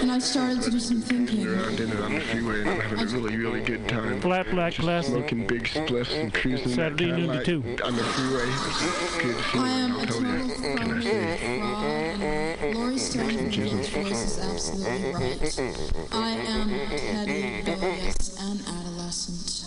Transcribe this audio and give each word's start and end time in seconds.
and 0.00 0.10
I 0.10 0.18
started 0.18 0.62
to 0.62 0.70
do 0.70 0.78
some 0.80 1.00
thinking. 1.00 1.46
around 1.46 1.78
in 1.80 1.90
it 1.90 2.00
on 2.00 2.14
the 2.14 2.20
freeway 2.20 2.60
and 2.60 2.70
I'm 2.70 2.80
having 2.80 3.00
a 3.00 3.06
really, 3.06 3.36
really 3.36 3.60
good 3.60 3.88
time. 3.88 4.20
Flat 4.20 4.50
Black 4.50 4.72
Just 4.72 4.84
Classic. 4.84 5.10
Smoking 5.12 5.46
big 5.46 5.64
spliffs 5.64 6.12
and 6.18 6.32
cruising 6.32 6.68
that 6.68 6.74
Saturday 6.74 7.12
noon 7.12 7.28
to 7.28 7.44
Cadillac 7.44 7.44
two. 7.44 7.84
on 7.84 7.96
the 7.96 8.02
freeway. 8.02 8.44
It's 8.48 9.16
good 9.22 9.36
I 9.36 9.40
feeling, 9.52 9.68
am 9.68 9.92
I'll 9.92 10.02
a 10.02 10.06
tell 10.06 10.20
total 10.20 10.46
you. 10.46 10.54
Can 10.54 10.92
I 10.92 11.00
say? 11.02 11.58
fraud. 11.60 12.74
Laurie 12.76 12.98
Stone's 12.98 13.88
voice 13.88 14.24
is 14.24 14.38
absolutely 14.38 15.12
right. 15.12 16.08
I 16.12 16.30
am 16.30 16.68
petty, 16.88 17.42
rebellious, 17.70 18.40
and 18.40 18.60
adolescent. 18.66 19.62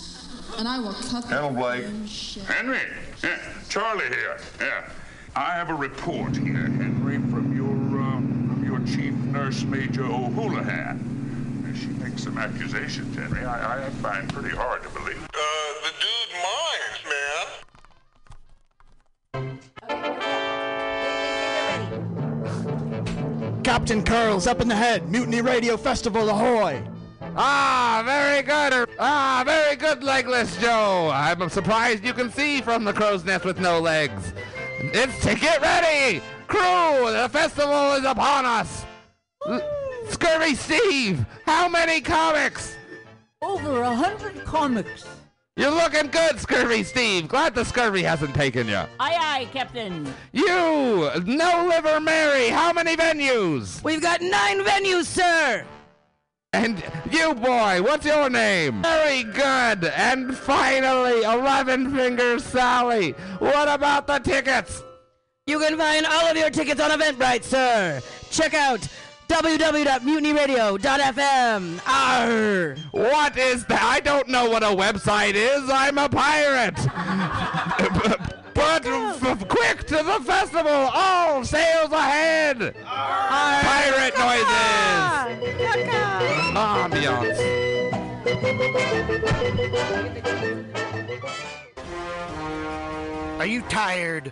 And 0.57 0.67
I 0.67 0.79
will 0.79 0.93
cut 0.93 1.23
the 1.29 1.35
Hello, 1.35 1.51
Blake. 1.51 1.85
shit. 2.07 2.43
Henry, 2.43 2.79
yeah, 3.23 3.37
Charlie 3.69 4.07
here. 4.07 4.37
Yeah, 4.59 4.89
I 5.35 5.51
have 5.53 5.69
a 5.69 5.73
report 5.75 6.35
here, 6.35 6.53
Henry, 6.67 6.77
from 6.79 6.97
your 6.97 6.98
chief 8.85 9.13
nurse, 9.13 9.63
Major 9.63 10.05
O'Houlihan. 10.05 11.05
She 11.79 11.87
makes 12.03 12.23
some 12.23 12.37
accusations, 12.37 13.15
Henry. 13.15 13.45
I, 13.45 13.85
I 13.85 13.89
find 13.89 14.27
pretty 14.33 14.55
hard 14.55 14.83
to 14.83 14.89
believe. 14.89 15.23
Uh, 15.23 15.39
the 15.83 15.91
dude 16.01 16.33
minds, 16.43 17.03
man. 23.53 23.63
Captain 23.63 24.03
Curls 24.03 24.47
up 24.47 24.61
in 24.61 24.67
the 24.67 24.75
head. 24.75 25.09
Mutiny 25.09 25.41
Radio 25.41 25.77
Festival, 25.77 26.29
ahoy! 26.29 26.83
Ah, 27.35 28.01
very 28.05 28.41
good. 28.41 28.89
Ah, 28.99 29.43
very 29.45 29.75
good, 29.75 30.03
legless 30.03 30.57
Joe. 30.57 31.11
I'm 31.13 31.47
surprised 31.49 32.03
you 32.03 32.13
can 32.13 32.31
see 32.31 32.61
from 32.61 32.83
the 32.83 32.91
crow's 32.93 33.23
nest 33.23 33.45
with 33.45 33.59
no 33.59 33.79
legs. 33.79 34.33
It's 34.79 35.21
to 35.21 35.35
get 35.35 35.61
ready, 35.61 36.21
crew. 36.49 37.11
The 37.11 37.29
festival 37.31 37.93
is 37.93 38.03
upon 38.05 38.45
us. 38.45 38.85
L- 39.47 39.61
Scurvy 40.09 40.55
Steve, 40.55 41.25
how 41.45 41.69
many 41.69 42.01
comics? 42.01 42.75
Over 43.41 43.81
a 43.81 43.95
hundred 43.95 44.43
comics. 44.43 45.05
You're 45.55 45.71
looking 45.71 46.07
good, 46.09 46.39
Scurvy 46.39 46.83
Steve. 46.83 47.27
Glad 47.27 47.53
the 47.53 47.65
scurvy 47.65 48.01
hasn't 48.01 48.33
taken 48.33 48.67
you. 48.67 48.77
Aye, 48.99 49.17
aye, 49.19 49.47
Captain. 49.51 50.11
You, 50.31 51.11
No 51.25 51.67
Liver 51.69 51.99
Mary, 51.99 52.47
how 52.47 52.71
many 52.73 52.95
venues? 52.95 53.83
We've 53.83 54.01
got 54.01 54.21
nine 54.21 54.61
venues, 54.61 55.05
sir. 55.05 55.65
And 56.53 56.81
you, 57.11 57.35
boy, 57.35 57.81
what's 57.83 58.05
your 58.05 58.29
name? 58.29 58.81
Very 58.81 59.23
good. 59.23 59.83
And 59.85 60.35
finally, 60.35 61.23
Eleven 61.23 61.93
Fingers 61.95 62.43
Sally. 62.45 63.11
What 63.39 63.67
about 63.67 64.07
the 64.07 64.19
tickets? 64.19 64.81
You 65.49 65.57
can 65.57 65.79
find 65.79 66.05
all 66.05 66.27
of 66.27 66.37
your 66.37 66.51
tickets 66.51 66.79
on 66.79 66.91
Eventbrite, 66.91 67.43
sir. 67.43 68.03
Check 68.29 68.53
out 68.53 68.87
www.mutinyradio.fm. 69.27 71.81
Arr. 71.87 72.75
What 72.91 73.35
is 73.35 73.65
that? 73.65 73.81
I 73.81 73.99
don't 73.99 74.27
know 74.27 74.47
what 74.47 74.61
a 74.61 74.67
website 74.67 75.33
is. 75.33 75.67
I'm 75.67 75.97
a 75.97 76.07
pirate. 76.07 76.75
but 78.53 78.85
f- 78.85 79.47
quick 79.47 79.87
to 79.87 79.95
the 79.95 80.19
festival. 80.23 80.69
All 80.71 81.43
sails 81.43 81.91
ahead. 81.91 82.75
Pirate 82.85 84.19
noises. 84.19 84.45
Ambiance. 86.53 87.39
Are 93.39 93.47
you 93.47 93.63
tired 93.63 94.31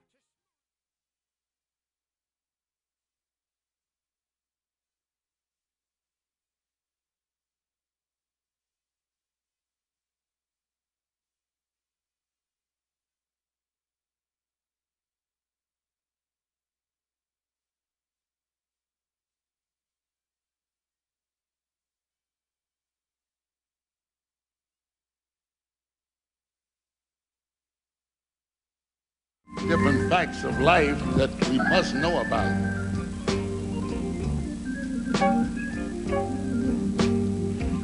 Different 29.55 30.09
facts 30.09 30.43
of 30.43 30.59
life 30.59 30.99
that 31.15 31.29
we 31.49 31.57
must 31.57 31.93
know 31.95 32.21
about. 32.21 32.51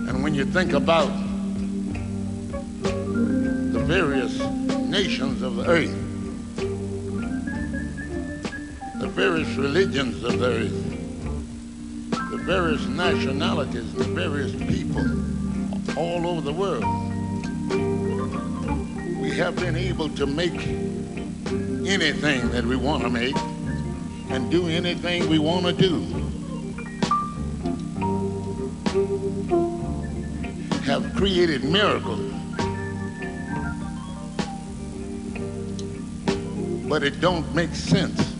And 0.07 0.23
when 0.23 0.33
you 0.33 0.45
think 0.45 0.73
about 0.73 1.07
the 2.83 3.83
various 3.85 4.39
nations 4.39 5.41
of 5.41 5.57
the 5.57 5.65
earth, 5.69 5.95
the 8.99 9.07
various 9.07 9.49
religions 9.55 10.23
of 10.23 10.39
the 10.39 10.47
earth, 10.47 12.31
the 12.31 12.37
various 12.37 12.85
nationalities, 12.87 13.93
the 13.93 14.05
various 14.05 14.55
people 14.55 15.05
all 15.97 16.27
over 16.27 16.41
the 16.41 16.53
world, 16.53 16.83
we 19.21 19.31
have 19.31 19.55
been 19.57 19.75
able 19.75 20.09
to 20.09 20.25
make 20.25 20.96
anything 21.87 22.49
that 22.49 22.65
we 22.65 22.75
want 22.75 23.01
to 23.01 23.09
make 23.09 23.35
and 24.29 24.51
do 24.51 24.67
anything 24.67 25.29
we 25.29 25.39
want 25.39 25.65
to 25.65 25.71
do. 25.71 26.01
Have 30.81 31.15
created 31.15 31.63
miracles. 31.63 32.33
But 36.89 37.03
it 37.03 37.21
don't 37.21 37.55
make 37.55 37.73
sense 37.73 38.33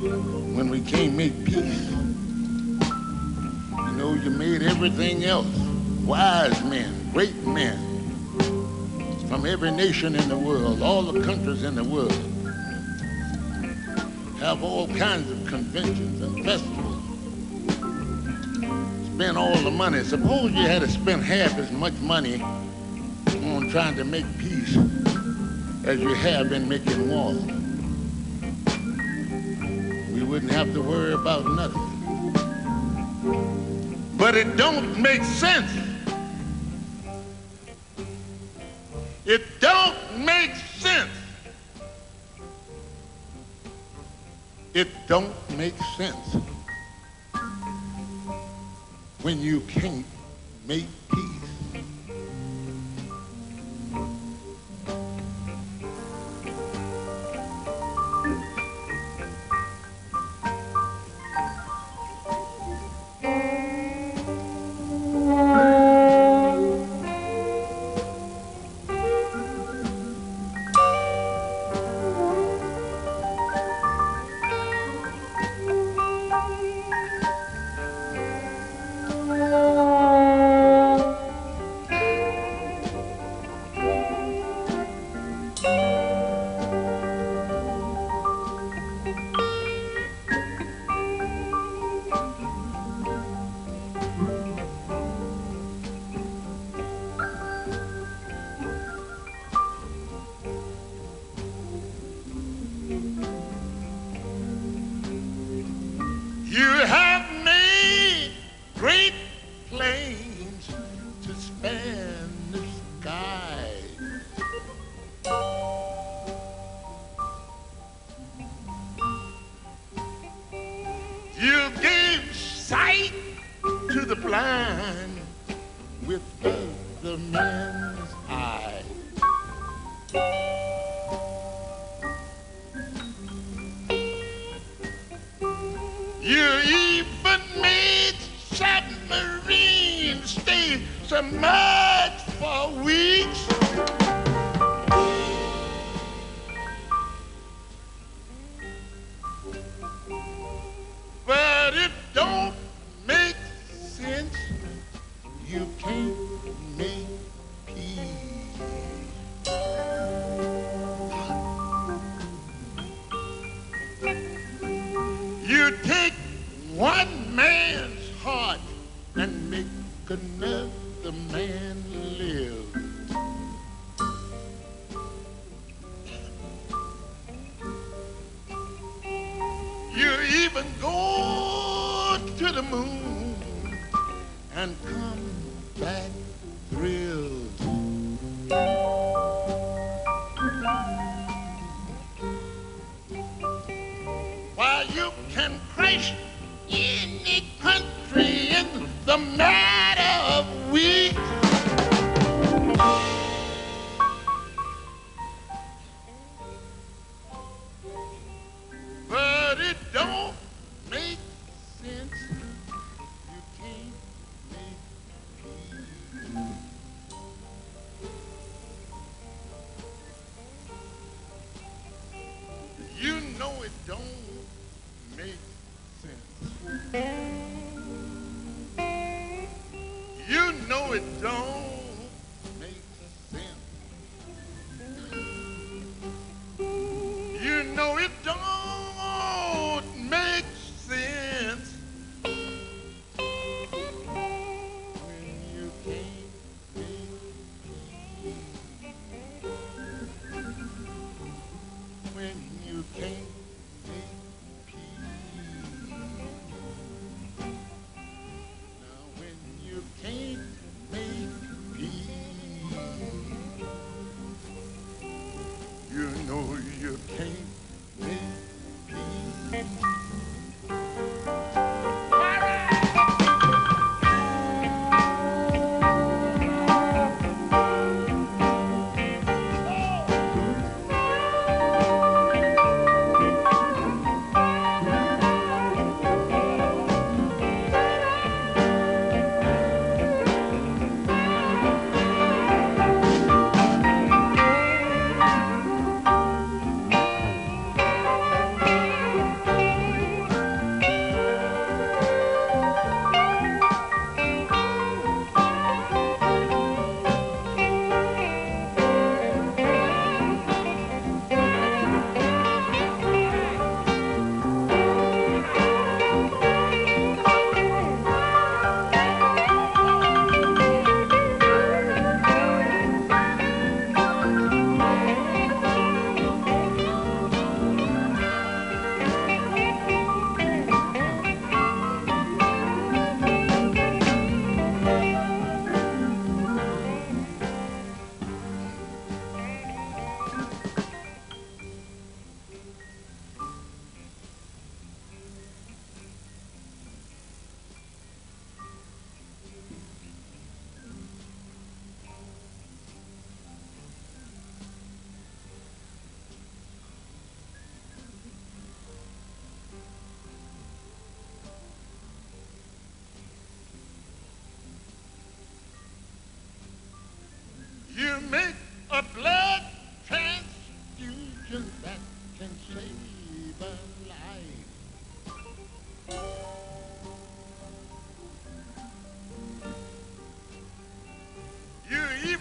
when 0.00 0.68
we 0.68 0.80
can't 0.80 1.14
make 1.14 1.44
peace. 1.44 1.90
You 1.90 2.80
know, 3.96 4.14
you 4.14 4.30
made 4.30 4.62
everything 4.62 5.24
else. 5.24 5.46
Wise 6.04 6.60
men, 6.64 7.10
great 7.12 7.36
men 7.46 7.78
from 9.28 9.46
every 9.46 9.70
nation 9.70 10.16
in 10.16 10.28
the 10.28 10.36
world, 10.36 10.82
all 10.82 11.02
the 11.02 11.22
countries 11.22 11.62
in 11.62 11.76
the 11.76 11.84
world 11.84 12.33
have 14.44 14.62
all 14.62 14.86
kinds 14.88 15.30
of 15.30 15.46
conventions 15.46 16.20
and 16.20 16.44
festivals. 16.44 17.02
Spend 19.14 19.38
all 19.38 19.56
the 19.56 19.70
money. 19.70 20.04
Suppose 20.04 20.52
you 20.52 20.66
had 20.66 20.82
to 20.82 20.88
spend 20.88 21.22
half 21.22 21.56
as 21.56 21.72
much 21.72 21.94
money 21.94 22.42
on 22.42 23.70
trying 23.70 23.96
to 23.96 24.04
make 24.04 24.26
peace 24.36 24.76
as 25.86 25.98
you 25.98 26.12
have 26.12 26.52
in 26.52 26.68
making 26.68 27.08
war. 27.08 27.32
We 30.12 30.22
wouldn't 30.22 30.52
have 30.52 30.74
to 30.74 30.82
worry 30.82 31.14
about 31.14 31.46
nothing. 31.46 31.80
But 34.18 34.34
it 34.34 34.58
don't 34.58 35.00
make 35.00 35.24
sense. 35.24 35.72
It 39.24 39.40
don't 39.60 39.96
make 40.18 40.54
sense. 40.54 41.13
It 44.74 44.88
don't 45.06 45.32
make 45.56 45.74
sense 45.96 46.36
when 49.22 49.40
you 49.40 49.60
can't 49.60 50.04
make 50.66 50.86
peace. 51.12 51.43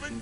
You 0.03 0.09
even 0.09 0.21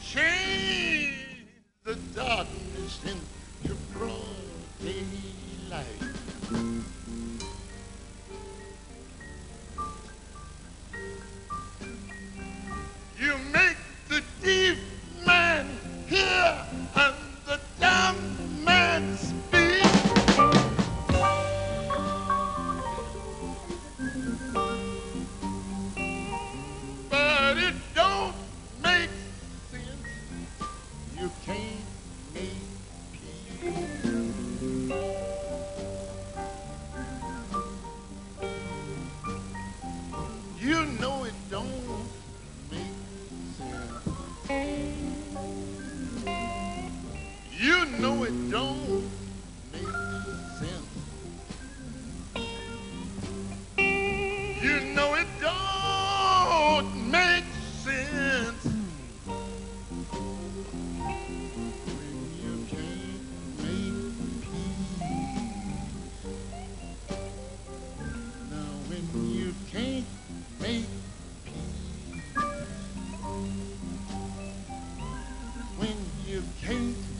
when 75.82 75.98
you 76.28 76.44
came 76.62 77.11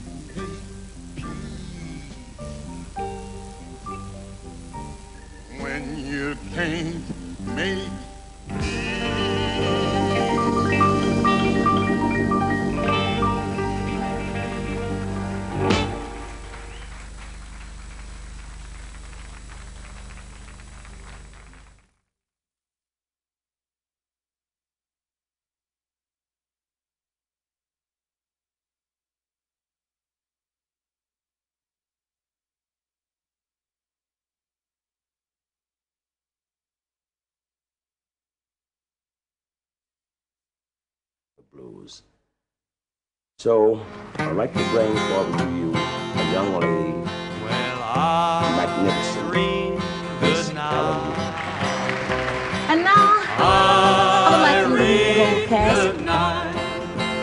blues. 41.52 42.04
So 43.40 43.82
I'd 44.18 44.36
like 44.36 44.54
to 44.54 44.64
bring 44.70 44.96
forward 44.96 45.40
to 45.40 45.46
you 45.58 45.72
a 45.76 46.32
young 46.32 46.54
lady, 46.54 46.94
well, 47.44 47.82
I 47.84 48.54
magnificent, 48.56 49.34
Miss 50.22 50.48
Helen. 50.50 51.12
And 52.72 52.84
now 52.84 52.94
I, 53.38 53.44
I 54.28 54.68
would 54.70 54.80
like 54.80 54.80
to 54.80 55.16
go 55.16 55.48
past. 55.48 55.82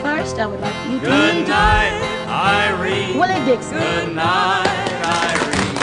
First, 0.03 0.39
I 0.39 0.47
would 0.47 0.61
like 0.61 0.91
you 0.91 0.99
to 0.99 1.07
good 1.07 1.37
read. 1.37 1.49
night, 1.49 1.95
Irene. 2.29 3.17
Willie 3.19 3.45
Dixon. 3.47 3.79
Good 3.79 4.15
night, 4.15 4.93
Irene. 5.09 5.79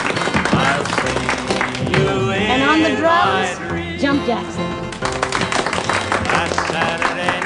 I'll 0.54 0.86
see 0.86 1.94
you 1.94 2.32
and 2.32 2.62
on 2.62 2.84
the 2.84 2.96
drums, 2.96 4.02
Jump 4.02 4.24
Jackson. 4.28 4.70
Last 6.26 6.56
Saturday 6.72 7.45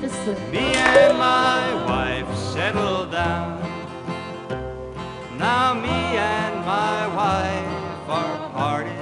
Me 0.00 0.76
and 0.76 1.18
my 1.18 1.74
wife 1.84 2.32
settled 2.36 3.10
down. 3.10 3.58
Now 5.36 5.74
me 5.74 5.88
and 5.88 6.64
my 6.64 7.08
wife 7.08 8.08
are 8.08 8.50
parted. 8.50 8.92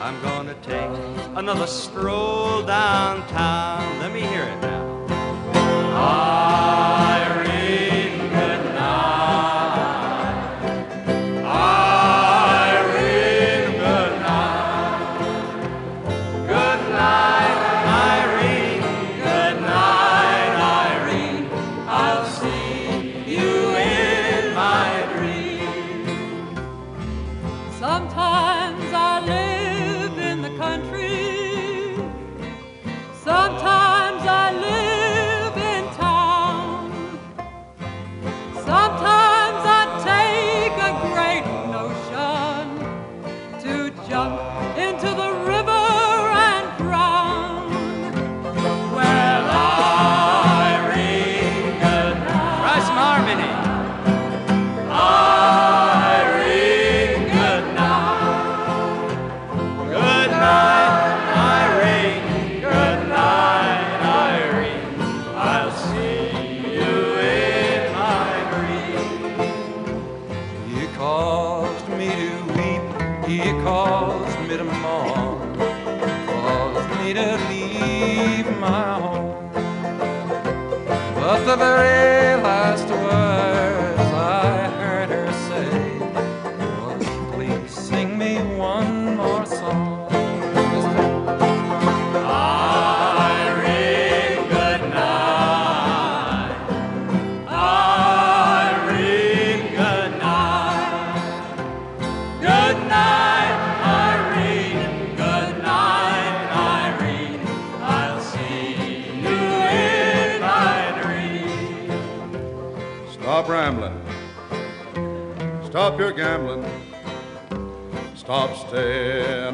I'm 0.00 0.20
gonna 0.22 0.54
take 0.62 1.36
another 1.36 1.66
stroll 1.66 2.62
downtown. 2.62 3.98
Let 3.98 4.12
me 4.12 4.20
hear 4.20 4.44
it. 4.44 4.69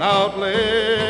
an. 0.03 1.06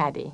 daddy. 0.00 0.32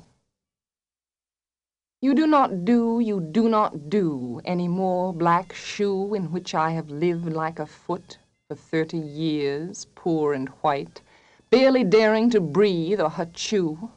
You 1.99 2.13
do 2.15 2.25
not 2.25 2.63
do, 2.63 3.01
you 3.01 3.19
do 3.19 3.49
not 3.49 3.89
do 3.89 4.39
any 4.45 4.69
more 4.69 5.13
black 5.13 5.51
shoe 5.51 6.13
in 6.13 6.31
which 6.31 6.55
I 6.55 6.69
have 6.71 6.89
lived 6.89 7.33
like 7.33 7.59
a 7.59 7.65
foot 7.65 8.17
for 8.47 8.55
thirty 8.55 8.97
years, 8.97 9.85
poor 9.93 10.33
and 10.33 10.47
white, 10.61 11.01
barely 11.49 11.83
daring 11.83 12.29
to 12.29 12.39
breathe 12.39 13.01
or 13.01 13.11
chew. 13.33 13.91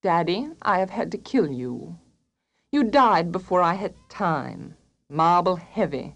Daddy, 0.00 0.48
I 0.62 0.78
have 0.78 0.88
had 0.88 1.12
to 1.12 1.18
kill 1.18 1.50
you. 1.52 1.98
You 2.72 2.82
died 2.84 3.30
before 3.30 3.60
I 3.60 3.74
had 3.74 3.94
time, 4.08 4.74
marble 5.10 5.56
heavy, 5.56 6.14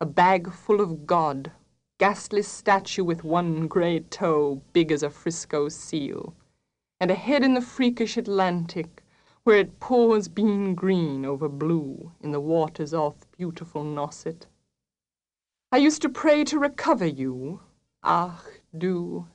a 0.00 0.06
bag 0.06 0.52
full 0.52 0.80
of 0.80 1.06
God, 1.06 1.52
ghastly 1.98 2.42
statue 2.42 3.04
with 3.04 3.22
one 3.22 3.68
gray 3.68 4.00
toe 4.00 4.60
big 4.72 4.90
as 4.90 5.04
a 5.04 5.10
Frisco 5.10 5.68
seal 5.68 6.34
and 7.00 7.10
ahead 7.10 7.44
in 7.44 7.54
the 7.54 7.60
freakish 7.60 8.16
Atlantic, 8.16 9.02
where 9.44 9.58
it 9.58 9.80
pours 9.80 10.28
bean 10.28 10.74
green 10.74 11.24
over 11.24 11.48
blue 11.48 12.12
in 12.20 12.32
the 12.32 12.40
waters 12.40 12.92
off 12.92 13.30
beautiful 13.36 13.84
Nauset. 13.84 14.46
I 15.70 15.76
used 15.76 16.02
to 16.02 16.08
pray 16.08 16.44
to 16.44 16.58
recover 16.58 17.06
you, 17.06 17.60
ach 18.04 18.42
du, 18.76 19.26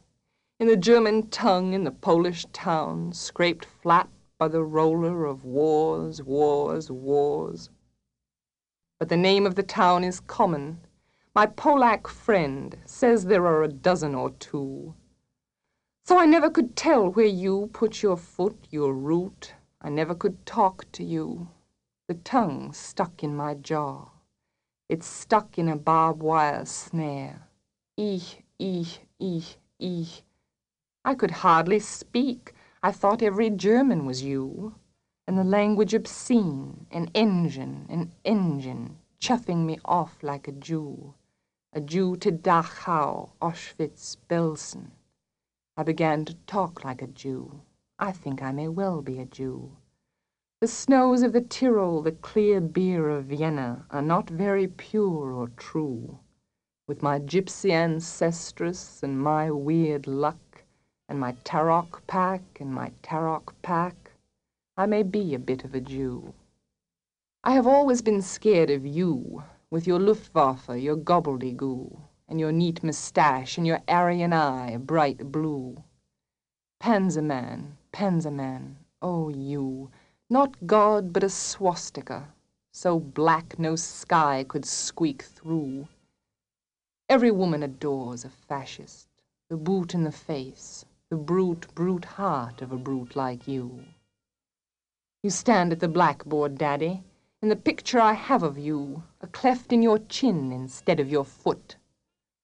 in 0.60 0.68
the 0.68 0.78
German 0.78 1.28
tongue 1.28 1.74
in 1.74 1.84
the 1.84 1.92
Polish 1.92 2.46
town, 2.54 3.14
scraped 3.14 3.66
flat 3.66 4.10
by 4.38 4.48
the 4.48 4.64
roller 4.64 5.26
of 5.26 5.46
wars, 5.46 6.22
wars, 6.22 6.92
wars. 6.92 7.70
But 9.00 9.10
the 9.10 9.18
name 9.18 9.46
of 9.46 9.56
the 9.56 9.64
town 9.64 10.04
is 10.04 10.20
common. 10.20 10.80
My 11.36 11.46
Polack 11.46 12.08
friend 12.08 12.78
says 12.86 13.26
there 13.26 13.46
are 13.48 13.64
a 13.64 13.68
dozen 13.68 14.16
or 14.16 14.32
two. 14.32 14.94
So 16.06 16.20
I 16.20 16.26
never 16.26 16.50
could 16.50 16.76
tell 16.76 17.08
where 17.08 17.26
you 17.26 17.70
put 17.72 18.04
your 18.04 18.18
foot, 18.18 18.58
your 18.70 18.94
root. 18.94 19.54
I 19.82 19.88
never 19.88 20.14
could 20.14 20.46
talk 20.46 20.84
to 20.92 21.04
you. 21.04 21.48
The 22.10 22.16
tongue 22.16 22.74
stuck 22.74 23.24
in 23.24 23.34
my 23.38 23.54
jaw. 23.54 24.10
It's 24.90 25.08
stuck 25.08 25.58
in 25.58 25.70
a 25.70 25.78
barbed 25.78 26.22
wire 26.22 26.66
snare. 26.66 27.48
Ich, 27.96 28.44
ich, 28.60 29.00
ich, 29.18 29.58
ich. 29.80 30.24
I 31.06 31.16
could 31.16 31.32
hardly 31.32 31.80
speak. 31.80 32.54
I 32.84 32.92
thought 32.92 33.24
every 33.24 33.50
German 33.50 34.06
was 34.06 34.24
you, 34.24 34.76
and 35.26 35.38
the 35.38 35.46
language 35.46 35.94
obscene, 35.94 36.86
an 36.92 37.12
engine, 37.14 37.86
an 37.88 38.12
engine, 38.26 38.98
chuffing 39.22 39.66
me 39.66 39.80
off 39.86 40.22
like 40.22 40.50
a 40.50 40.52
Jew, 40.52 41.14
a 41.72 41.80
Jew 41.80 42.18
to 42.18 42.30
Dachau, 42.30 43.30
Auschwitz, 43.42 44.18
Belsen. 44.30 44.92
I 45.76 45.82
began 45.82 46.24
to 46.26 46.36
talk 46.46 46.86
like 46.86 47.02
a 47.02 47.08
Jew. 47.08 47.62
I 47.98 48.12
think 48.12 48.44
I 48.44 48.52
may 48.52 48.68
well 48.68 49.02
be 49.02 49.20
a 49.20 49.26
Jew. 49.26 49.72
The 50.62 50.68
snows 50.68 51.24
of 51.24 51.34
the 51.34 51.42
Tyrol, 51.42 52.04
the 52.04 52.12
clear 52.12 52.62
beer 52.62 53.10
of 53.10 53.26
Vienna, 53.26 53.88
are 53.90 54.04
not 54.04 54.30
very 54.30 54.68
pure 54.68 55.34
or 55.34 55.48
true. 55.58 56.20
With 56.88 57.02
my 57.02 57.20
gypsy 57.20 57.72
ancestress 57.72 59.02
and 59.02 59.20
my 59.20 59.50
weird 59.50 60.06
luck, 60.06 60.64
and 61.10 61.20
my 61.20 61.34
Taroc 61.44 62.06
pack 62.06 62.44
and 62.60 62.72
my 62.72 62.92
Taroc 63.02 63.54
pack, 63.64 64.12
I 64.78 64.86
may 64.86 65.02
be 65.02 65.34
a 65.34 65.40
bit 65.40 65.64
of 65.64 65.74
a 65.74 65.82
Jew. 65.82 66.34
I 67.44 67.54
have 67.54 67.66
always 67.66 68.04
been 68.04 68.22
scared 68.22 68.70
of 68.70 68.86
you, 68.86 69.44
with 69.72 69.88
your 69.88 70.00
Luftwaffe, 70.00 70.70
your 70.70 70.98
gobbledygoo, 70.98 72.00
and 72.28 72.40
your 72.40 72.52
neat 72.52 72.84
moustache, 72.84 73.58
and 73.58 73.68
your 73.68 73.82
Aryan 73.88 74.34
eye, 74.34 74.78
bright 74.78 75.32
blue. 75.32 75.84
Panzerman, 76.82 77.78
Panzerman, 77.92 78.76
oh 79.02 79.30
you, 79.30 79.90
not 80.30 80.66
God 80.66 81.14
but 81.14 81.24
a 81.24 81.30
swastika, 81.30 82.34
so 82.72 83.00
black 83.00 83.60
no 83.60 83.76
sky 83.76 84.44
could 84.48 84.66
squeak 84.66 85.22
through. 85.22 85.88
Every 87.08 87.32
woman 87.32 87.64
adores 87.64 88.26
a 88.26 88.30
fascist, 88.30 89.08
the 89.50 89.58
boot 89.58 89.94
in 89.94 90.04
the 90.04 90.12
face, 90.12 90.86
the 91.10 91.18
brute, 91.18 91.68
brute 91.76 92.06
heart 92.06 92.62
of 92.62 92.72
a 92.72 92.78
brute 92.78 93.16
like 93.16 93.48
you. 93.48 93.86
You 95.22 95.30
stand 95.30 95.72
at 95.72 95.80
the 95.80 95.88
blackboard, 95.88 96.58
Daddy, 96.58 97.04
in 97.42 97.50
the 97.50 97.56
picture 97.56 98.00
I 98.00 98.14
have 98.14 98.42
of 98.42 98.58
you, 98.58 99.04
a 99.22 99.28
cleft 99.28 99.72
in 99.72 99.82
your 99.82 100.00
chin 100.00 100.52
instead 100.52 101.00
of 101.00 101.10
your 101.10 101.26
foot. 101.26 101.76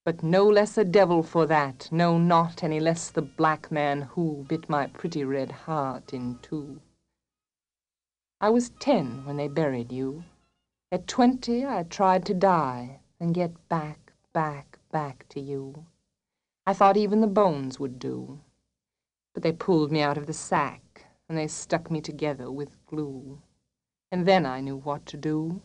But 0.10 0.24
no 0.24 0.48
less 0.48 0.76
a 0.76 0.84
devil 0.84 1.22
for 1.22 1.46
that, 1.46 1.88
no, 1.92 2.18
not 2.18 2.64
any 2.64 2.80
less 2.80 3.12
the 3.12 3.22
black 3.22 3.72
man 3.72 4.02
who 4.02 4.44
bit 4.48 4.68
my 4.68 4.88
pretty 4.88 5.24
red 5.24 5.52
heart 5.52 6.16
in 6.16 6.40
two. 6.42 6.82
I 8.42 8.50
was 8.50 8.72
ten 8.80 9.24
when 9.24 9.38
they 9.38 9.48
buried 9.48 9.92
you. 9.92 10.24
At 10.92 11.06
twenty 11.06 11.64
I 11.64 11.84
tried 11.84 12.26
to 12.26 12.34
die 12.34 13.02
and 13.20 13.36
get 13.36 13.70
back, 13.70 14.14
back, 14.34 14.80
back 14.92 15.30
to 15.30 15.40
you. 15.40 15.86
I 16.66 16.74
thought 16.74 16.98
even 16.98 17.22
the 17.22 17.28
bones 17.28 17.80
would 17.80 18.00
do. 18.00 18.40
But 19.36 19.44
they 19.44 19.52
pulled 19.52 19.92
me 19.92 20.02
out 20.02 20.18
of 20.18 20.26
the 20.26 20.34
sack, 20.34 21.06
and 21.30 21.38
they 21.38 21.48
stuck 21.48 21.92
me 21.92 22.02
together 22.02 22.50
with 22.50 22.84
glue. 22.88 23.44
And 24.12 24.26
then 24.26 24.48
I 24.48 24.60
knew 24.60 24.78
what 24.78 25.06
to 25.06 25.18
do. 25.18 25.62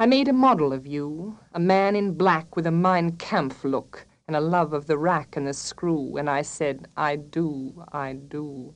I 0.00 0.06
made 0.06 0.28
a 0.28 0.32
model 0.32 0.72
of 0.72 0.86
you, 0.86 1.38
a 1.52 1.60
man 1.60 1.94
in 1.94 2.14
black 2.14 2.56
with 2.56 2.66
a 2.66 2.70
Mein 2.70 3.18
Kampf 3.18 3.64
look 3.64 4.06
and 4.26 4.34
a 4.34 4.40
love 4.40 4.72
of 4.72 4.86
the 4.86 4.96
rack 4.96 5.36
and 5.36 5.46
the 5.46 5.52
screw, 5.52 6.16
and 6.16 6.30
I 6.30 6.40
said, 6.40 6.88
I 6.96 7.16
do, 7.16 7.84
I 7.92 8.14
do. 8.14 8.74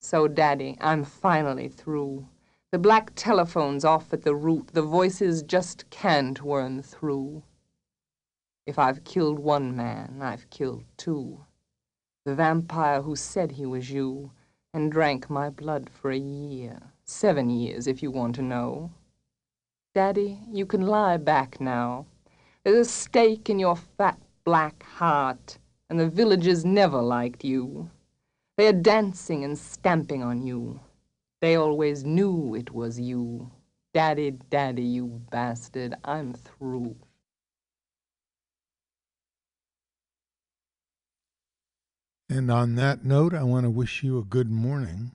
So, 0.00 0.26
Daddy, 0.26 0.78
I'm 0.80 1.04
finally 1.04 1.68
through. 1.68 2.26
The 2.72 2.78
black 2.78 3.10
telephone's 3.14 3.84
off 3.84 4.10
at 4.14 4.22
the 4.22 4.34
root, 4.34 4.68
the 4.72 4.80
voices 4.80 5.42
just 5.42 5.90
can't 5.90 6.40
worm 6.40 6.80
through. 6.80 7.42
If 8.64 8.78
I've 8.78 9.04
killed 9.04 9.38
one 9.38 9.76
man, 9.76 10.20
I've 10.22 10.48
killed 10.48 10.84
two 10.96 11.44
the 12.24 12.34
vampire 12.34 13.02
who 13.02 13.16
said 13.16 13.52
he 13.52 13.66
was 13.66 13.90
you, 13.90 14.32
and 14.72 14.90
drank 14.90 15.28
my 15.28 15.50
blood 15.50 15.90
for 15.90 16.10
a 16.10 16.16
year, 16.16 16.80
seven 17.04 17.50
years 17.50 17.86
if 17.86 18.02
you 18.02 18.10
want 18.10 18.34
to 18.36 18.42
know. 18.42 18.90
Daddy, 19.96 20.38
you 20.52 20.66
can 20.66 20.82
lie 20.82 21.16
back 21.16 21.58
now. 21.58 22.04
There's 22.62 22.86
a 22.86 22.90
stake 22.90 23.48
in 23.48 23.58
your 23.58 23.76
fat 23.76 24.20
black 24.44 24.82
heart, 24.82 25.56
and 25.88 25.98
the 25.98 26.06
villagers 26.06 26.66
never 26.66 27.00
liked 27.00 27.44
you. 27.44 27.88
They 28.58 28.66
are 28.66 28.74
dancing 28.74 29.42
and 29.42 29.56
stamping 29.56 30.22
on 30.22 30.46
you. 30.46 30.80
They 31.40 31.56
always 31.56 32.04
knew 32.04 32.54
it 32.54 32.74
was 32.74 33.00
you. 33.00 33.50
Daddy, 33.94 34.32
daddy, 34.50 34.82
you 34.82 35.22
bastard, 35.30 35.94
I'm 36.04 36.34
through. 36.34 36.94
And 42.28 42.50
on 42.50 42.74
that 42.74 43.02
note, 43.02 43.32
I 43.32 43.44
want 43.44 43.64
to 43.64 43.70
wish 43.70 44.02
you 44.02 44.18
a 44.18 44.24
good 44.24 44.50
morning. 44.50 45.12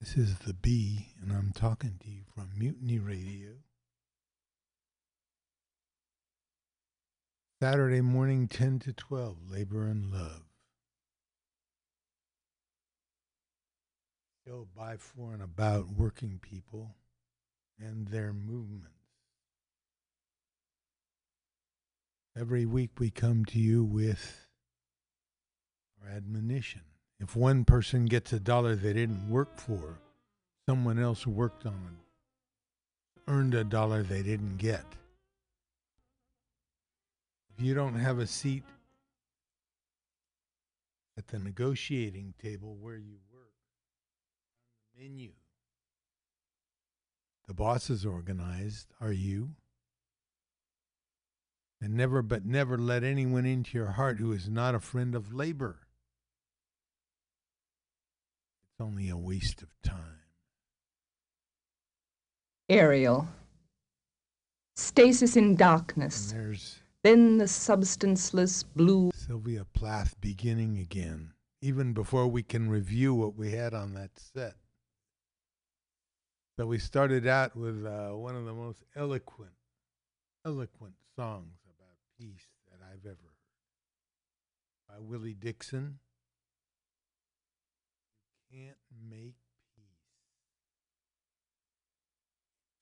This 0.00 0.16
is 0.16 0.38
the 0.38 0.54
B, 0.54 1.08
and 1.20 1.30
I'm 1.30 1.52
talking 1.52 1.98
to 2.00 2.08
you 2.08 2.25
from 2.36 2.50
Mutiny 2.54 2.98
Radio. 2.98 3.52
Saturday 7.62 8.02
morning, 8.02 8.46
10 8.46 8.78
to 8.80 8.92
12, 8.92 9.38
Labor 9.50 9.86
and 9.86 10.12
Love. 10.12 10.42
Show 14.46 14.68
by, 14.76 14.98
for, 14.98 15.32
and 15.32 15.42
about 15.42 15.88
working 15.96 16.38
people 16.42 16.94
and 17.80 18.06
their 18.08 18.34
movements. 18.34 18.90
Every 22.38 22.66
week 22.66 22.90
we 22.98 23.08
come 23.08 23.46
to 23.46 23.58
you 23.58 23.82
with 23.82 24.46
our 26.04 26.14
admonition. 26.14 26.82
If 27.18 27.34
one 27.34 27.64
person 27.64 28.04
gets 28.04 28.34
a 28.34 28.38
dollar 28.38 28.76
they 28.76 28.92
didn't 28.92 29.30
work 29.30 29.56
for, 29.58 30.00
someone 30.68 30.98
else 30.98 31.26
worked 31.26 31.64
on 31.64 31.72
it, 31.72 32.05
earned 33.28 33.54
a 33.54 33.64
dollar 33.64 34.02
they 34.02 34.22
didn't 34.22 34.56
get. 34.58 34.84
If 37.56 37.64
you 37.64 37.74
don't 37.74 37.94
have 37.94 38.18
a 38.18 38.26
seat 38.26 38.64
at 41.16 41.28
the 41.28 41.38
negotiating 41.38 42.34
table 42.42 42.76
where 42.78 42.96
you 42.96 43.16
work, 43.32 43.54
on 44.60 45.00
the 45.00 45.02
menu, 45.02 45.32
the 47.46 47.54
boss 47.54 47.90
is 47.90 48.04
organized, 48.04 48.88
are 49.00 49.12
you? 49.12 49.50
And 51.80 51.94
never 51.94 52.22
but 52.22 52.44
never 52.44 52.76
let 52.78 53.04
anyone 53.04 53.46
into 53.46 53.78
your 53.78 53.92
heart 53.92 54.18
who 54.18 54.32
is 54.32 54.48
not 54.48 54.74
a 54.74 54.80
friend 54.80 55.14
of 55.14 55.32
labor. 55.32 55.78
It's 58.62 58.80
only 58.80 59.08
a 59.08 59.16
waste 59.16 59.62
of 59.62 59.68
time. 59.82 60.25
Ariel. 62.68 63.28
Stasis 64.74 65.36
in 65.36 65.54
darkness. 65.54 66.34
Then 67.02 67.38
the 67.38 67.46
substanceless 67.48 68.62
blue. 68.64 69.10
Sylvia 69.14 69.64
Plath 69.72 70.20
beginning 70.20 70.78
again, 70.78 71.32
even 71.62 71.92
before 71.92 72.26
we 72.26 72.42
can 72.42 72.68
review 72.68 73.14
what 73.14 73.36
we 73.36 73.52
had 73.52 73.72
on 73.72 73.94
that 73.94 74.10
set. 74.18 74.54
So 76.58 76.66
we 76.66 76.78
started 76.78 77.26
out 77.26 77.54
with 77.54 77.86
uh, 77.86 78.10
one 78.10 78.34
of 78.34 78.44
the 78.46 78.54
most 78.54 78.82
eloquent, 78.96 79.52
eloquent 80.44 80.94
songs 81.14 81.58
about 81.66 81.96
peace 82.18 82.48
that 82.70 82.80
I've 82.82 83.04
ever 83.04 83.14
heard 83.14 84.88
by 84.88 84.98
Willie 84.98 85.34
Dixon. 85.34 85.98
You 88.50 88.58
can't 88.58 88.78
make 89.08 89.36
peace. 89.76 89.84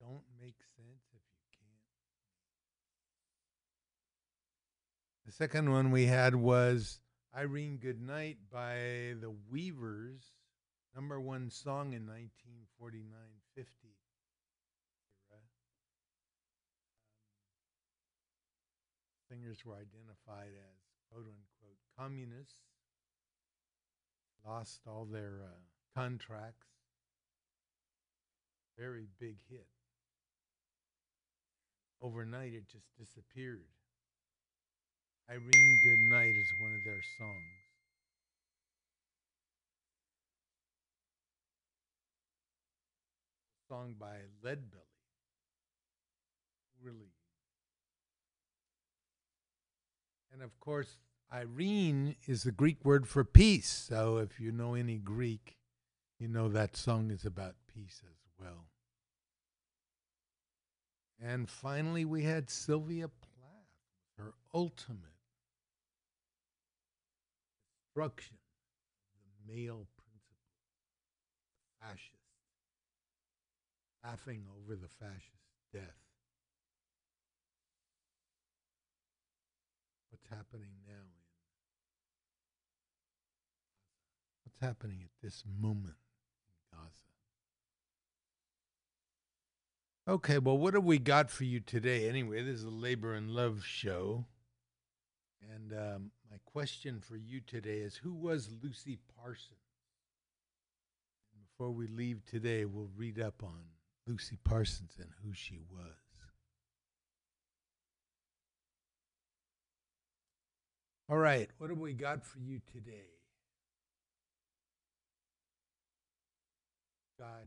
Don't 0.01 0.25
make 0.41 0.61
sense 0.77 1.03
if 1.13 1.23
you 1.33 1.43
can't. 1.59 1.83
The 5.24 5.24
second 5.37 5.73
one 5.73 5.91
we 5.91 6.07
had 6.07 6.33
was 6.33 7.01
Irene 7.37 7.79
Goodnight 7.79 8.37
by 8.53 9.15
the 9.21 9.35
Weavers, 9.51 10.23
number 10.95 11.21
one 11.21 11.51
song 11.51 11.93
in 11.93 12.07
1949 12.07 13.11
50. 13.57 13.69
era. 15.29 15.41
Um, 15.41 15.49
singers 19.29 19.65
were 19.65 19.75
identified 19.75 20.55
as 20.55 20.79
quote 21.11 21.27
unquote 21.27 21.81
communists, 21.99 22.55
lost 24.47 24.83
all 24.87 25.05
their 25.05 25.41
uh, 25.45 26.01
contracts. 26.01 26.69
Very 28.79 29.09
big 29.19 29.39
hit. 29.51 29.67
Overnight, 32.01 32.55
it 32.55 32.69
just 32.69 32.87
disappeared. 32.97 33.67
Irene 35.31 35.81
Goodnight 35.83 36.37
is 36.37 36.53
one 36.59 36.75
of 36.75 36.85
their 36.85 37.01
songs. 37.19 37.41
Song 43.69 43.95
by 43.99 44.17
Leadbelly. 44.45 44.85
Really. 46.83 47.15
And 50.33 50.43
of 50.43 50.61
course, 50.61 50.99
Irene 51.33 52.17
is 52.27 52.43
the 52.43 52.53
Greek 52.53 52.85
word 52.85 53.09
for 53.09 53.25
peace. 53.25 53.69
So 53.89 54.19
if 54.19 54.39
you 54.39 54.53
know 54.53 54.75
any 54.75 54.99
Greek, 54.99 55.57
you 56.19 56.29
know 56.29 56.49
that 56.49 56.77
song 56.77 57.11
is 57.11 57.25
about 57.25 57.55
peace 57.73 58.03
as 58.05 58.19
well. 58.39 58.67
And 61.21 61.49
finally, 61.49 62.05
we 62.05 62.25
had 62.25 62.51
Sylvia 62.51 63.09
Plath, 63.09 64.19
her 64.19 64.35
ultimate 64.53 65.14
destruction 67.95 68.37
of 69.15 69.47
the 69.47 69.53
male 69.53 69.87
principle, 69.97 70.37
fascist, 71.81 72.11
laughing 74.05 74.45
over 74.59 74.75
the 74.75 74.89
fascist 74.89 75.31
death. 75.73 75.83
What's 80.11 80.27
happening 80.29 80.71
now 80.87 80.93
in 80.93 81.25
what's 84.45 84.61
happening 84.61 85.01
at 85.03 85.11
this 85.23 85.45
moment 85.61 85.97
in 86.49 86.79
Gaza? 86.79 86.91
Okay, 90.07 90.39
well, 90.39 90.59
what 90.59 90.75
have 90.75 90.85
we 90.85 90.99
got 90.99 91.31
for 91.31 91.45
you 91.45 91.61
today? 91.61 92.09
Anyway, 92.09 92.43
this 92.43 92.57
is 92.57 92.65
a 92.65 92.71
labor 92.71 93.15
and 93.15 93.31
love 93.31 93.65
show. 93.65 94.27
And 95.55 95.73
um, 95.73 96.11
my 96.35 96.51
question 96.51 96.99
for 97.01 97.17
you 97.17 97.41
today 97.47 97.79
is 97.79 97.95
Who 97.95 98.13
was 98.13 98.51
Lucy 98.61 98.99
Parsons? 99.17 99.51
And 101.33 101.45
before 101.47 101.71
we 101.71 101.87
leave 101.87 102.25
today, 102.25 102.65
we'll 102.65 102.91
read 102.97 103.21
up 103.21 103.45
on 103.45 103.61
Lucy 104.09 104.37
Parsons 104.43 104.97
and 104.99 105.11
who 105.23 105.33
she 105.33 105.61
was. 105.71 105.95
All 111.09 111.19
right, 111.19 111.49
what 111.59 111.71
have 111.71 111.79
we 111.79 111.93
got 111.93 112.25
for 112.25 112.41
you 112.41 112.61
today? 112.73 113.11
Got 117.17 117.27
uh, 117.27 117.47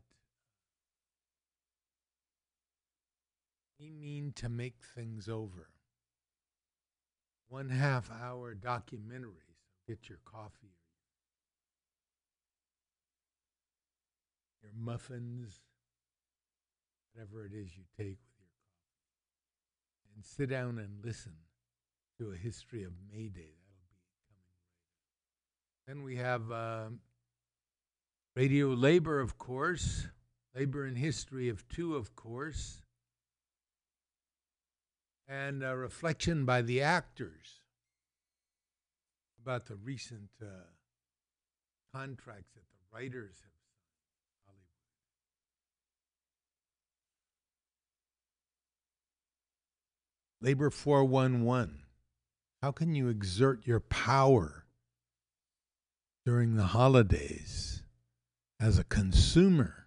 We 3.78 3.90
mean 3.90 4.32
to 4.36 4.48
make 4.48 4.76
things 4.94 5.28
over. 5.28 5.68
One 7.48 7.70
half 7.70 8.10
hour 8.10 8.54
documentary. 8.54 9.56
So 9.66 9.74
get 9.86 10.08
your 10.08 10.18
coffee, 10.24 10.76
your 14.62 14.72
muffins, 14.78 15.60
whatever 17.12 17.46
it 17.46 17.52
is 17.52 17.76
you 17.76 17.84
take 17.96 18.18
with 18.18 18.36
your 18.38 18.50
coffee, 18.58 20.14
and 20.14 20.24
sit 20.24 20.50
down 20.50 20.78
and 20.78 21.02
listen 21.02 21.32
to 22.18 22.32
a 22.32 22.36
history 22.36 22.84
of 22.84 22.92
May 23.10 23.28
Day. 23.28 23.56
That'll 23.64 23.88
be 23.88 24.02
coming. 25.86 26.00
Then 26.00 26.02
we 26.02 26.16
have 26.16 26.52
uh, 26.52 26.88
Radio 28.36 28.68
Labor, 28.68 29.20
of 29.20 29.38
course, 29.38 30.06
Labor 30.54 30.84
and 30.84 30.98
History 30.98 31.48
of 31.48 31.66
Two, 31.68 31.96
of 31.96 32.14
course 32.14 32.82
and 35.28 35.62
a 35.62 35.76
reflection 35.76 36.44
by 36.46 36.62
the 36.62 36.80
actors 36.80 37.60
about 39.42 39.66
the 39.66 39.76
recent 39.76 40.30
uh, 40.42 40.46
contracts 41.94 42.52
that 42.54 42.62
the 42.70 42.96
writers 42.96 43.36
have 43.42 43.52
signed 43.52 44.46
Hollywood. 44.46 44.64
Labor 50.40 50.70
411. 50.70 51.82
How 52.62 52.72
can 52.72 52.94
you 52.94 53.08
exert 53.08 53.66
your 53.66 53.80
power 53.80 54.64
during 56.24 56.56
the 56.56 56.64
holidays 56.64 57.82
as 58.58 58.78
a 58.78 58.84
consumer? 58.84 59.86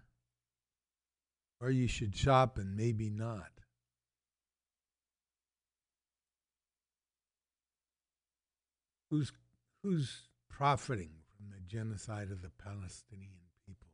Or 1.60 1.70
you 1.70 1.86
should 1.86 2.16
shop 2.16 2.58
and 2.58 2.76
maybe 2.76 3.10
not. 3.10 3.51
Who's 9.12 9.30
who's 9.82 10.22
profiting 10.48 11.10
from 11.36 11.50
the 11.50 11.60
genocide 11.66 12.30
of 12.30 12.40
the 12.40 12.48
Palestinian 12.48 13.42
people? 13.66 13.90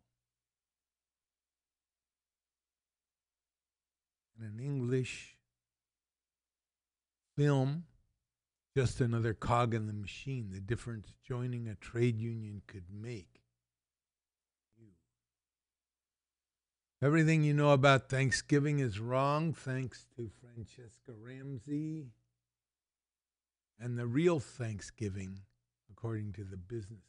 In 4.39 4.47
an 4.47 4.61
English 4.65 5.37
film, 7.37 7.87
just 8.77 9.01
another 9.01 9.35
cog 9.35 9.75
in 9.75 9.89
the 9.89 9.93
machine, 9.93 10.51
the 10.53 10.61
difference 10.61 11.09
joining 11.27 11.67
a 11.67 11.75
trade 11.75 12.21
union 12.21 12.63
could 12.69 12.85
make. 12.89 13.41
Everything 17.03 17.43
you 17.43 17.55
know 17.55 17.73
about 17.73 18.09
Thanksgiving 18.09 18.79
is 18.79 19.01
wrong, 19.01 19.53
thanks 19.53 20.07
to 20.15 20.31
Franchesca 20.41 21.13
Ramsey 21.21 22.13
and 23.81 23.99
the 23.99 24.07
real 24.07 24.41
Thanksgiving, 24.41 25.41
according 25.91 26.33
to 26.35 26.45
the 26.45 26.57
business. 26.57 27.05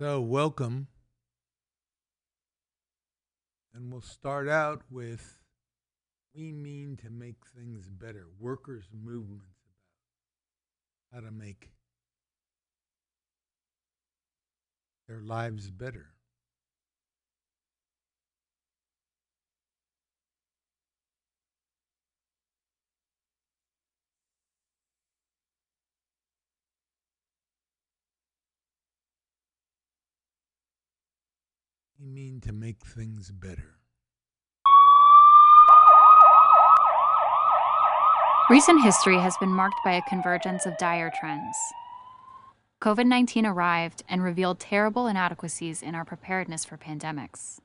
So, 0.00 0.20
welcome. 0.20 0.88
And 3.74 3.92
we'll 3.92 4.02
start 4.02 4.48
out 4.48 4.82
with 4.90 5.38
We 6.34 6.52
Mean 6.52 6.98
to 7.02 7.10
Make 7.10 7.46
Things 7.56 7.88
Better, 7.88 8.26
workers' 8.38 8.88
movements 8.92 9.54
about 11.12 11.22
how 11.22 11.28
to 11.28 11.34
make 11.34 11.70
their 15.08 15.20
lives 15.20 15.70
better. 15.70 16.15
Mean 32.06 32.40
to 32.42 32.52
make 32.52 32.86
things 32.86 33.32
better. 33.32 33.78
Recent 38.48 38.84
history 38.84 39.18
has 39.18 39.36
been 39.38 39.48
marked 39.48 39.80
by 39.84 39.94
a 39.94 40.08
convergence 40.08 40.66
of 40.66 40.78
dire 40.78 41.12
trends. 41.18 41.56
COVID 42.80 43.06
19 43.06 43.44
arrived 43.44 44.04
and 44.08 44.22
revealed 44.22 44.60
terrible 44.60 45.08
inadequacies 45.08 45.82
in 45.82 45.96
our 45.96 46.04
preparedness 46.04 46.64
for 46.64 46.76
pandemics. 46.76 47.58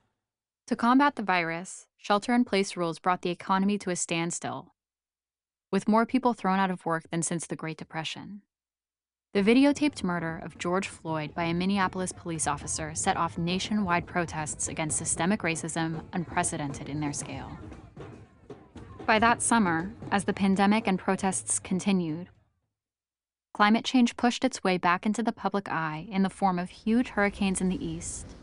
To 0.68 0.76
combat 0.76 1.18
the 1.18 1.24
virus, 1.24 1.86
shelter 1.98 2.34
in 2.34 2.44
place 2.44 2.76
rules 2.76 2.98
brought 2.98 3.22
the 3.22 3.30
economy 3.30 3.78
to 3.78 3.92
a 3.92 3.96
standstill, 3.96 4.74
with 5.70 5.88
more 5.88 6.08
people 6.08 6.34
thrown 6.34 6.58
out 6.58 6.72
of 6.72 6.84
work 6.84 7.04
than 7.12 7.22
since 7.22 7.46
the 7.46 7.56
Great 7.56 7.78
Depression. 7.78 8.42
The 9.34 9.44
videotaped 9.44 10.04
murder 10.04 10.42
of 10.44 10.58
George 10.58 10.90
Floyd 10.90 11.34
by 11.34 11.44
a 11.44 11.54
Minneapolis 11.54 12.12
police 12.12 12.48
officer 12.48 12.94
set 12.94 13.16
off 13.16 13.38
nationwide 13.38 14.06
protests 14.06 14.68
against 14.68 14.98
systemic 14.98 15.40
racism 15.42 16.04
unprecedented 16.12 16.90
in 16.90 17.00
their 17.00 17.14
scale. 17.14 17.58
By 19.06 19.20
that 19.20 19.42
summer, 19.42 19.94
as 20.12 20.26
the 20.26 20.34
pandemic 20.34 20.86
and 20.86 21.00
protests 21.00 21.60
continued, 21.60 22.28
climate 23.54 23.86
change 23.86 24.18
pushed 24.18 24.44
its 24.44 24.66
way 24.66 24.78
back 24.78 25.06
into 25.06 25.24
the 25.24 25.32
public 25.32 25.70
eye 25.72 26.08
in 26.12 26.24
the 26.24 26.30
form 26.30 26.60
of 26.60 26.70
huge 26.70 27.08
hurricanes 27.08 27.62
in 27.62 27.70
the 27.70 27.86
east 27.86 28.36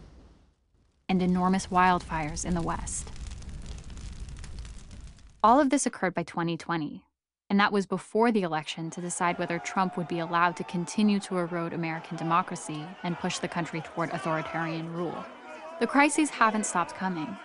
and 1.06 1.20
enormous 1.20 1.66
wildfires 1.66 2.46
in 2.46 2.54
the 2.54 2.62
west. 2.62 3.12
All 5.44 5.60
of 5.60 5.68
this 5.68 5.84
occurred 5.84 6.14
by 6.14 6.22
2020, 6.22 7.04
and 7.50 7.58
that 7.58 7.72
was 7.72 7.86
before 7.86 8.30
the 8.30 8.42
election 8.42 8.90
to 8.90 9.00
decide 9.00 9.38
whether 9.38 9.58
Trump 9.58 9.96
would 9.96 10.08
be 10.08 10.18
allowed 10.18 10.56
to 10.56 10.64
continue 10.64 11.18
to 11.20 11.38
erode 11.38 11.72
American 11.72 12.16
democracy 12.16 12.84
and 13.02 13.18
push 13.18 13.38
the 13.38 13.48
country 13.48 13.80
toward 13.80 14.10
authoritarian 14.10 14.92
rule. 14.92 15.24
The 15.80 15.86
crises 15.86 16.30
haven't 16.30 16.66
stopped 16.66 16.94
coming. 16.94 17.36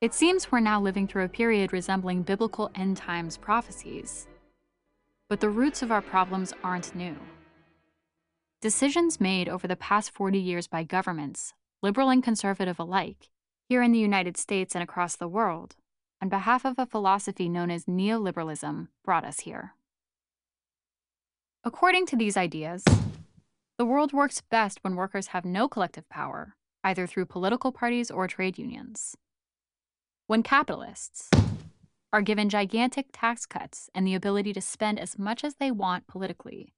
It 0.00 0.12
seems 0.12 0.50
we're 0.50 0.60
now 0.60 0.80
living 0.80 1.06
through 1.06 1.24
a 1.24 1.28
period 1.28 1.72
resembling 1.72 2.22
biblical 2.22 2.70
end 2.74 2.96
times 2.96 3.36
prophecies. 3.36 4.26
But 5.28 5.40
the 5.40 5.48
roots 5.48 5.80
of 5.80 5.92
our 5.92 6.02
problems 6.02 6.52
aren't 6.62 6.94
new. 6.94 7.16
Decisions 8.60 9.20
made 9.20 9.48
over 9.48 9.66
the 9.66 9.76
past 9.76 10.10
40 10.10 10.38
years 10.38 10.66
by 10.66 10.82
governments, 10.82 11.54
liberal 11.82 12.10
and 12.10 12.22
conservative 12.22 12.78
alike, 12.78 13.30
here 13.68 13.82
in 13.82 13.92
the 13.92 13.98
United 13.98 14.36
States 14.36 14.74
and 14.74 14.82
across 14.82 15.16
the 15.16 15.28
world, 15.28 15.76
on 16.22 16.28
behalf 16.28 16.64
of 16.64 16.78
a 16.78 16.86
philosophy 16.86 17.48
known 17.48 17.68
as 17.68 17.86
neoliberalism, 17.86 18.86
brought 19.04 19.24
us 19.24 19.40
here. 19.40 19.74
According 21.64 22.06
to 22.06 22.16
these 22.16 22.36
ideas, 22.36 22.84
the 23.76 23.84
world 23.84 24.12
works 24.12 24.40
best 24.40 24.78
when 24.82 24.94
workers 24.94 25.28
have 25.28 25.44
no 25.44 25.66
collective 25.66 26.08
power, 26.08 26.54
either 26.84 27.08
through 27.08 27.26
political 27.26 27.72
parties 27.72 28.08
or 28.08 28.28
trade 28.28 28.56
unions. 28.56 29.16
When 30.28 30.44
capitalists 30.44 31.28
are 32.12 32.22
given 32.22 32.48
gigantic 32.48 33.06
tax 33.12 33.44
cuts 33.44 33.90
and 33.92 34.06
the 34.06 34.14
ability 34.14 34.52
to 34.52 34.60
spend 34.60 35.00
as 35.00 35.18
much 35.18 35.42
as 35.42 35.56
they 35.56 35.72
want 35.72 36.06
politically, 36.06 36.72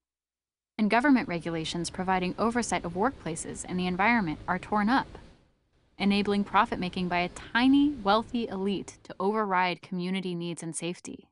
and 0.79 0.91
government 0.91 1.29
regulations 1.29 1.91
providing 1.91 2.35
oversight 2.39 2.85
of 2.85 2.95
workplaces 2.95 3.63
and 3.69 3.79
the 3.79 3.87
environment 3.87 4.39
are 4.49 4.59
torn 4.59 4.89
up 4.89 5.19
enabling 5.99 6.45
profit 6.45 6.79
making 6.79 7.09
by 7.09 7.19
a 7.19 7.29
tiny, 7.29 7.91
wealthy 8.03 8.49
elite 8.49 8.99
to 9.05 9.15
override 9.21 9.83
community 9.83 10.35
needs 10.35 10.63
and 10.63 10.75
safety. 10.75 11.29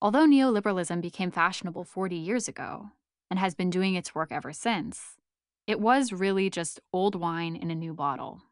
Although 0.00 0.26
neoliberalism 0.26 1.00
became 1.00 1.30
fashionable 1.30 1.84
40 1.84 2.16
years 2.16 2.48
ago 2.48 2.90
and 3.30 3.38
has 3.38 3.54
been 3.54 3.70
doing 3.70 3.94
its 3.94 4.14
work 4.14 4.30
ever 4.30 4.52
since, 4.52 5.16
it 5.66 5.80
was 5.80 6.12
really 6.12 6.50
just 6.50 6.80
old 6.92 7.14
wine 7.14 7.56
in 7.56 7.70
a 7.70 7.74
new 7.74 7.94
bottle. 7.94 8.42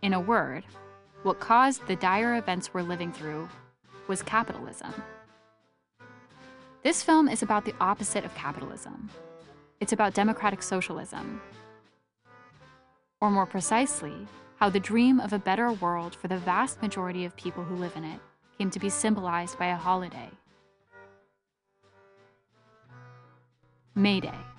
In 0.00 0.12
a 0.12 0.20
word, 0.20 0.64
what 1.22 1.40
caused 1.40 1.86
the 1.86 1.96
dire 1.96 2.36
events 2.36 2.72
we're 2.72 2.82
living 2.82 3.12
through 3.12 3.48
was 4.08 4.22
capitalism. 4.22 4.92
This 6.84 7.02
film 7.02 7.30
is 7.30 7.42
about 7.42 7.64
the 7.64 7.72
opposite 7.80 8.26
of 8.26 8.34
capitalism. 8.34 9.08
It's 9.80 9.94
about 9.94 10.12
democratic 10.12 10.62
socialism. 10.62 11.40
Or 13.22 13.30
more 13.30 13.46
precisely, 13.46 14.28
how 14.56 14.68
the 14.68 14.80
dream 14.80 15.18
of 15.18 15.32
a 15.32 15.38
better 15.38 15.72
world 15.72 16.14
for 16.14 16.28
the 16.28 16.36
vast 16.36 16.82
majority 16.82 17.24
of 17.24 17.34
people 17.36 17.64
who 17.64 17.74
live 17.76 17.96
in 17.96 18.04
it 18.04 18.20
came 18.58 18.68
to 18.68 18.78
be 18.78 18.90
symbolized 18.90 19.58
by 19.58 19.68
a 19.68 19.76
holiday. 19.76 20.28
May 23.94 24.20
Day. 24.20 24.53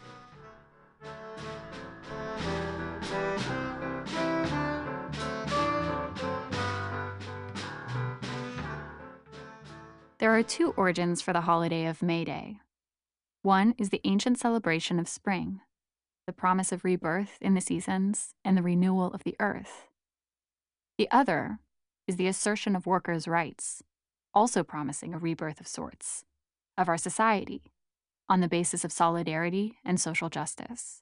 There 10.17 10.33
are 10.33 10.43
two 10.43 10.71
origins 10.77 11.21
for 11.21 11.33
the 11.33 11.41
holiday 11.41 11.85
of 11.87 12.01
May 12.01 12.23
Day. 12.23 12.59
One 13.41 13.75
is 13.77 13.89
the 13.89 13.99
ancient 14.05 14.39
celebration 14.39 14.97
of 14.97 15.09
spring, 15.09 15.59
the 16.25 16.31
promise 16.31 16.71
of 16.71 16.85
rebirth 16.85 17.37
in 17.41 17.53
the 17.53 17.59
seasons 17.59 18.33
and 18.45 18.57
the 18.57 18.61
renewal 18.61 19.13
of 19.13 19.25
the 19.25 19.35
earth. 19.41 19.87
The 20.97 21.11
other 21.11 21.59
is 22.07 22.15
the 22.15 22.27
assertion 22.27 22.77
of 22.77 22.85
workers' 22.85 23.27
rights, 23.27 23.83
also 24.33 24.63
promising 24.63 25.13
a 25.13 25.19
rebirth 25.19 25.59
of 25.59 25.67
sorts, 25.67 26.23
of 26.77 26.87
our 26.87 26.97
society, 26.97 27.73
on 28.29 28.39
the 28.39 28.47
basis 28.47 28.85
of 28.85 28.93
solidarity 28.93 29.79
and 29.83 29.99
social 29.99 30.29
justice. 30.29 31.01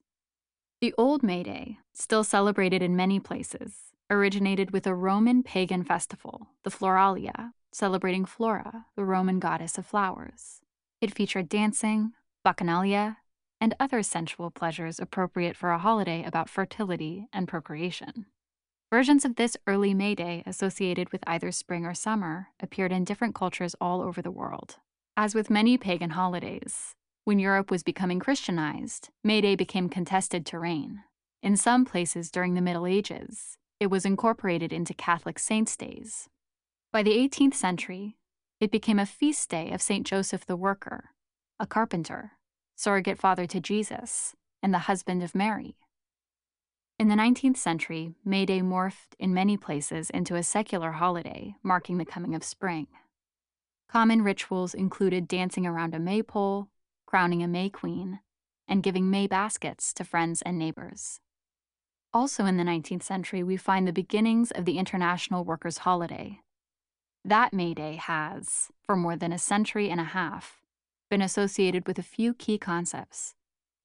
The 0.82 0.94
old 0.98 1.22
May 1.22 1.44
Day, 1.44 1.78
still 1.94 2.24
celebrated 2.24 2.82
in 2.82 2.96
many 2.96 3.20
places, 3.20 3.94
originated 4.10 4.72
with 4.72 4.88
a 4.88 4.96
Roman 4.96 5.44
pagan 5.44 5.84
festival, 5.84 6.48
the 6.64 6.72
Floralia, 6.72 7.52
celebrating 7.76 8.26
Flora, 8.26 8.86
the 8.96 9.06
Roman 9.06 9.40
goddess 9.40 9.78
of 9.78 9.86
flowers. 9.86 10.62
It 11.02 11.14
featured 11.14 11.50
dancing, 11.50 12.14
bacchanalia, 12.46 13.18
and 13.60 13.76
other 13.80 14.04
sensual 14.04 14.52
pleasures 14.52 15.00
appropriate 15.00 15.56
for 15.56 15.72
a 15.72 15.80
holiday 15.80 16.24
about 16.24 16.50
fertility 16.50 17.28
and 17.32 17.48
procreation. 17.48 18.26
Versions 18.92 19.26
of 19.26 19.38
this 19.38 19.58
early 19.66 19.94
May 19.94 20.16
Day 20.16 20.44
associated 20.46 21.12
with 21.12 21.24
either 21.26 21.52
spring 21.52 21.86
or 21.86 21.94
summer 21.94 22.50
appeared 22.60 22.92
in 22.92 23.06
different 23.06 23.34
cultures 23.34 23.76
all 23.82 24.02
over 24.02 24.22
the 24.22 24.30
world. 24.30 24.78
As 25.18 25.34
with 25.34 25.50
many 25.50 25.78
pagan 25.78 26.12
holidays, 26.12 26.96
when 27.24 27.40
Europe 27.40 27.72
was 27.72 27.84
becoming 27.84 28.20
Christianized, 28.20 29.10
May 29.24 29.42
Day 29.42 29.56
became 29.56 29.90
contested 29.90 30.46
terrain. 30.46 31.04
In 31.42 31.58
some 31.58 31.86
places 31.86 32.30
during 32.30 32.54
the 32.54 32.62
Middle 32.62 32.86
Ages, 32.86 33.58
it 33.80 33.88
was 33.88 34.06
incorporated 34.06 34.72
into 34.72 34.94
Catholic 34.94 35.40
saints' 35.40 35.76
days, 35.76 36.30
by 36.94 37.02
the 37.02 37.18
18th 37.18 37.56
century, 37.56 38.18
it 38.60 38.70
became 38.70 39.00
a 39.00 39.06
feast 39.08 39.50
day 39.50 39.72
of 39.72 39.82
St. 39.82 40.06
Joseph 40.06 40.46
the 40.46 40.56
Worker, 40.56 41.10
a 41.60 41.66
carpenter, 41.66 42.34
surrogate 42.76 43.18
father 43.18 43.48
to 43.48 43.60
Jesus, 43.60 44.36
and 44.62 44.72
the 44.72 44.86
husband 44.86 45.24
of 45.24 45.34
Mary. 45.34 45.76
In 47.00 47.08
the 47.08 47.16
19th 47.16 47.58
century, 47.58 48.14
May 48.24 48.46
Day 48.46 48.62
morphed 48.62 49.16
in 49.18 49.34
many 49.34 49.58
places 49.58 50.12
into 50.12 50.36
a 50.36 50.44
secular 50.44 50.92
holiday 50.92 51.56
marking 51.64 51.98
the 51.98 52.06
coming 52.06 52.36
of 52.36 52.44
spring. 52.44 52.86
Common 53.90 54.22
rituals 54.22 54.76
included 54.76 55.28
dancing 55.28 55.66
around 55.66 55.96
a 55.96 56.00
maypole, 56.00 56.68
crowning 57.08 57.42
a 57.42 57.48
May 57.48 57.72
Queen, 57.72 58.20
and 58.68 58.84
giving 58.84 59.10
May 59.10 59.26
baskets 59.26 59.94
to 59.94 60.04
friends 60.04 60.44
and 60.44 60.60
neighbors. 60.60 61.20
Also 62.14 62.46
in 62.46 62.58
the 62.58 62.64
19th 62.64 63.02
century, 63.02 63.42
we 63.42 63.58
find 63.58 63.88
the 63.88 63.92
beginnings 63.92 64.52
of 64.52 64.66
the 64.66 64.78
International 64.78 65.44
Workers' 65.44 65.80
Holiday, 65.80 66.43
that 67.26 67.54
May 67.54 67.74
Day 67.74 67.96
has, 67.96 68.70
for 68.86 68.96
more 68.96 69.16
than 69.16 69.32
a 69.32 69.40
century 69.40 69.90
and 69.90 70.00
a 70.00 70.06
half, 70.06 70.62
been 71.10 71.22
associated 71.22 71.88
with 71.88 71.98
a 71.98 72.04
few 72.04 72.34
key 72.34 72.58
concepts 72.58 73.36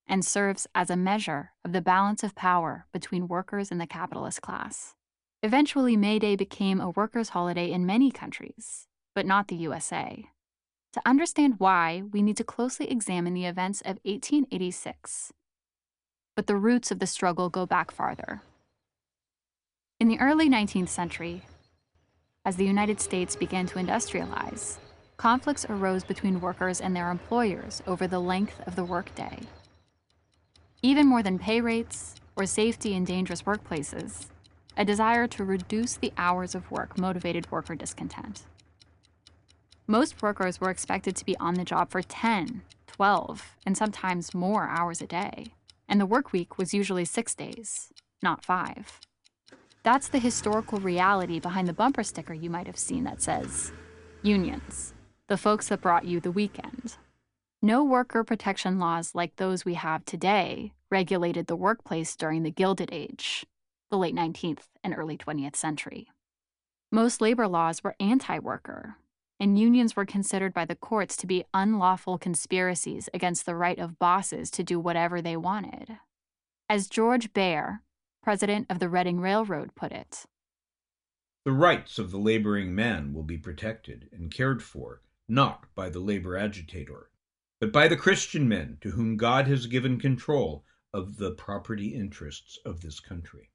and 0.07 0.25
serves 0.25 0.67
as 0.73 0.89
a 0.89 0.97
measure 0.97 1.51
of 1.63 1.71
the 1.71 1.81
balance 1.81 2.23
of 2.23 2.35
power 2.35 2.85
between 2.91 3.27
workers 3.27 3.71
and 3.71 3.79
the 3.79 3.87
capitalist 3.87 4.41
class. 4.41 4.95
Eventually, 5.41 5.95
May 5.95 6.19
Day 6.19 6.35
became 6.35 6.81
a 6.81 6.89
workers' 6.89 7.29
holiday 7.29 7.71
in 7.71 7.85
many 7.85 8.11
countries, 8.11 8.87
but 9.15 9.25
not 9.25 9.47
the 9.47 9.55
USA. 9.55 10.25
To 10.93 11.01
understand 11.05 11.55
why, 11.59 12.03
we 12.11 12.21
need 12.21 12.35
to 12.37 12.43
closely 12.43 12.89
examine 12.89 13.35
the 13.35 13.45
events 13.45 13.81
of 13.81 13.99
1886. 14.03 15.31
But 16.35 16.47
the 16.47 16.55
roots 16.55 16.89
of 16.91 16.99
the 16.99 17.07
struggle 17.07 17.49
go 17.49 17.65
back 17.65 17.91
farther. 17.91 18.41
In 19.99 20.07
the 20.07 20.19
early 20.19 20.49
19th 20.49 20.89
century, 20.89 21.43
as 22.49 22.55
the 22.55 22.65
United 22.65 22.99
States 22.99 23.35
began 23.35 23.67
to 23.67 23.77
industrialize, 23.77 24.79
conflicts 25.17 25.67
arose 25.69 26.03
between 26.03 26.41
workers 26.41 26.81
and 26.81 26.95
their 26.95 27.11
employers 27.11 27.83
over 27.85 28.07
the 28.07 28.17
length 28.17 28.59
of 28.65 28.75
the 28.75 28.83
workday. 28.83 29.37
Even 30.81 31.05
more 31.05 31.21
than 31.21 31.37
pay 31.37 31.61
rates 31.61 32.15
or 32.35 32.47
safety 32.47 32.95
in 32.95 33.05
dangerous 33.05 33.43
workplaces, 33.43 34.29
a 34.75 34.83
desire 34.83 35.27
to 35.27 35.43
reduce 35.43 35.93
the 35.93 36.11
hours 36.17 36.55
of 36.55 36.71
work 36.71 36.97
motivated 36.97 37.51
worker 37.51 37.75
discontent. 37.75 38.41
Most 39.85 40.19
workers 40.23 40.59
were 40.59 40.71
expected 40.71 41.15
to 41.17 41.25
be 41.25 41.37
on 41.37 41.53
the 41.53 41.63
job 41.63 41.91
for 41.91 42.01
10, 42.01 42.63
12, 42.87 43.57
and 43.63 43.77
sometimes 43.77 44.33
more 44.33 44.67
hours 44.67 45.01
a 45.01 45.07
day, 45.07 45.53
and 45.87 46.01
the 46.01 46.07
work 46.07 46.31
week 46.31 46.57
was 46.57 46.73
usually 46.73 47.05
six 47.05 47.35
days, 47.35 47.93
not 48.23 48.43
five. 48.43 49.01
That's 49.83 50.09
the 50.09 50.19
historical 50.19 50.79
reality 50.79 51.39
behind 51.39 51.67
the 51.67 51.73
bumper 51.73 52.03
sticker 52.03 52.33
you 52.33 52.49
might 52.49 52.67
have 52.67 52.77
seen 52.77 53.05
that 53.05 53.21
says, 53.21 53.71
Unions, 54.21 54.93
the 55.27 55.37
folks 55.37 55.69
that 55.69 55.81
brought 55.81 56.05
you 56.05 56.19
the 56.19 56.31
weekend. 56.31 56.97
No 57.61 57.83
worker 57.83 58.23
protection 58.23 58.79
laws 58.79 59.15
like 59.15 59.35
those 59.35 59.63
we 59.63 59.75
have 59.75 60.03
today 60.03 60.73
regulated 60.91 61.47
the 61.47 61.55
workplace 61.55 62.15
during 62.15 62.43
the 62.43 62.51
Gilded 62.51 62.89
Age, 62.91 63.45
the 63.89 63.97
late 63.97 64.15
19th 64.15 64.63
and 64.83 64.93
early 64.97 65.17
20th 65.17 65.55
century. 65.55 66.09
Most 66.91 67.21
labor 67.21 67.47
laws 67.47 67.83
were 67.83 67.95
anti 67.99 68.39
worker, 68.39 68.97
and 69.39 69.59
unions 69.59 69.95
were 69.95 70.05
considered 70.05 70.53
by 70.53 70.65
the 70.65 70.75
courts 70.75 71.15
to 71.17 71.27
be 71.27 71.45
unlawful 71.53 72.17
conspiracies 72.17 73.07
against 73.13 73.45
the 73.45 73.55
right 73.55 73.79
of 73.79 73.99
bosses 73.99 74.51
to 74.51 74.63
do 74.63 74.79
whatever 74.79 75.21
they 75.21 75.37
wanted. 75.37 75.97
As 76.67 76.87
George 76.87 77.31
Baer, 77.33 77.81
president 78.21 78.67
of 78.69 78.79
the 78.79 78.89
Reading 78.89 79.19
Railroad, 79.19 79.75
put 79.75 79.91
it, 79.91 80.25
The 81.45 81.51
rights 81.51 81.97
of 81.97 82.11
the 82.11 82.17
laboring 82.17 82.75
man 82.75 83.13
will 83.13 83.23
be 83.23 83.37
protected 83.37 84.09
and 84.11 84.33
cared 84.33 84.61
for, 84.61 85.01
not 85.27 85.65
by 85.75 85.89
the 85.89 85.99
labor 85.99 86.37
agitator, 86.37 87.09
but 87.59 87.71
by 87.71 87.87
the 87.87 87.97
Christian 87.97 88.47
men 88.47 88.77
to 88.81 88.91
whom 88.91 89.17
God 89.17 89.47
has 89.47 89.67
given 89.67 89.99
control 89.99 90.65
of 90.93 91.17
the 91.17 91.31
property 91.31 91.89
interests 91.95 92.57
of 92.65 92.81
this 92.81 92.99
country. 92.99 93.51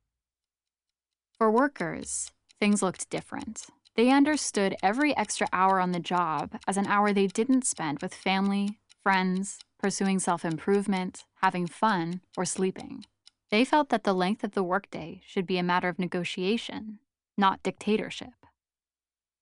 For 1.39 1.51
workers, 1.51 2.31
things 2.61 2.83
looked 2.83 3.11
different. 3.11 3.67
They 3.97 4.11
understood 4.11 4.77
every 4.83 5.17
extra 5.17 5.49
hour 5.53 5.81
on 5.81 5.93
the 5.93 6.01
job 6.01 6.57
as 6.67 6.77
an 6.77 6.87
hour 6.87 7.13
they 7.13 7.27
didn't 7.27 7.67
spend 7.67 8.01
with 8.03 8.15
family, 8.15 8.79
friends, 9.03 9.59
pursuing 9.79 10.19
self 10.19 10.45
improvement, 10.45 11.25
having 11.43 11.67
fun, 11.67 12.21
or 12.37 12.45
sleeping. 12.45 13.05
They 13.51 13.65
felt 13.65 13.89
that 13.91 14.05
the 14.05 14.15
length 14.15 14.45
of 14.45 14.53
the 14.53 14.63
workday 14.63 15.23
should 15.27 15.47
be 15.47 15.59
a 15.59 15.63
matter 15.63 15.89
of 15.89 15.99
negotiation, 15.99 16.99
not 17.37 17.63
dictatorship. 17.63 18.35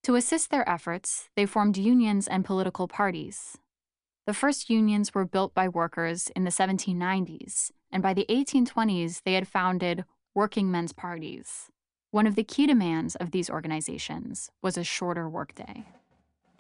To 0.05 0.17
assist 0.17 0.51
their 0.51 0.69
efforts, 0.69 1.29
they 1.37 1.47
formed 1.47 1.77
unions 1.77 2.27
and 2.27 2.45
political 2.45 2.89
parties. 2.89 3.59
The 4.27 4.35
first 4.35 4.69
unions 4.69 5.15
were 5.15 5.25
built 5.25 5.55
by 5.55 5.69
workers 5.69 6.29
in 6.37 6.45
the 6.45 6.51
1790s, 6.51 7.71
and 7.91 8.03
by 8.03 8.15
the 8.15 8.27
1820s, 8.29 9.23
they 9.25 9.35
had 9.35 9.49
founded 9.49 10.05
working 10.35 10.71
men's 10.71 10.93
parties. 10.93 11.69
One 12.11 12.27
of 12.27 12.35
the 12.35 12.45
key 12.45 12.67
demands 12.67 13.17
of 13.17 13.31
these 13.31 13.51
organizations 13.51 14.51
was 14.61 14.77
a 14.77 14.85
shorter 14.85 15.29
workday. 15.29 15.85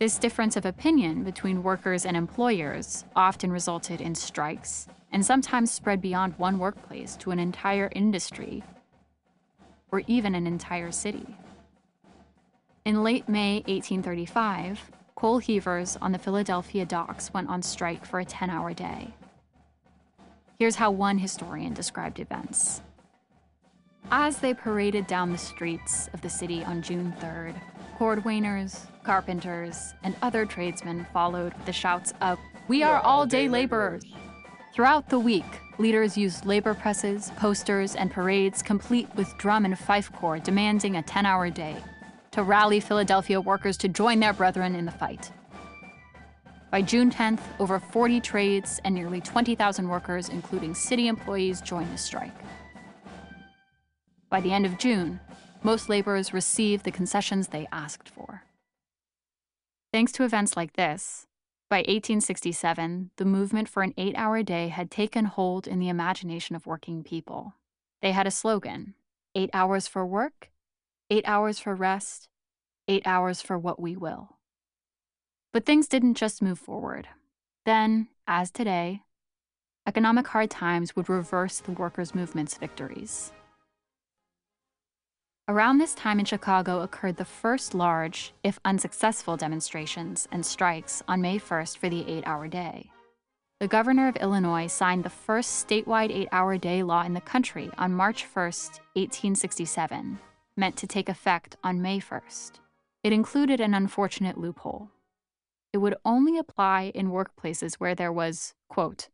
This 0.02 0.18
difference 0.18 0.56
of 0.56 0.66
opinion 0.66 1.22
between 1.22 1.62
workers 1.62 2.04
and 2.04 2.16
employers 2.16 3.04
often 3.14 3.52
resulted 3.52 4.00
in 4.00 4.16
strikes 4.16 4.88
and 5.12 5.24
sometimes 5.24 5.70
spread 5.70 6.02
beyond 6.02 6.36
one 6.38 6.58
workplace 6.58 7.14
to 7.18 7.30
an 7.30 7.38
entire 7.38 7.88
industry 7.94 8.64
or 9.92 10.02
even 10.08 10.34
an 10.34 10.44
entire 10.44 10.90
city. 10.90 11.36
In 12.84 13.04
late 13.04 13.28
May 13.28 13.58
1835, 13.68 14.90
coal 15.14 15.38
heavers 15.38 15.96
on 16.02 16.10
the 16.10 16.18
Philadelphia 16.18 16.84
docks 16.84 17.32
went 17.32 17.48
on 17.48 17.62
strike 17.62 18.04
for 18.04 18.18
a 18.18 18.24
10 18.24 18.50
hour 18.50 18.74
day. 18.74 19.14
Here's 20.58 20.74
how 20.74 20.90
one 20.90 21.18
historian 21.18 21.74
described 21.74 22.18
events. 22.18 22.82
As 24.10 24.38
they 24.38 24.52
paraded 24.52 25.06
down 25.06 25.30
the 25.30 25.38
streets 25.38 26.08
of 26.12 26.22
the 26.22 26.28
city 26.28 26.64
on 26.64 26.82
June 26.82 27.14
3rd, 27.20 27.54
cordwainers, 28.00 28.88
carpenters, 29.04 29.94
and 30.02 30.14
other 30.22 30.46
tradesmen 30.46 31.06
followed 31.12 31.54
with 31.54 31.66
the 31.66 31.72
shouts 31.72 32.12
of, 32.20 32.38
We 32.68 32.82
are 32.82 33.00
all 33.00 33.26
day 33.26 33.48
laborers! 33.48 34.04
Throughout 34.74 35.08
the 35.08 35.18
week, 35.18 35.44
leaders 35.78 36.16
used 36.16 36.46
labor 36.46 36.74
presses, 36.74 37.30
posters, 37.36 37.94
and 37.94 38.10
parades 38.10 38.62
complete 38.62 39.08
with 39.16 39.36
drum 39.36 39.64
and 39.64 39.78
fife 39.78 40.12
corps 40.12 40.38
demanding 40.38 40.96
a 40.96 41.02
10 41.02 41.26
hour 41.26 41.50
day 41.50 41.76
to 42.30 42.42
rally 42.42 42.80
Philadelphia 42.80 43.40
workers 43.40 43.76
to 43.76 43.88
join 43.88 44.20
their 44.20 44.32
brethren 44.32 44.74
in 44.74 44.86
the 44.86 44.90
fight. 44.90 45.30
By 46.70 46.80
June 46.80 47.10
10th, 47.10 47.40
over 47.58 47.78
40 47.78 48.20
trades 48.20 48.80
and 48.84 48.94
nearly 48.94 49.20
20,000 49.20 49.86
workers, 49.86 50.30
including 50.30 50.74
city 50.74 51.06
employees, 51.06 51.60
joined 51.60 51.92
the 51.92 51.98
strike. 51.98 52.34
By 54.30 54.40
the 54.40 54.52
end 54.52 54.64
of 54.64 54.78
June, 54.78 55.20
most 55.62 55.90
laborers 55.90 56.32
received 56.32 56.84
the 56.84 56.90
concessions 56.90 57.48
they 57.48 57.68
asked 57.70 58.08
for. 58.08 58.44
Thanks 59.92 60.12
to 60.12 60.24
events 60.24 60.56
like 60.56 60.72
this, 60.72 61.26
by 61.68 61.78
1867, 61.80 63.10
the 63.16 63.26
movement 63.26 63.68
for 63.68 63.82
an 63.82 63.92
eight 63.98 64.14
hour 64.16 64.42
day 64.42 64.68
had 64.68 64.90
taken 64.90 65.26
hold 65.26 65.66
in 65.66 65.80
the 65.80 65.90
imagination 65.90 66.56
of 66.56 66.66
working 66.66 67.02
people. 67.02 67.54
They 68.00 68.12
had 68.12 68.26
a 68.26 68.30
slogan 68.30 68.94
eight 69.34 69.50
hours 69.52 69.86
for 69.86 70.06
work, 70.06 70.50
eight 71.10 71.24
hours 71.26 71.58
for 71.58 71.74
rest, 71.74 72.28
eight 72.88 73.06
hours 73.06 73.42
for 73.42 73.58
what 73.58 73.80
we 73.80 73.94
will. 73.94 74.36
But 75.52 75.66
things 75.66 75.88
didn't 75.88 76.14
just 76.14 76.42
move 76.42 76.58
forward. 76.58 77.08
Then, 77.66 78.08
as 78.26 78.50
today, 78.50 79.02
economic 79.86 80.28
hard 80.28 80.50
times 80.50 80.96
would 80.96 81.10
reverse 81.10 81.58
the 81.58 81.72
workers' 81.72 82.14
movement's 82.14 82.56
victories. 82.56 83.32
Around 85.48 85.78
this 85.78 85.94
time 85.96 86.20
in 86.20 86.24
Chicago 86.24 86.82
occurred 86.82 87.16
the 87.16 87.24
first 87.24 87.74
large, 87.74 88.32
if 88.44 88.60
unsuccessful, 88.64 89.36
demonstrations 89.36 90.28
and 90.30 90.46
strikes 90.46 91.02
on 91.08 91.20
May 91.20 91.40
1st 91.40 91.78
for 91.78 91.88
the 91.88 92.08
eight 92.08 92.22
hour 92.26 92.46
day. 92.46 92.92
The 93.58 93.66
governor 93.66 94.06
of 94.06 94.14
Illinois 94.16 94.68
signed 94.68 95.02
the 95.02 95.10
first 95.10 95.66
statewide 95.66 96.12
eight 96.12 96.28
hour 96.30 96.56
day 96.58 96.84
law 96.84 97.02
in 97.02 97.14
the 97.14 97.20
country 97.20 97.70
on 97.76 97.92
March 97.92 98.24
1st, 98.24 98.78
1867, 98.94 100.20
meant 100.56 100.76
to 100.76 100.86
take 100.86 101.08
effect 101.08 101.56
on 101.64 101.82
May 101.82 101.98
1st. 101.98 102.60
It 103.02 103.12
included 103.12 103.60
an 103.60 103.74
unfortunate 103.74 104.38
loophole. 104.38 104.90
It 105.72 105.78
would 105.78 105.96
only 106.04 106.38
apply 106.38 106.92
in 106.94 107.10
workplaces 107.10 107.74
where 107.74 107.96
there 107.96 108.12
was, 108.12 108.54
quote, 108.68 109.08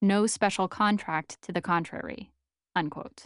no 0.00 0.28
special 0.28 0.68
contract 0.68 1.42
to 1.42 1.50
the 1.50 1.60
contrary, 1.62 2.30
unquote. 2.76 3.24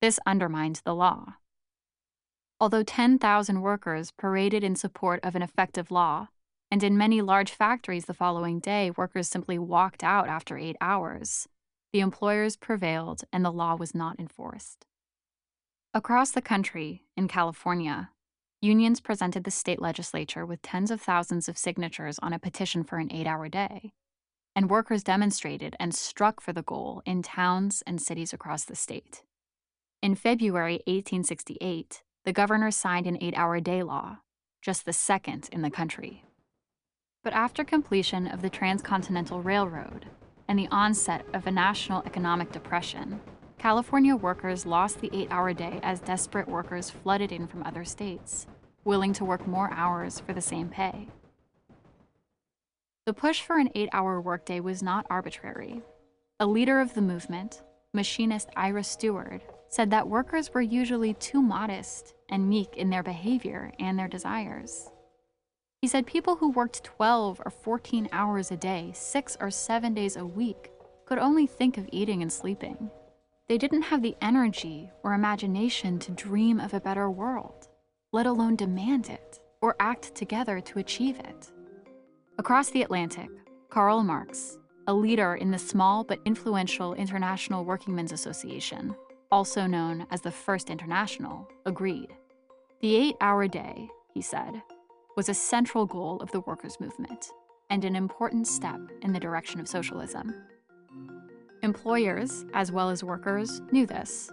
This 0.00 0.18
undermined 0.24 0.80
the 0.82 0.94
law. 0.94 1.34
Although 2.58 2.84
10,000 2.84 3.60
workers 3.60 4.12
paraded 4.12 4.64
in 4.64 4.76
support 4.76 5.20
of 5.22 5.34
an 5.34 5.42
effective 5.42 5.90
law, 5.90 6.28
and 6.70 6.82
in 6.82 6.96
many 6.96 7.20
large 7.20 7.50
factories 7.50 8.06
the 8.06 8.14
following 8.14 8.60
day, 8.60 8.90
workers 8.90 9.28
simply 9.28 9.58
walked 9.58 10.02
out 10.02 10.26
after 10.28 10.56
eight 10.56 10.76
hours, 10.80 11.46
the 11.92 12.00
employers 12.00 12.56
prevailed 12.56 13.24
and 13.32 13.44
the 13.44 13.52
law 13.52 13.74
was 13.74 13.94
not 13.94 14.18
enforced. 14.18 14.86
Across 15.92 16.32
the 16.32 16.42
country, 16.42 17.04
in 17.16 17.28
California, 17.28 18.10
unions 18.62 19.00
presented 19.00 19.44
the 19.44 19.50
state 19.50 19.80
legislature 19.80 20.44
with 20.44 20.62
tens 20.62 20.90
of 20.90 21.00
thousands 21.00 21.48
of 21.48 21.58
signatures 21.58 22.18
on 22.20 22.32
a 22.32 22.38
petition 22.38 22.84
for 22.84 22.98
an 22.98 23.12
eight 23.12 23.26
hour 23.26 23.48
day, 23.48 23.92
and 24.54 24.70
workers 24.70 25.02
demonstrated 25.02 25.76
and 25.78 25.94
struck 25.94 26.40
for 26.40 26.54
the 26.54 26.62
goal 26.62 27.02
in 27.04 27.22
towns 27.22 27.82
and 27.86 28.00
cities 28.00 28.32
across 28.32 28.64
the 28.64 28.74
state. 28.74 29.22
In 30.02 30.14
February 30.14 30.80
1868, 30.86 32.02
the 32.26 32.32
governor 32.32 32.72
signed 32.72 33.06
an 33.06 33.16
eight 33.20 33.34
hour 33.36 33.60
day 33.60 33.84
law, 33.84 34.18
just 34.60 34.84
the 34.84 34.92
second 34.92 35.48
in 35.52 35.62
the 35.62 35.70
country. 35.70 36.24
But 37.22 37.32
after 37.32 37.62
completion 37.62 38.26
of 38.26 38.42
the 38.42 38.50
Transcontinental 38.50 39.42
Railroad 39.42 40.06
and 40.48 40.58
the 40.58 40.68
onset 40.72 41.24
of 41.32 41.46
a 41.46 41.52
national 41.52 42.02
economic 42.04 42.50
depression, 42.50 43.20
California 43.58 44.16
workers 44.16 44.66
lost 44.66 45.00
the 45.00 45.10
eight 45.12 45.28
hour 45.30 45.52
day 45.52 45.78
as 45.84 46.00
desperate 46.00 46.48
workers 46.48 46.90
flooded 46.90 47.30
in 47.30 47.46
from 47.46 47.62
other 47.62 47.84
states, 47.84 48.48
willing 48.84 49.12
to 49.12 49.24
work 49.24 49.46
more 49.46 49.72
hours 49.72 50.18
for 50.18 50.32
the 50.32 50.40
same 50.40 50.68
pay. 50.68 51.06
The 53.06 53.14
push 53.14 53.40
for 53.40 53.56
an 53.56 53.70
eight 53.76 53.88
hour 53.92 54.20
workday 54.20 54.58
was 54.58 54.82
not 54.82 55.06
arbitrary. 55.08 55.80
A 56.40 56.46
leader 56.46 56.80
of 56.80 56.94
the 56.94 57.02
movement, 57.02 57.62
machinist 57.94 58.48
Ira 58.56 58.82
Stewart, 58.82 59.42
said 59.68 59.90
that 59.90 60.08
workers 60.08 60.52
were 60.52 60.60
usually 60.60 61.14
too 61.14 61.42
modest 61.42 62.14
and 62.28 62.48
meek 62.48 62.76
in 62.76 62.90
their 62.90 63.02
behavior 63.02 63.72
and 63.78 63.98
their 63.98 64.08
desires. 64.08 64.90
He 65.80 65.88
said 65.88 66.06
people 66.06 66.36
who 66.36 66.50
worked 66.50 66.84
12 66.84 67.40
or 67.44 67.50
14 67.50 68.08
hours 68.12 68.50
a 68.50 68.56
day, 68.56 68.90
six 68.94 69.36
or 69.40 69.50
seven 69.50 69.94
days 69.94 70.16
a 70.16 70.24
week, 70.24 70.70
could 71.04 71.18
only 71.18 71.46
think 71.46 71.78
of 71.78 71.88
eating 71.92 72.22
and 72.22 72.32
sleeping. 72.32 72.90
They 73.48 73.58
didn't 73.58 73.82
have 73.82 74.02
the 74.02 74.16
energy 74.20 74.90
or 75.04 75.12
imagination 75.12 75.98
to 76.00 76.10
dream 76.12 76.58
of 76.58 76.74
a 76.74 76.80
better 76.80 77.08
world, 77.10 77.68
let 78.12 78.26
alone 78.26 78.56
demand 78.56 79.08
it 79.08 79.38
or 79.60 79.76
act 79.78 80.14
together 80.14 80.60
to 80.60 80.80
achieve 80.80 81.18
it. 81.20 81.52
Across 82.38 82.70
the 82.70 82.82
Atlantic, 82.82 83.30
Karl 83.70 84.02
Marx, 84.02 84.58
a 84.88 84.94
leader 84.94 85.36
in 85.36 85.50
the 85.50 85.58
small 85.58 86.02
but 86.02 86.20
influential 86.24 86.94
International 86.94 87.64
Workingmen's 87.64 88.12
Association, 88.12 88.94
also 89.30 89.66
known 89.66 90.06
as 90.10 90.20
the 90.20 90.30
First 90.30 90.70
International, 90.70 91.48
agreed. 91.64 92.08
The 92.80 92.94
eight 92.94 93.16
hour 93.20 93.48
day, 93.48 93.88
he 94.12 94.20
said, 94.20 94.62
was 95.16 95.28
a 95.28 95.34
central 95.34 95.86
goal 95.86 96.20
of 96.20 96.30
the 96.30 96.40
workers' 96.40 96.80
movement 96.80 97.30
and 97.70 97.84
an 97.84 97.96
important 97.96 98.46
step 98.46 98.80
in 99.02 99.12
the 99.12 99.20
direction 99.20 99.60
of 99.60 99.68
socialism. 99.68 100.34
Employers, 101.62 102.44
as 102.54 102.70
well 102.70 102.90
as 102.90 103.02
workers, 103.02 103.60
knew 103.72 103.86
this, 103.86 104.30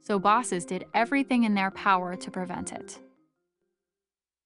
so 0.00 0.18
bosses 0.18 0.64
did 0.64 0.84
everything 0.94 1.44
in 1.44 1.54
their 1.54 1.70
power 1.70 2.16
to 2.16 2.30
prevent 2.30 2.72
it. 2.72 2.98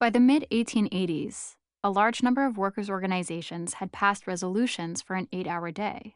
By 0.01 0.11
the 0.11 0.21
mid 0.21 0.47
1880s, 0.51 1.57
a 1.83 1.91
large 1.91 2.23
number 2.23 2.47
of 2.47 2.57
workers' 2.57 2.89
organizations 2.91 3.75
had 3.75 3.93
passed 3.93 4.27
resolutions 4.27 5.03
for 5.03 5.17
an 5.17 5.29
eight 5.33 5.47
hour 5.47 5.71
day. 5.71 6.15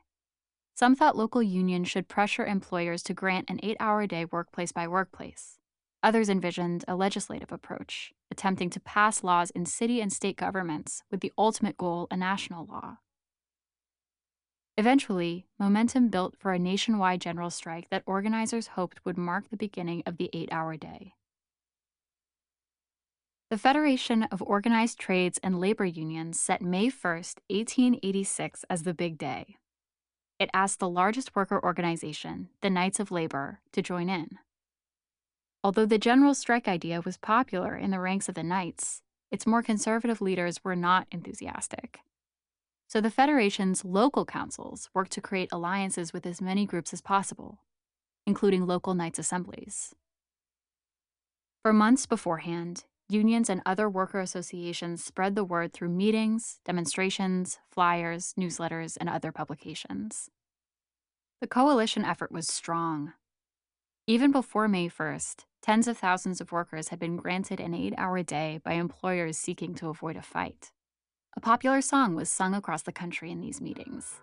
Some 0.79 0.95
thought 0.95 1.17
local 1.17 1.43
unions 1.43 1.89
should 1.89 2.07
pressure 2.07 2.47
employers 2.47 3.03
to 3.03 3.13
grant 3.13 3.51
an 3.51 3.59
eight 3.65 3.77
hour 3.81 4.07
day 4.07 4.27
workplace 4.27 4.71
by 4.71 4.87
workplace. 4.87 5.59
Others 6.05 6.29
envisioned 6.29 6.85
a 6.87 6.95
legislative 6.95 7.51
approach, 7.51 8.13
attempting 8.31 8.71
to 8.71 8.79
pass 8.79 9.25
laws 9.25 9.51
in 9.51 9.67
city 9.67 10.01
and 10.01 10.13
state 10.13 10.37
governments 10.37 11.03
with 11.11 11.19
the 11.19 11.33
ultimate 11.37 11.77
goal 11.77 12.07
a 12.13 12.17
national 12.17 12.65
law. 12.65 12.99
Eventually, 14.77 15.47
momentum 15.59 16.11
built 16.11 16.37
for 16.39 16.53
a 16.53 16.61
nationwide 16.61 17.23
general 17.23 17.51
strike 17.51 17.91
that 17.91 18.05
organizers 18.07 18.69
hoped 18.69 19.05
would 19.05 19.19
mark 19.19 19.51
the 19.51 19.57
beginning 19.57 20.05
of 20.07 20.17
the 20.17 20.31
eight 20.33 20.49
hour 20.53 20.77
day. 20.77 21.15
The 23.51 23.59
Federation 23.59 24.29
of 24.31 24.41
Organized 24.43 25.01
Trades 25.01 25.41
and 25.43 25.59
Labor 25.59 25.87
Unions 25.87 26.39
set 26.39 26.63
May 26.63 26.85
1, 26.85 26.91
1886, 26.93 28.65
as 28.71 28.85
the 28.85 28.95
big 28.95 29.19
day. 29.19 29.57
It 30.39 30.51
asked 30.55 30.79
the 30.79 30.89
largest 30.89 31.35
worker 31.35 31.61
organization, 31.63 32.49
the 32.61 32.71
Knights 32.71 33.01
of 33.01 33.11
Labor, 33.11 33.61
to 33.73 33.83
join 33.83 34.09
in. 34.09 34.39
Although 35.65 35.87
the 35.87 35.99
general 35.99 36.35
strike 36.35 36.69
idea 36.69 37.01
was 37.01 37.17
popular 37.17 37.75
in 37.77 37.91
the 37.91 37.99
ranks 37.99 38.29
of 38.29 38.37
the 38.37 38.45
Knights, 38.45 39.03
its 39.33 39.47
more 39.47 39.63
conservative 39.63 40.21
leaders 40.21 40.63
were 40.63 40.77
not 40.77 41.09
enthusiastic. 41.11 42.01
So 42.87 43.01
the 43.01 43.11
Federation's 43.11 43.85
local 43.85 44.25
councils 44.25 44.89
worked 44.95 45.13
to 45.13 45.21
create 45.21 45.51
alliances 45.51 46.13
with 46.13 46.25
as 46.25 46.41
many 46.41 46.65
groups 46.65 46.93
as 46.93 47.01
possible, 47.01 47.59
including 48.25 48.65
local 48.65 48.95
Knights 48.95 49.19
assemblies. 49.19 49.95
For 51.63 51.73
months 51.73 52.07
beforehand, 52.07 52.85
unions 53.09 53.49
and 53.49 53.63
other 53.65 53.89
worker 53.89 54.21
associations 54.21 55.03
spread 55.03 55.35
the 55.35 55.45
word 55.45 55.73
through 55.73 55.89
meetings, 55.89 56.61
demonstrations, 56.65 57.59
flyers, 57.71 58.35
newsletters, 58.39 58.97
and 59.01 59.09
other 59.09 59.33
publications. 59.33 60.31
The 61.41 61.47
coalition 61.47 62.05
effort 62.05 62.33
was 62.33 62.49
strong. 62.49 63.13
Even 64.07 64.33
before 64.33 64.69
May 64.69 64.89
1st, 64.89 65.45
tens 65.63 65.87
of 65.87 65.99
thousands 65.99 66.41
of 66.41 66.53
workers 66.53 66.89
had 66.89 66.99
been 66.99 67.17
granted 67.17 67.61
an 67.61 67.75
eight 67.75 67.95
hour 67.97 68.23
day 68.23 68.61
by 68.65 68.73
employers 68.73 69.39
seeking 69.39 69.75
to 69.77 69.89
avoid 69.89 70.17
a 70.17 70.23
fight. 70.23 70.73
A 71.37 71.41
popular 71.41 71.81
song 71.81 72.15
was 72.15 72.31
sung 72.31 72.55
across 72.55 72.83
the 72.83 72.93
country 72.93 73.31
in 73.31 73.41
these 73.41 73.61
meetings. 73.61 74.21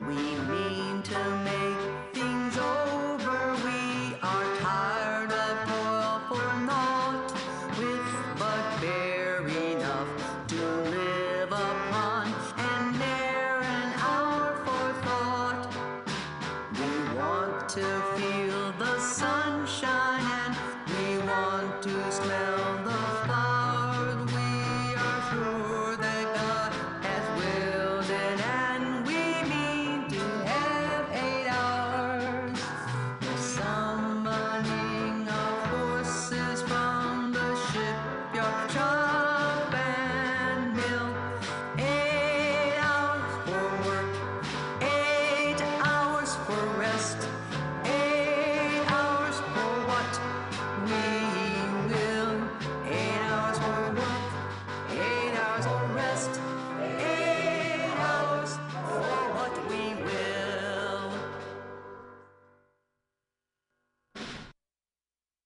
We 0.00 0.16
mean 0.16 1.02
to 1.02 1.36
make 1.44 1.63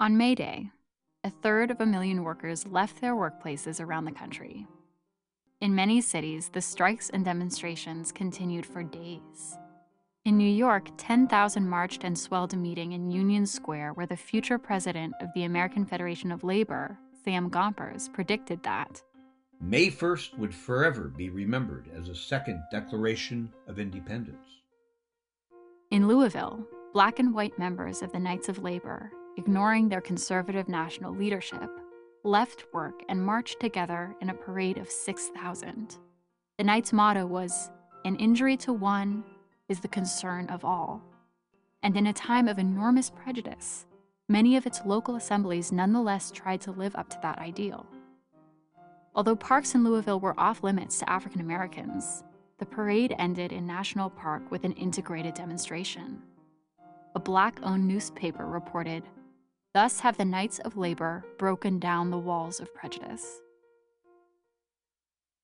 On 0.09 0.17
May 0.17 0.35
Day, 0.35 0.71
a 1.23 1.29
third 1.29 1.71
of 1.71 1.83
a 1.83 1.87
million 1.87 2.25
workers 2.25 2.67
left 2.67 2.99
their 3.03 3.15
workplaces 3.15 3.79
around 3.79 4.07
the 4.07 4.11
country. 4.11 4.67
In 5.61 5.75
many 5.75 6.01
cities, 6.01 6.49
the 6.49 6.63
strikes 6.63 7.11
and 7.11 7.23
demonstrations 7.23 8.11
continued 8.11 8.65
for 8.65 8.83
days. 8.83 9.59
In 10.25 10.39
New 10.39 10.49
York, 10.49 10.89
10,000 10.97 11.69
marched 11.69 12.05
and 12.05 12.19
swelled 12.19 12.55
a 12.55 12.57
meeting 12.57 12.93
in 12.93 13.11
Union 13.11 13.45
Square 13.45 13.93
where 13.93 14.07
the 14.07 14.17
future 14.17 14.57
president 14.57 15.13
of 15.21 15.29
the 15.35 15.45
American 15.45 15.85
Federation 15.85 16.33
of 16.33 16.43
Labor, 16.43 16.97
Sam 17.23 17.51
Gompers, 17.51 18.09
predicted 18.09 18.63
that 18.63 19.03
May 19.61 19.91
1st 19.91 20.39
would 20.39 20.55
forever 20.55 21.13
be 21.15 21.29
remembered 21.29 21.91
as 21.95 22.09
a 22.09 22.15
second 22.15 22.63
Declaration 22.71 23.53
of 23.67 23.79
Independence. 23.79 24.63
In 25.91 26.09
Louisville, 26.09 26.67
black 26.95 27.19
and 27.19 27.35
white 27.35 27.59
members 27.59 28.01
of 28.01 28.11
the 28.13 28.19
Knights 28.19 28.49
of 28.49 28.63
Labor, 28.63 29.13
ignoring 29.39 29.89
their 29.89 30.01
conservative 30.01 30.69
national 30.69 31.15
leadership, 31.15 31.71
left 32.25 32.65
work 32.75 33.05
and 33.09 33.25
marched 33.25 33.61
together 33.61 34.15
in 34.21 34.31
a 34.31 34.35
parade 34.35 34.77
of 34.77 34.91
6,000. 34.91 35.97
The 36.59 36.65
Knights' 36.65 36.93
motto 36.93 37.25
was 37.25 37.71
An 38.05 38.17
injury 38.17 38.57
to 38.59 38.73
one 38.73 39.23
is 39.69 39.79
the 39.79 39.89
concern 39.89 40.49
of 40.49 40.65
all. 40.65 41.01
And 41.85 41.97
in 41.97 42.09
a 42.09 42.13
time 42.13 42.49
of 42.49 42.59
enormous 42.59 43.11
prejudice, 43.11 43.87
many 44.29 44.57
of 44.57 44.67
its 44.67 44.83
local 44.85 45.15
assemblies 45.15 45.71
nonetheless 45.71 46.33
tried 46.33 46.61
to 46.63 46.73
live 46.73 46.97
up 46.97 47.09
to 47.11 47.19
that 47.23 47.39
ideal. 47.39 47.87
Although 49.15 49.37
parks 49.37 49.75
in 49.75 49.85
Louisville 49.85 50.21
were 50.21 50.39
off 50.39 50.65
limits 50.65 50.99
to 50.99 51.09
African 51.09 51.41
Americans, 51.41 52.25
the 52.59 52.67
parade 52.67 53.15
ended 53.19 53.53
in 53.53 53.67
National 53.67 54.11
Park 54.11 54.51
with 54.51 54.65
an 54.65 54.73
integrated 54.73 55.35
demonstration. 55.35 56.21
A 57.15 57.21
black 57.21 57.61
owned 57.63 57.87
newspaper 57.87 58.47
reported, 58.47 59.05
Thus 59.79 60.01
have 60.01 60.17
the 60.17 60.25
Knights 60.25 60.59
of 60.59 60.77
Labor 60.77 61.25
broken 61.39 61.79
down 61.79 62.11
the 62.11 62.19
walls 62.19 62.59
of 62.59 62.75
prejudice. 62.75 63.41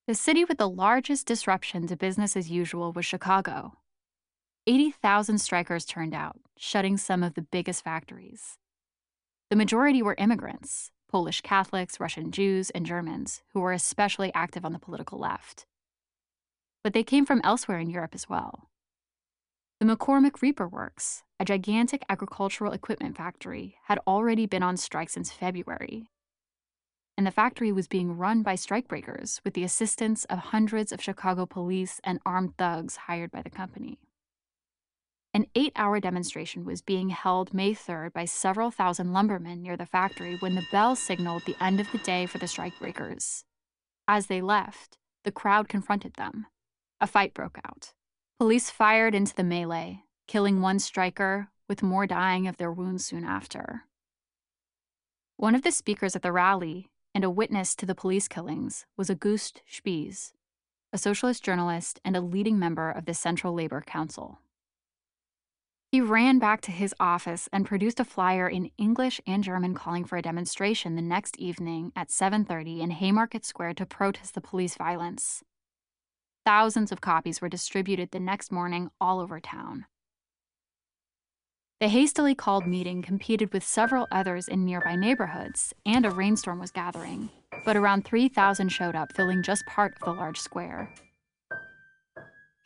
The 0.08 0.16
city 0.16 0.44
with 0.44 0.58
the 0.58 0.68
largest 0.68 1.28
disruption 1.28 1.86
to 1.86 1.96
business 1.96 2.36
as 2.36 2.50
usual 2.50 2.92
was 2.92 3.06
Chicago. 3.06 3.74
80,000 4.66 5.38
strikers 5.38 5.84
turned 5.84 6.14
out, 6.14 6.40
shutting 6.58 6.96
some 6.96 7.22
of 7.22 7.34
the 7.34 7.42
biggest 7.42 7.84
factories. 7.84 8.58
The 9.50 9.56
majority 9.56 10.02
were 10.02 10.16
immigrants 10.18 10.90
Polish 11.08 11.40
Catholics, 11.40 12.00
Russian 12.00 12.32
Jews, 12.32 12.70
and 12.70 12.84
Germans, 12.84 13.44
who 13.52 13.60
were 13.60 13.72
especially 13.72 14.34
active 14.34 14.64
on 14.64 14.72
the 14.72 14.80
political 14.80 15.20
left. 15.20 15.64
But 16.82 16.92
they 16.92 17.04
came 17.04 17.24
from 17.24 17.40
elsewhere 17.44 17.78
in 17.78 17.88
Europe 17.88 18.16
as 18.16 18.28
well. 18.28 18.68
The 19.84 19.96
McCormick 19.96 20.40
Reaper 20.40 20.66
Works, 20.66 21.24
a 21.38 21.44
gigantic 21.44 22.06
agricultural 22.08 22.72
equipment 22.72 23.18
factory, 23.18 23.76
had 23.84 23.98
already 24.06 24.46
been 24.46 24.62
on 24.62 24.78
strike 24.78 25.10
since 25.10 25.30
February. 25.30 26.08
And 27.18 27.26
the 27.26 27.30
factory 27.30 27.70
was 27.70 27.86
being 27.86 28.16
run 28.16 28.42
by 28.42 28.54
strikebreakers 28.54 29.42
with 29.44 29.52
the 29.52 29.62
assistance 29.62 30.24
of 30.24 30.38
hundreds 30.38 30.90
of 30.90 31.02
Chicago 31.02 31.44
police 31.44 32.00
and 32.02 32.18
armed 32.24 32.56
thugs 32.56 32.96
hired 32.96 33.30
by 33.30 33.42
the 33.42 33.50
company. 33.50 33.98
An 35.34 35.48
eight 35.54 35.72
hour 35.76 36.00
demonstration 36.00 36.64
was 36.64 36.80
being 36.80 37.10
held 37.10 37.52
May 37.52 37.74
3rd 37.74 38.14
by 38.14 38.24
several 38.24 38.70
thousand 38.70 39.12
lumbermen 39.12 39.60
near 39.60 39.76
the 39.76 39.84
factory 39.84 40.38
when 40.38 40.54
the 40.54 40.66
bell 40.72 40.96
signaled 40.96 41.42
the 41.44 41.62
end 41.62 41.78
of 41.78 41.92
the 41.92 41.98
day 41.98 42.24
for 42.24 42.38
the 42.38 42.46
strikebreakers. 42.46 43.44
As 44.08 44.28
they 44.28 44.40
left, 44.40 44.96
the 45.24 45.30
crowd 45.30 45.68
confronted 45.68 46.14
them. 46.14 46.46
A 47.02 47.06
fight 47.06 47.34
broke 47.34 47.58
out. 47.66 47.92
Police 48.40 48.68
fired 48.68 49.14
into 49.14 49.32
the 49.32 49.44
melee, 49.44 50.02
killing 50.26 50.60
one 50.60 50.80
striker, 50.80 51.50
with 51.68 51.84
more 51.84 52.04
dying 52.04 52.48
of 52.48 52.56
their 52.56 52.72
wounds 52.72 53.06
soon 53.06 53.24
after. 53.24 53.84
One 55.36 55.54
of 55.54 55.62
the 55.62 55.70
speakers 55.70 56.16
at 56.16 56.22
the 56.22 56.32
rally 56.32 56.90
and 57.14 57.22
a 57.22 57.30
witness 57.30 57.76
to 57.76 57.86
the 57.86 57.94
police 57.94 58.26
killings 58.26 58.86
was 58.96 59.08
August 59.08 59.62
Spies, 59.68 60.32
a 60.92 60.98
socialist 60.98 61.44
journalist 61.44 62.00
and 62.04 62.16
a 62.16 62.20
leading 62.20 62.58
member 62.58 62.90
of 62.90 63.04
the 63.04 63.14
Central 63.14 63.54
Labor 63.54 63.80
Council. 63.80 64.40
He 65.92 66.00
ran 66.00 66.40
back 66.40 66.60
to 66.62 66.72
his 66.72 66.92
office 66.98 67.48
and 67.52 67.64
produced 67.64 68.00
a 68.00 68.04
flyer 68.04 68.48
in 68.48 68.72
English 68.76 69.20
and 69.28 69.44
German 69.44 69.74
calling 69.74 70.04
for 70.04 70.16
a 70.16 70.22
demonstration 70.22 70.96
the 70.96 71.02
next 71.02 71.38
evening 71.38 71.92
at 71.94 72.10
7:30 72.10 72.80
in 72.80 72.90
Haymarket 72.90 73.44
Square 73.44 73.74
to 73.74 73.86
protest 73.86 74.34
the 74.34 74.40
police 74.40 74.76
violence. 74.76 75.44
Thousands 76.44 76.92
of 76.92 77.00
copies 77.00 77.40
were 77.40 77.48
distributed 77.48 78.10
the 78.10 78.20
next 78.20 78.52
morning 78.52 78.90
all 79.00 79.18
over 79.18 79.40
town. 79.40 79.86
The 81.80 81.88
hastily 81.88 82.34
called 82.34 82.66
meeting 82.66 83.00
competed 83.00 83.52
with 83.52 83.64
several 83.64 84.06
others 84.10 84.46
in 84.46 84.64
nearby 84.64 84.94
neighborhoods, 84.94 85.72
and 85.86 86.04
a 86.04 86.10
rainstorm 86.10 86.58
was 86.58 86.70
gathering, 86.70 87.30
but 87.64 87.76
around 87.76 88.04
3,000 88.04 88.68
showed 88.68 88.94
up, 88.94 89.12
filling 89.14 89.42
just 89.42 89.66
part 89.66 89.94
of 89.96 90.04
the 90.04 90.12
large 90.12 90.38
square. 90.38 90.92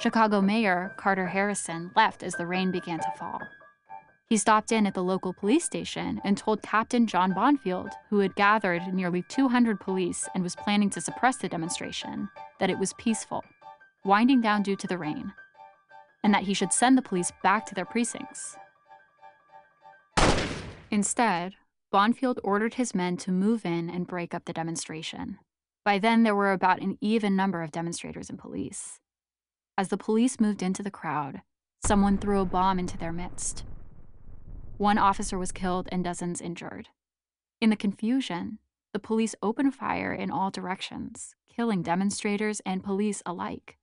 Chicago 0.01 0.41
Mayor 0.41 0.93
Carter 0.97 1.27
Harrison 1.27 1.93
left 1.95 2.23
as 2.23 2.35
the 2.35 2.47
rain 2.47 2.73
began 2.73 2.99
to 2.99 3.13
fall. 3.17 3.41
He 4.29 4.37
stopped 4.37 4.73
in 4.73 4.87
at 4.87 4.95
the 4.95 5.03
local 5.03 5.33
police 5.33 5.65
station 5.65 6.21
and 6.25 6.37
told 6.37 6.63
Captain 6.63 7.07
John 7.07 7.33
Bonfield, 7.33 7.93
who 8.11 8.19
had 8.19 8.35
gathered 8.35 8.93
nearly 8.93 9.23
200 9.23 9.81
police 9.81 10.29
and 10.35 10.43
was 10.43 10.55
planning 10.57 10.91
to 10.91 11.01
suppress 11.01 11.37
the 11.37 11.49
demonstration, 11.49 12.29
that 12.61 12.71
it 12.71 12.79
was 12.79 12.93
peaceful, 12.99 13.43
winding 14.05 14.41
down 14.41 14.63
due 14.63 14.77
to 14.77 14.87
the 14.87 14.99
rain, 14.99 15.33
and 16.23 16.33
that 16.35 16.45
he 16.45 16.55
should 16.55 16.73
send 16.73 16.97
the 16.97 17.03
police 17.03 17.33
back 17.43 17.67
to 17.67 17.75
their 17.75 17.85
precincts. 17.85 18.57
Instead, 20.91 21.55
Bonfield 21.93 22.39
ordered 22.45 22.75
his 22.75 22.95
men 22.95 23.17
to 23.19 23.33
move 23.33 23.65
in 23.65 23.89
and 23.89 24.07
break 24.07 24.35
up 24.35 24.45
the 24.45 24.53
demonstration. 24.53 25.39
By 25.85 25.99
then, 25.99 26.23
there 26.23 26.35
were 26.35 26.53
about 26.53 26.83
an 26.83 26.99
even 27.01 27.35
number 27.35 27.63
of 27.63 27.73
demonstrators 27.73 28.29
and 28.29 28.39
police. 28.39 29.01
As 29.79 29.89
the 29.89 29.97
police 29.97 30.39
moved 30.39 30.63
into 30.63 30.83
the 30.83 30.91
crowd, 30.91 31.41
someone 31.87 32.19
threw 32.19 32.41
a 32.41 32.45
bomb 32.45 32.79
into 32.79 32.99
their 32.99 33.13
midst. 33.13 33.65
One 34.77 34.99
officer 34.99 35.39
was 35.39 35.53
killed 35.53 35.89
and 35.91 36.05
dozens 36.05 36.41
injured. 36.41 36.89
In 37.61 37.71
the 37.71 37.77
confusion, 37.77 38.59
the 38.93 38.99
police 38.99 39.35
opened 39.43 39.75
fire 39.75 40.13
in 40.13 40.31
all 40.31 40.51
directions, 40.51 41.35
killing 41.49 41.83
demonstrators 41.83 42.61
and 42.67 42.85
police 42.85 43.23
alike. 43.25 43.78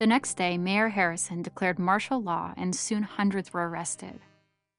The 0.00 0.06
next 0.06 0.34
day, 0.34 0.56
Mayor 0.56 0.90
Harrison 0.90 1.42
declared 1.42 1.76
martial 1.76 2.22
law 2.22 2.54
and 2.56 2.74
soon 2.74 3.02
hundreds 3.02 3.52
were 3.52 3.68
arrested. 3.68 4.20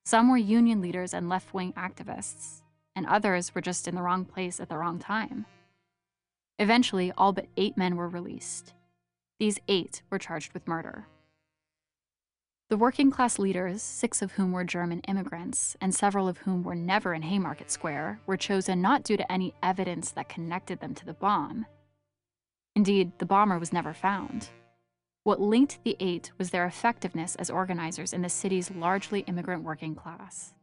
Some 0.05 0.29
were 0.29 0.37
union 0.37 0.79
leaders 0.79 1.13
and 1.13 1.27
left 1.27 1.53
wing 1.53 1.73
activists, 1.73 2.61
and 2.95 3.05
others 3.05 3.53
were 3.53 3.59
just 3.59 3.85
in 3.85 3.95
the 3.95 4.01
wrong 4.01 4.23
place 4.23 4.61
at 4.61 4.69
the 4.69 4.77
wrong 4.77 4.97
time. 4.97 5.45
Eventually, 6.57 7.11
all 7.17 7.33
but 7.33 7.47
eight 7.57 7.75
men 7.75 7.97
were 7.97 8.07
released. 8.07 8.73
These 9.39 9.59
eight 9.67 10.03
were 10.09 10.19
charged 10.19 10.53
with 10.53 10.67
murder. 10.67 11.05
The 12.69 12.77
working 12.77 13.11
class 13.11 13.37
leaders, 13.37 13.81
six 13.81 14.21
of 14.21 14.33
whom 14.33 14.53
were 14.53 14.63
German 14.63 15.01
immigrants, 15.01 15.75
and 15.81 15.93
several 15.93 16.29
of 16.29 16.39
whom 16.39 16.63
were 16.63 16.75
never 16.75 17.13
in 17.13 17.23
Haymarket 17.23 17.71
Square, 17.71 18.21
were 18.25 18.37
chosen 18.37 18.81
not 18.81 19.03
due 19.03 19.17
to 19.17 19.29
any 19.29 19.53
evidence 19.61 20.11
that 20.11 20.29
connected 20.29 20.79
them 20.79 20.95
to 20.95 21.05
the 21.05 21.13
bomb. 21.13 21.65
Indeed, 22.73 23.11
the 23.17 23.25
bomber 23.25 23.59
was 23.59 23.73
never 23.73 23.93
found. 23.93 24.49
What 25.23 25.41
linked 25.41 25.83
the 25.83 25.97
eight 25.99 26.31
was 26.37 26.49
their 26.49 26.65
effectiveness 26.65 27.35
as 27.35 27.49
organizers 27.49 28.13
in 28.13 28.21
the 28.21 28.29
city's 28.29 28.71
largely 28.71 29.21
immigrant 29.21 29.63
working 29.63 29.95
class. 29.95 30.53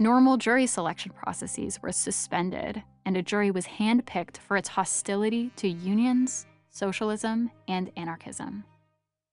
Normal 0.00 0.36
jury 0.36 0.66
selection 0.66 1.12
processes 1.12 1.80
were 1.82 1.92
suspended, 1.92 2.82
and 3.04 3.16
a 3.16 3.22
jury 3.22 3.50
was 3.50 3.66
handpicked 3.66 4.38
for 4.38 4.56
its 4.56 4.70
hostility 4.70 5.50
to 5.56 5.68
unions, 5.68 6.46
socialism, 6.70 7.50
and 7.66 7.90
anarchism. 7.96 8.64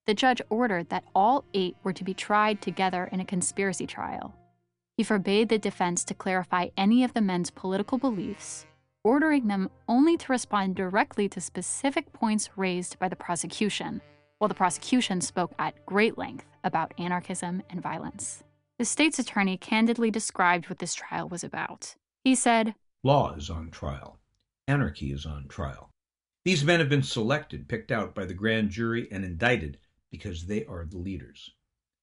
The 0.07 0.13
judge 0.13 0.41
ordered 0.49 0.89
that 0.89 1.03
all 1.15 1.45
eight 1.53 1.75
were 1.83 1.93
to 1.93 2.03
be 2.03 2.13
tried 2.13 2.61
together 2.61 3.09
in 3.11 3.19
a 3.19 3.25
conspiracy 3.25 3.87
trial. 3.87 4.35
He 4.97 5.03
forbade 5.03 5.49
the 5.49 5.59
defense 5.59 6.03
to 6.05 6.13
clarify 6.13 6.69
any 6.77 7.03
of 7.03 7.13
the 7.13 7.21
men's 7.21 7.51
political 7.51 7.97
beliefs, 7.97 8.65
ordering 9.05 9.47
them 9.47 9.69
only 9.87 10.17
to 10.17 10.31
respond 10.31 10.75
directly 10.75 11.29
to 11.29 11.39
specific 11.39 12.11
points 12.11 12.49
raised 12.57 12.97
by 12.97 13.07
the 13.07 13.15
prosecution, 13.15 14.01
while 14.39 14.47
the 14.47 14.55
prosecution 14.55 15.21
spoke 15.21 15.53
at 15.59 15.85
great 15.85 16.17
length 16.17 16.45
about 16.63 16.93
anarchism 16.97 17.61
and 17.69 17.81
violence. 17.81 18.43
The 18.79 18.85
state's 18.85 19.19
attorney 19.19 19.57
candidly 19.57 20.09
described 20.09 20.67
what 20.67 20.79
this 20.79 20.95
trial 20.95 21.29
was 21.29 21.43
about. 21.43 21.95
He 22.23 22.33
said, 22.33 22.73
Law 23.03 23.35
is 23.35 23.49
on 23.49 23.69
trial. 23.69 24.17
Anarchy 24.67 25.13
is 25.13 25.25
on 25.25 25.47
trial. 25.47 25.91
These 26.43 26.63
men 26.63 26.79
have 26.79 26.89
been 26.89 27.03
selected, 27.03 27.69
picked 27.69 27.91
out 27.91 28.15
by 28.15 28.25
the 28.25 28.33
grand 28.33 28.71
jury, 28.71 29.07
and 29.11 29.23
indicted 29.23 29.77
because 30.11 30.47
they 30.47 30.65
are 30.65 30.85
the 30.85 30.97
leaders. 30.97 31.51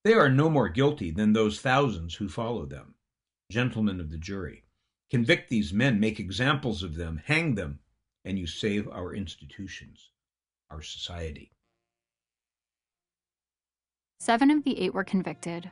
They 0.04 0.14
are 0.14 0.28
no 0.28 0.48
more 0.48 0.68
guilty 0.68 1.10
than 1.10 1.32
those 1.32 1.60
thousands 1.60 2.14
who 2.14 2.28
follow 2.28 2.64
them. 2.64 2.94
Gentlemen 3.50 4.00
of 4.00 4.10
the 4.10 4.18
jury, 4.18 4.64
convict 5.12 5.50
these 5.50 5.74
men, 5.74 6.00
make 6.00 6.18
examples 6.18 6.82
of 6.82 6.94
them, 6.94 7.20
hang 7.26 7.54
them, 7.54 7.78
and 8.24 8.38
you 8.38 8.46
save 8.46 8.88
our 8.88 9.14
institutions, 9.14 10.08
our 10.70 10.80
society. 10.80 11.52
Seven 14.18 14.50
of 14.50 14.64
the 14.64 14.80
eight 14.80 14.94
were 14.94 15.04
convicted, 15.04 15.68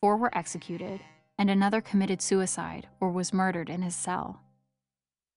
four 0.00 0.16
were 0.16 0.34
executed, 0.34 1.02
and 1.36 1.50
another 1.50 1.82
committed 1.82 2.22
suicide 2.22 2.88
or 2.98 3.10
was 3.10 3.30
murdered 3.30 3.68
in 3.68 3.82
his 3.82 3.94
cell. 3.94 4.40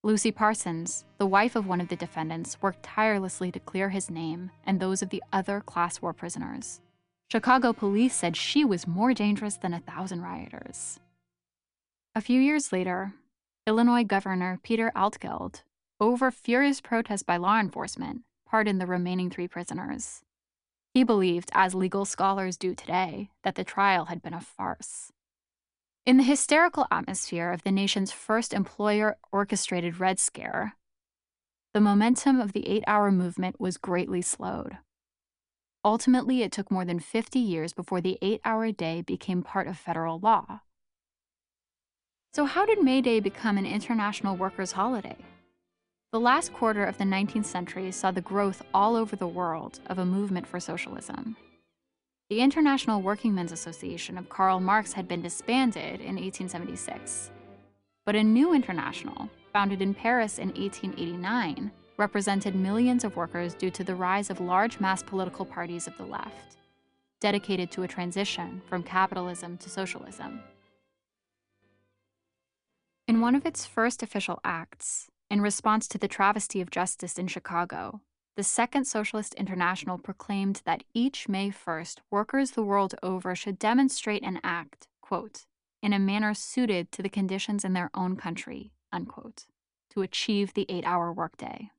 Lucy 0.02 0.32
Parsons, 0.32 1.04
the 1.18 1.28
wife 1.28 1.58
of 1.58 1.68
one 1.68 1.82
of 1.82 1.90
the 1.90 1.98
defendants, 1.98 2.62
worked 2.62 2.84
tirelessly 2.84 3.52
to 3.52 3.60
clear 3.60 3.90
his 3.90 4.10
name 4.10 4.52
and 4.66 4.80
those 4.80 5.02
of 5.02 5.10
the 5.10 5.22
other 5.34 5.60
class 5.60 6.02
war 6.02 6.14
prisoners. 6.14 6.80
Chicago 7.30 7.74
police 7.74 8.16
said 8.16 8.38
she 8.38 8.64
was 8.64 8.88
more 8.88 9.14
dangerous 9.14 9.58
than 9.58 9.74
a 9.74 9.82
thousand 9.82 10.22
rioters. 10.22 11.02
A 12.16 12.22
few 12.22 12.40
years 12.40 12.72
later, 12.72 13.14
Illinois 13.68 14.04
Governor 14.04 14.60
Peter 14.64 14.92
Altgeld, 14.96 15.62
over 16.00 16.32
furious 16.32 16.82
protest 16.82 17.28
by 17.28 17.38
law 17.38 17.60
enforcement, 17.60 18.22
pardoned 18.48 18.82
the 18.82 18.88
remaining 18.88 19.30
three 19.30 19.48
prisoners. 19.48 20.22
He 20.96 21.04
believed, 21.04 21.52
as 21.54 21.76
legal 21.76 22.06
scholars 22.06 22.58
do 22.58 22.74
today, 22.74 23.30
that 23.44 23.54
the 23.54 23.64
trial 23.64 24.06
had 24.06 24.24
been 24.24 24.34
a 24.34 24.42
farce. 24.42 25.12
In 26.08 26.18
the 26.18 26.24
hysterical 26.24 26.88
atmosphere 26.90 27.52
of 27.52 27.62
the 27.62 27.72
nation's 27.72 28.12
first 28.12 28.52
employer 28.52 29.18
orchestrated 29.32 30.00
Red 30.00 30.20
Scare, 30.20 30.76
the 31.76 31.80
momentum 31.80 32.42
of 32.42 32.54
the 32.54 32.68
eight 32.68 32.84
hour 32.88 33.12
movement 33.12 33.62
was 33.62 33.78
greatly 33.78 34.24
slowed. 34.24 34.80
Ultimately, 35.86 36.42
it 36.42 36.52
took 36.52 36.72
more 36.72 36.84
than 36.84 37.00
50 37.00 37.38
years 37.38 37.74
before 37.74 38.02
the 38.02 38.18
eight 38.24 38.42
hour 38.44 38.72
day 38.72 39.04
became 39.04 39.44
part 39.44 39.68
of 39.68 39.78
federal 39.78 40.20
law. 40.20 40.62
So, 42.34 42.46
how 42.46 42.66
did 42.66 42.82
May 42.82 43.02
Day 43.02 43.20
become 43.20 43.58
an 43.58 43.66
international 43.66 44.38
workers' 44.38 44.72
holiday? 44.72 45.18
The 46.14 46.20
last 46.20 46.54
quarter 46.54 46.86
of 46.86 46.98
the 46.98 47.04
19th 47.04 47.44
century 47.44 47.92
saw 47.92 48.12
the 48.12 48.22
growth 48.22 48.62
all 48.74 48.96
over 48.96 49.18
the 49.18 49.28
world 49.28 49.82
of 49.88 49.98
a 49.98 50.06
movement 50.06 50.48
for 50.48 50.58
socialism. 50.58 51.36
The 52.30 52.40
International 52.40 53.02
Workingmen's 53.02 53.52
Association 53.52 54.18
of 54.18 54.30
Karl 54.30 54.62
Marx 54.62 54.94
had 54.94 55.10
been 55.10 55.22
disbanded 55.22 56.00
in 56.00 56.16
1876. 56.16 57.32
But 58.06 58.16
a 58.16 58.24
new 58.24 58.54
international, 58.54 59.30
founded 59.52 59.82
in 59.82 59.94
Paris 59.94 60.40
in 60.40 60.54
1889, 60.54 61.70
represented 61.98 62.56
millions 62.56 63.04
of 63.04 63.18
workers 63.18 63.54
due 63.54 63.72
to 63.72 63.84
the 63.84 63.96
rise 63.96 64.30
of 64.30 64.40
large 64.40 64.80
mass 64.80 65.04
political 65.04 65.44
parties 65.44 65.86
of 65.86 65.98
the 65.98 66.06
left, 66.06 66.56
dedicated 67.20 67.72
to 67.72 67.84
a 67.84 67.90
transition 67.90 68.62
from 68.70 68.84
capitalism 68.84 69.58
to 69.58 69.70
socialism. 69.70 70.40
In 73.12 73.20
one 73.20 73.36
of 73.36 73.46
its 73.46 73.66
first 73.66 74.02
official 74.02 74.40
acts, 74.46 75.10
in 75.30 75.42
response 75.42 75.86
to 75.90 75.98
the 75.98 76.08
travesty 76.08 76.62
of 76.62 76.72
justice 76.72 77.20
in 77.20 77.28
Chicago, 77.28 78.00
the 78.38 78.42
Second 78.42 78.86
Socialist 78.86 79.34
International 79.34 79.98
proclaimed 79.98 80.62
that 80.64 80.86
each 80.94 81.28
May 81.28 81.50
1st, 81.50 81.98
workers 82.10 82.52
the 82.52 82.64
world 82.64 82.96
over 83.04 83.36
should 83.36 83.60
demonstrate 83.60 84.24
and 84.24 84.40
act, 84.46 84.88
quote, 85.02 85.46
in 85.84 85.92
a 85.92 86.00
manner 86.00 86.34
suited 86.34 86.90
to 86.94 87.02
the 87.04 87.10
conditions 87.10 87.66
in 87.66 87.74
their 87.74 87.90
own 87.94 88.16
country, 88.16 88.72
unquote, 88.94 89.46
to 89.90 90.04
achieve 90.04 90.54
the 90.54 90.66
eight 90.70 90.86
hour 90.86 91.12
workday. 91.12 91.70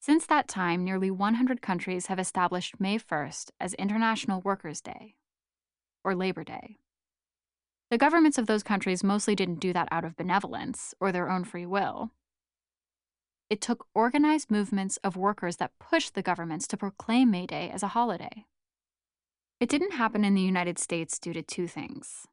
Since 0.00 0.24
that 0.24 0.48
time, 0.48 0.82
nearly 0.82 1.10
100 1.10 1.60
countries 1.60 2.06
have 2.06 2.18
established 2.18 2.80
May 2.80 2.98
1st 2.98 3.50
as 3.60 3.74
International 3.74 4.40
Workers' 4.40 4.80
Day, 4.80 5.16
or 6.02 6.14
Labor 6.14 6.44
Day. 6.44 6.78
The 7.90 7.98
governments 7.98 8.36
of 8.36 8.46
those 8.46 8.64
countries 8.64 9.04
mostly 9.04 9.34
didn't 9.36 9.60
do 9.60 9.72
that 9.72 9.88
out 9.92 10.04
of 10.04 10.16
benevolence 10.16 10.92
or 11.00 11.12
their 11.12 11.30
own 11.30 11.44
free 11.44 11.66
will. 11.66 12.10
It 13.48 13.60
took 13.60 13.86
organized 13.94 14.50
movements 14.50 14.96
of 15.04 15.16
workers 15.16 15.58
that 15.58 15.78
pushed 15.78 16.14
the 16.14 16.22
governments 16.22 16.66
to 16.68 16.76
proclaim 16.76 17.30
May 17.30 17.46
Day 17.46 17.70
as 17.72 17.84
a 17.84 17.88
holiday. 17.88 18.46
It 19.60 19.68
didn't 19.68 19.92
happen 19.92 20.24
in 20.24 20.34
the 20.34 20.42
United 20.42 20.78
States 20.78 21.18
due 21.18 21.32
to 21.32 21.42
two 21.42 21.68
things 21.68 22.26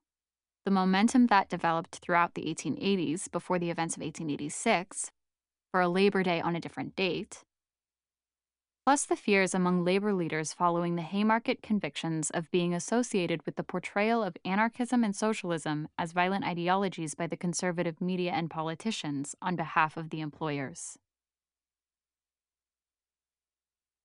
the 0.66 0.72
momentum 0.72 1.28
that 1.28 1.50
developed 1.50 1.98
throughout 1.98 2.36
the 2.36 2.46
1880s 2.46 3.30
before 3.30 3.60
the 3.60 3.70
events 3.70 3.98
of 3.98 4.02
1886 4.02 5.12
for 5.72 5.82
a 5.82 5.90
Labor 5.90 6.24
Day 6.24 6.40
on 6.40 6.56
a 6.56 6.60
different 6.62 6.96
date, 6.96 7.44
plus 8.84 9.06
the 9.06 9.16
fears 9.16 9.56
among 9.56 9.84
labor 9.84 10.14
leaders 10.14 10.54
following 10.54 10.96
the 10.96 11.02
Haymarket 11.02 11.62
convictions 11.62 12.30
of 12.32 12.52
being 12.52 12.74
associated 12.74 13.46
with 13.46 13.56
the 13.56 13.64
portrayal 13.64 14.22
of 14.22 14.36
anarchism 14.44 15.04
and 15.04 15.16
socialism 15.16 15.88
as 15.98 16.12
violent 16.12 16.44
ideologies 16.44 17.16
by 17.16 17.26
the 17.26 17.38
conservative 17.38 18.02
media 18.02 18.32
and 18.32 18.50
politicians 18.50 19.36
on 19.42 19.56
behalf 19.56 19.96
of 19.96 20.10
the 20.10 20.20
employers. 20.20 20.98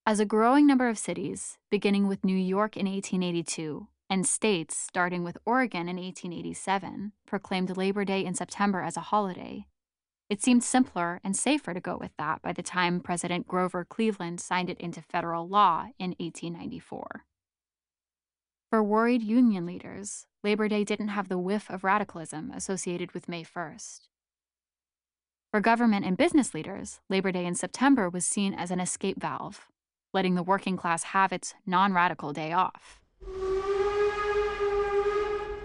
As 0.07 0.21
a 0.21 0.25
growing 0.25 0.67
number 0.67 0.89
of 0.89 0.97
cities, 0.97 1.59
beginning 1.71 2.07
with 2.07 2.25
New 2.25 2.37
York 2.37 2.77
in 2.77 2.87
1882, 2.87 3.89
and 4.09 4.27
states, 4.27 4.75
starting 4.75 5.23
with 5.23 5.37
Oregon 5.45 5.83
in 5.83 5.97
1887, 5.97 7.13
proclaimed 7.27 7.77
Labor 7.77 8.05
Day 8.05 8.25
in 8.25 8.33
September 8.33 8.81
as 8.81 8.97
a 8.97 9.01
holiday, 9.01 9.67
it 10.29 10.43
seemed 10.43 10.63
simpler 10.63 11.21
and 11.25 11.35
safer 11.35 11.73
to 11.73 11.81
go 11.81 11.97
with 11.97 12.13
that 12.19 12.43
by 12.43 12.53
the 12.53 12.63
time 12.63 13.01
President 13.01 13.49
Grover 13.49 13.85
Cleveland 13.85 14.41
signed 14.41 14.69
it 14.69 14.79
into 14.79 15.01
federal 15.01 15.49
law 15.49 15.87
in 15.99 16.11
1894. 16.19 17.25
For 18.71 18.83
worried 18.83 19.23
union 19.23 19.65
leaders, 19.65 20.27
Labor 20.45 20.69
Day 20.69 20.85
didn't 20.85 21.09
have 21.09 21.29
the 21.29 21.39
whiff 21.39 21.71
of 21.71 21.83
radicalism 21.83 22.51
associated 22.51 23.13
with 23.13 23.29
May 23.29 23.43
1st. 23.43 24.09
For 25.51 25.61
government 25.63 26.05
and 26.05 26.19
business 26.19 26.53
leaders, 26.53 27.01
Labor 27.09 27.33
Day 27.33 27.47
in 27.47 27.55
September 27.55 28.11
was 28.11 28.27
seen 28.27 28.53
as 28.53 28.71
an 28.71 28.81
escape 28.81 29.19
valve, 29.19 29.67
letting 30.13 30.35
the 30.35 30.43
working 30.43 30.77
class 30.77 31.05
have 31.05 31.33
its 31.33 31.55
non 31.65 31.95
radical 31.95 32.35
day 32.35 32.53
off. 32.53 33.01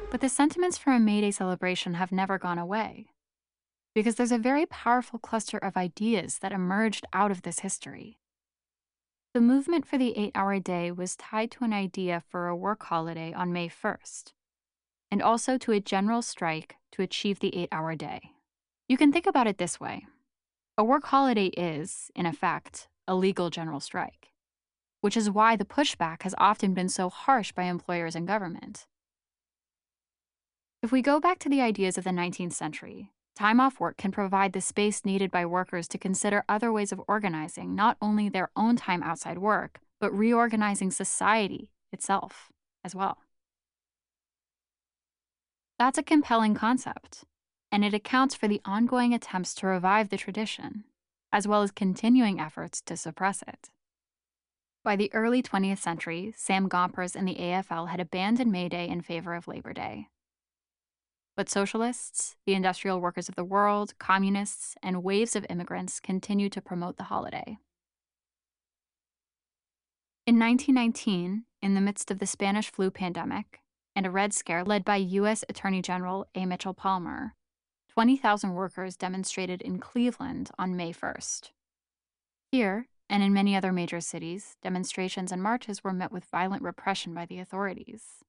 But 0.10 0.22
the 0.22 0.30
sentiments 0.30 0.78
for 0.78 0.94
a 0.94 1.00
May 1.00 1.20
Day 1.20 1.32
celebration 1.32 1.96
have 1.96 2.14
never 2.14 2.38
gone 2.38 2.60
away, 2.60 3.08
because 3.94 4.16
there's 4.16 4.32
a 4.32 4.38
very 4.38 4.66
powerful 4.66 5.20
cluster 5.20 5.58
of 5.58 5.78
ideas 5.78 6.40
that 6.40 6.52
emerged 6.52 7.06
out 7.14 7.32
of 7.32 7.44
this 7.44 7.60
history. 7.60 8.18
The 9.34 9.42
movement 9.42 9.88
for 9.88 9.98
the 9.98 10.18
eight 10.18 10.32
hour 10.36 10.60
day 10.60 10.92
was 10.92 11.16
tied 11.16 11.52
to 11.52 11.64
an 11.64 11.74
idea 11.74 12.22
for 12.28 12.48
a 12.48 12.56
work 12.56 12.84
holiday 12.84 13.34
on 13.34 13.54
May 13.54 13.68
1st, 13.68 14.34
and 15.10 15.22
also 15.22 15.58
to 15.58 15.72
a 15.72 15.80
general 15.80 16.22
strike 16.22 16.76
to 16.92 17.02
achieve 17.02 17.40
the 17.40 17.56
eight 17.56 17.70
hour 17.72 17.96
day. 17.96 18.32
You 18.88 18.98
can 18.98 19.12
think 19.12 19.26
about 19.26 19.48
it 19.48 19.58
this 19.58 19.80
way 19.80 20.06
a 20.78 20.84
work 20.84 21.06
holiday 21.06 21.48
is, 21.48 22.10
in 22.16 22.26
effect, 22.26 22.88
a 23.08 23.16
legal 23.16 23.50
general 23.50 23.80
strike, 23.80 24.34
which 25.02 25.16
is 25.16 25.30
why 25.30 25.56
the 25.56 25.66
pushback 25.66 26.24
has 26.24 26.34
often 26.38 26.74
been 26.74 26.90
so 26.90 27.10
harsh 27.10 27.52
by 27.52 27.64
employers 27.64 28.16
and 28.16 28.28
government. 28.28 28.88
If 30.82 30.92
we 30.92 31.02
go 31.02 31.20
back 31.20 31.40
to 31.40 31.50
the 31.50 31.62
ideas 31.62 31.98
of 31.98 32.04
the 32.04 32.10
19th 32.10 32.54
century, 32.54 33.13
time 33.36 33.60
off 33.60 33.80
work 33.80 33.98
can 33.98 34.12
provide 34.12 34.54
the 34.54 34.62
space 34.62 35.06
needed 35.06 35.32
by 35.32 35.46
workers 35.46 35.88
to 35.90 35.98
consider 35.98 36.44
other 36.48 36.72
ways 36.72 36.92
of 36.92 37.02
organizing 37.08 37.76
not 37.76 37.98
only 38.02 38.30
their 38.30 38.50
own 38.56 38.76
time 38.76 39.04
outside 39.04 39.38
work, 39.38 39.80
but 40.00 40.18
reorganizing 40.18 40.92
society 40.92 41.70
itself 41.92 42.52
as 42.84 42.94
well. 42.94 43.18
That's 45.80 45.98
a 45.98 46.04
compelling 46.04 46.56
concept, 46.56 47.24
and 47.72 47.84
it 47.84 47.94
accounts 47.94 48.36
for 48.36 48.48
the 48.48 48.62
ongoing 48.64 49.14
attempts 49.14 49.54
to 49.56 49.68
revive 49.68 50.10
the 50.10 50.18
tradition, 50.18 50.84
as 51.32 51.48
well 51.48 51.62
as 51.62 51.72
continuing 51.72 52.40
efforts 52.40 52.82
to 52.82 52.96
suppress 52.96 53.42
it. 53.48 53.70
By 54.84 54.96
the 54.96 55.14
early 55.14 55.42
20th 55.42 55.80
century, 55.80 56.34
Sam 56.36 56.68
Gompers 56.68 57.16
and 57.16 57.28
the 57.28 57.36
AFL 57.36 57.88
had 57.88 58.00
abandoned 58.00 58.52
May 58.52 58.70
Day 58.70 58.88
in 58.88 59.02
favor 59.02 59.34
of 59.34 59.48
Labor 59.48 59.74
Day. 59.74 60.08
But 61.36 61.50
socialists, 61.50 62.36
the 62.46 62.54
industrial 62.54 63.02
workers 63.02 63.28
of 63.28 63.36
the 63.36 63.44
world, 63.44 63.94
communists, 63.98 64.76
and 64.84 65.04
waves 65.04 65.36
of 65.36 65.46
immigrants 65.50 66.00
continue 66.00 66.50
to 66.50 66.62
promote 66.62 66.98
the 66.98 67.06
holiday. 67.06 67.58
In 70.28 70.40
1919, 70.40 71.46
in 71.62 71.74
the 71.74 71.82
midst 71.82 72.12
of 72.12 72.20
the 72.20 72.28
Spanish 72.28 72.72
flu 72.72 72.92
pandemic 72.92 73.62
and 73.96 74.06
a 74.06 74.12
Red 74.12 74.34
Scare 74.34 74.64
led 74.64 74.86
by 74.86 74.96
U.S. 74.96 75.44
Attorney 75.50 75.82
General 75.82 76.28
A. 76.36 76.46
Mitchell 76.46 76.74
Palmer, 76.74 77.34
20,000 77.90 78.54
workers 78.54 78.96
demonstrated 78.96 79.62
in 79.62 79.80
Cleveland 79.80 80.50
on 80.58 80.76
May 80.76 80.94
1st. 80.94 81.52
Here, 82.52 82.88
and 83.10 83.22
in 83.22 83.34
many 83.34 83.56
other 83.56 83.72
major 83.72 84.00
cities, 84.00 84.56
demonstrations 84.64 85.32
and 85.32 85.44
marches 85.44 85.84
were 85.84 85.94
met 85.94 86.12
with 86.12 86.26
violent 86.26 86.64
repression 86.64 87.14
by 87.14 87.26
the 87.26 87.40
authorities. 87.40 88.23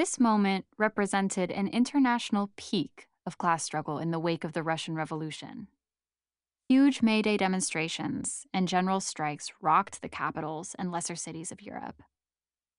This 0.00 0.18
moment 0.18 0.64
represented 0.78 1.50
an 1.50 1.68
international 1.68 2.50
peak 2.56 3.06
of 3.26 3.36
class 3.36 3.62
struggle 3.62 3.98
in 3.98 4.12
the 4.12 4.18
wake 4.18 4.44
of 4.44 4.54
the 4.54 4.62
Russian 4.62 4.94
Revolution. 4.94 5.66
Huge 6.70 7.02
May 7.02 7.20
Day 7.20 7.36
demonstrations 7.36 8.46
and 8.54 8.66
general 8.66 9.00
strikes 9.00 9.52
rocked 9.60 10.00
the 10.00 10.08
capitals 10.08 10.74
and 10.78 10.90
lesser 10.90 11.14
cities 11.16 11.52
of 11.52 11.60
Europe. 11.60 12.02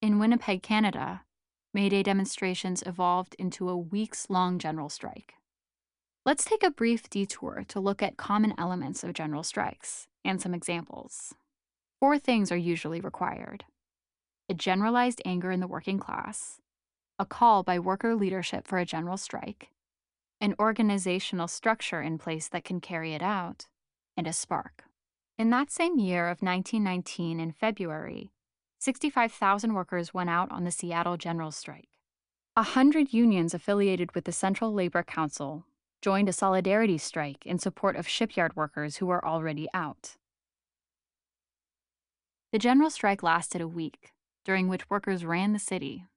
In 0.01 0.17
Winnipeg, 0.17 0.63
Canada, 0.63 1.21
May 1.75 1.89
Day 1.89 2.01
demonstrations 2.01 2.81
evolved 2.87 3.35
into 3.37 3.69
a 3.69 3.77
weeks 3.77 4.27
long 4.27 4.57
general 4.57 4.89
strike. 4.89 5.35
Let's 6.25 6.43
take 6.43 6.63
a 6.63 6.71
brief 6.71 7.07
detour 7.07 7.65
to 7.67 7.79
look 7.79 8.01
at 8.01 8.17
common 8.17 8.55
elements 8.57 9.03
of 9.03 9.13
general 9.13 9.43
strikes 9.43 10.07
and 10.25 10.41
some 10.41 10.55
examples. 10.55 11.35
Four 11.99 12.17
things 12.17 12.51
are 12.51 12.57
usually 12.57 12.99
required 12.99 13.65
a 14.49 14.55
generalized 14.55 15.21
anger 15.23 15.51
in 15.51 15.59
the 15.59 15.67
working 15.67 15.99
class, 15.99 16.57
a 17.21 17.25
call 17.25 17.61
by 17.61 17.77
worker 17.77 18.15
leadership 18.15 18.65
for 18.65 18.79
a 18.79 18.85
general 18.85 19.15
strike, 19.15 19.69
an 20.41 20.55
organizational 20.57 21.47
structure 21.47 22.01
in 22.01 22.17
place 22.17 22.47
that 22.47 22.63
can 22.63 22.81
carry 22.81 23.13
it 23.13 23.21
out, 23.21 23.67
and 24.17 24.25
a 24.25 24.33
spark. 24.33 24.85
In 25.37 25.51
that 25.51 25.69
same 25.69 25.99
year 25.99 26.29
of 26.29 26.41
1919, 26.41 27.39
in 27.39 27.51
February, 27.51 28.31
65,000 28.79 29.75
workers 29.75 30.15
went 30.15 30.31
out 30.31 30.51
on 30.51 30.63
the 30.63 30.71
Seattle 30.71 31.15
general 31.15 31.51
strike. 31.51 31.89
A 32.57 32.63
hundred 32.63 33.13
unions 33.13 33.53
affiliated 33.53 34.15
with 34.15 34.25
the 34.25 34.31
Central 34.31 34.73
Labor 34.73 35.03
Council 35.03 35.67
joined 36.01 36.27
a 36.27 36.33
solidarity 36.33 36.97
strike 36.97 37.45
in 37.45 37.59
support 37.59 37.95
of 37.95 38.07
shipyard 38.07 38.55
workers 38.55 38.97
who 38.97 39.05
were 39.05 39.23
already 39.23 39.67
out. 39.75 40.17
The 42.51 42.57
general 42.57 42.89
strike 42.89 43.21
lasted 43.21 43.61
a 43.61 43.67
week, 43.67 44.09
during 44.43 44.67
which 44.67 44.89
workers 44.89 45.23
ran 45.23 45.53
the 45.53 45.59
city, 45.59 46.07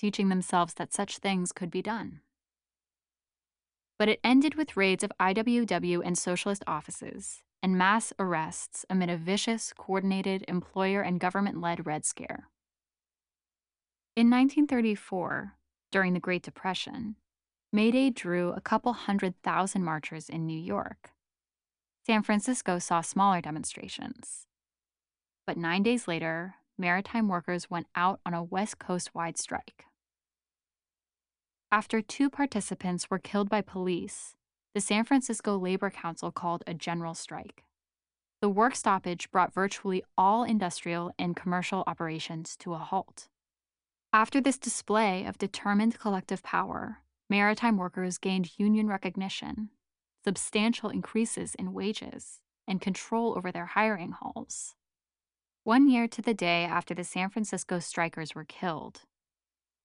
teaching 0.00 0.30
themselves 0.30 0.72
that 0.74 0.94
such 0.94 1.18
things 1.18 1.52
could 1.52 1.70
be 1.70 1.82
done. 1.82 2.20
But 3.98 4.08
it 4.08 4.18
ended 4.24 4.54
with 4.54 4.74
raids 4.74 5.04
of 5.04 5.12
IWW 5.20 6.00
and 6.02 6.16
socialist 6.16 6.64
offices 6.66 7.42
and 7.62 7.76
mass 7.76 8.10
arrests 8.18 8.86
amid 8.88 9.10
a 9.10 9.18
vicious, 9.18 9.74
coordinated 9.76 10.42
employer 10.48 11.02
and 11.02 11.20
government 11.20 11.60
led 11.60 11.86
Red 11.86 12.06
Scare. 12.06 12.48
In 14.16 14.30
1934, 14.30 15.56
during 15.92 16.14
the 16.14 16.20
Great 16.20 16.42
Depression, 16.42 17.16
May 17.70 17.90
Day 17.90 18.08
drew 18.08 18.52
a 18.52 18.60
couple 18.62 18.94
hundred 18.94 19.34
thousand 19.42 19.84
marchers 19.84 20.30
in 20.30 20.46
New 20.46 20.58
York. 20.58 21.10
San 22.06 22.22
Francisco 22.22 22.78
saw 22.78 23.02
smaller 23.02 23.42
demonstrations. 23.42 24.46
But 25.46 25.58
nine 25.58 25.82
days 25.82 26.08
later, 26.08 26.54
maritime 26.78 27.28
workers 27.28 27.68
went 27.68 27.86
out 27.94 28.20
on 28.24 28.32
a 28.32 28.42
West 28.42 28.78
Coast 28.78 29.14
wide 29.14 29.36
strike. 29.36 29.84
After 31.72 32.02
two 32.02 32.28
participants 32.28 33.08
were 33.08 33.20
killed 33.20 33.48
by 33.48 33.60
police, 33.60 34.34
the 34.74 34.80
San 34.80 35.04
Francisco 35.04 35.56
Labor 35.56 35.88
Council 35.88 36.32
called 36.32 36.64
a 36.66 36.74
general 36.74 37.14
strike. 37.14 37.62
The 38.40 38.48
work 38.48 38.74
stoppage 38.74 39.30
brought 39.30 39.54
virtually 39.54 40.02
all 40.18 40.42
industrial 40.42 41.12
and 41.16 41.36
commercial 41.36 41.84
operations 41.86 42.56
to 42.58 42.74
a 42.74 42.78
halt. 42.78 43.28
After 44.12 44.40
this 44.40 44.58
display 44.58 45.24
of 45.24 45.38
determined 45.38 46.00
collective 46.00 46.42
power, 46.42 47.02
maritime 47.28 47.76
workers 47.76 48.18
gained 48.18 48.58
union 48.58 48.88
recognition, 48.88 49.70
substantial 50.24 50.90
increases 50.90 51.54
in 51.54 51.72
wages, 51.72 52.40
and 52.66 52.80
control 52.80 53.36
over 53.36 53.52
their 53.52 53.66
hiring 53.66 54.10
halls. 54.10 54.74
One 55.62 55.88
year 55.88 56.08
to 56.08 56.20
the 56.20 56.34
day 56.34 56.64
after 56.64 56.94
the 56.94 57.04
San 57.04 57.30
Francisco 57.30 57.78
strikers 57.78 58.34
were 58.34 58.44
killed, 58.44 59.02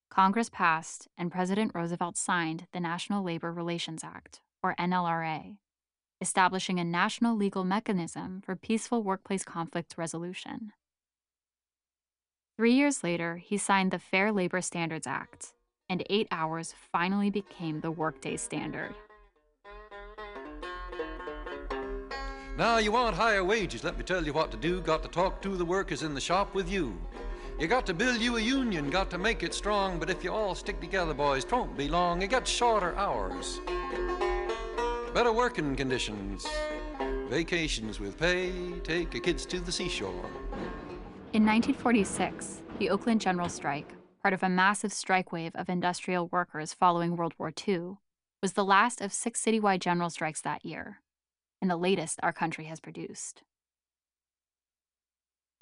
Congress 0.10 0.50
passed 0.50 1.08
and 1.18 1.32
President 1.32 1.72
Roosevelt 1.74 2.18
signed 2.18 2.68
the 2.72 2.80
National 2.80 3.24
Labor 3.24 3.52
Relations 3.52 4.04
Act, 4.04 4.42
or 4.64 4.76
NLRA, 4.80 5.58
establishing 6.22 6.80
a 6.80 6.84
national 6.84 7.36
legal 7.36 7.64
mechanism 7.64 8.42
for 8.42 8.56
peaceful 8.56 9.04
workplace 9.04 9.44
conflict 9.44 9.96
resolution. 9.98 10.72
Three 12.58 12.74
years 12.74 13.04
later, 13.04 13.38
he 13.38 13.58
signed 13.58 13.92
the 13.92 14.00
Fair 14.00 14.32
Labor 14.32 14.62
Standards 14.62 15.06
Act, 15.06 15.54
and 15.90 16.04
eight 16.10 16.28
hours 16.32 16.74
finally 16.92 17.30
became 17.30 17.82
the 17.82 17.92
workday 17.92 18.38
standard. 18.38 18.96
Now, 22.58 22.78
you 22.78 22.94
want 22.94 23.18
higher 23.18 23.44
wages, 23.44 23.84
let 23.84 23.98
me 23.98 24.04
tell 24.06 24.26
you 24.26 24.32
what 24.32 24.50
to 24.52 24.58
do. 24.58 24.80
Got 24.80 25.04
to 25.04 25.10
talk 25.10 25.42
to 25.42 25.58
the 25.58 25.66
workers 25.66 26.04
in 26.04 26.14
the 26.14 26.22
shop 26.22 26.56
with 26.56 26.72
you. 26.72 26.98
You 27.58 27.68
got 27.68 27.86
to 27.86 27.94
build 27.94 28.20
you 28.20 28.38
a 28.38 28.42
union, 28.42 28.90
got 28.90 29.10
to 29.12 29.18
make 29.18 29.42
it 29.42 29.54
strong, 29.54 29.98
but 29.98 30.10
if 30.10 30.24
you 30.24 30.32
all 30.32 30.56
stick 30.56 30.82
together, 30.82 31.14
boys, 31.14 31.46
'twon't 31.46 31.78
be 31.78 31.88
long. 31.88 32.22
You 32.22 32.28
got 32.28 32.48
shorter 32.48 32.96
hours 32.96 33.62
better 35.16 35.32
working 35.32 35.78
conditions, 35.78 36.46
vacations 37.30 38.02
with 38.02 38.20
pay, 38.20 38.52
take 38.84 39.14
your 39.14 39.24
kids 39.24 39.46
to 39.46 39.62
the 39.62 39.72
seashore. 39.72 40.30
In 41.32 41.46
1946, 41.46 42.64
the 42.80 42.90
Oakland 42.90 43.22
General 43.22 43.48
Strike, 43.48 43.94
part 44.22 44.34
of 44.34 44.44
a 44.44 44.50
massive 44.50 44.92
strike 44.92 45.32
wave 45.32 45.54
of 45.56 45.70
industrial 45.70 46.28
workers 46.34 46.74
following 46.74 47.16
World 47.16 47.34
War 47.38 47.54
II, 47.66 47.96
was 48.42 48.54
the 48.54 48.66
last 48.66 49.00
of 49.00 49.14
six 49.14 49.42
citywide 49.42 49.80
general 49.80 50.10
strikes 50.10 50.42
that 50.42 50.66
year, 50.66 51.00
and 51.62 51.72
the 51.72 51.78
latest 51.78 52.20
our 52.22 52.34
country 52.34 52.66
has 52.66 52.82
produced. 52.82 53.44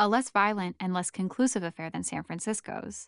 A 0.04 0.10
less 0.10 0.30
violent 0.30 0.76
and 0.82 0.94
less 0.94 1.10
conclusive 1.10 1.64
affair 1.64 1.90
than 1.90 2.04
San 2.04 2.24
Francisco's, 2.24 3.08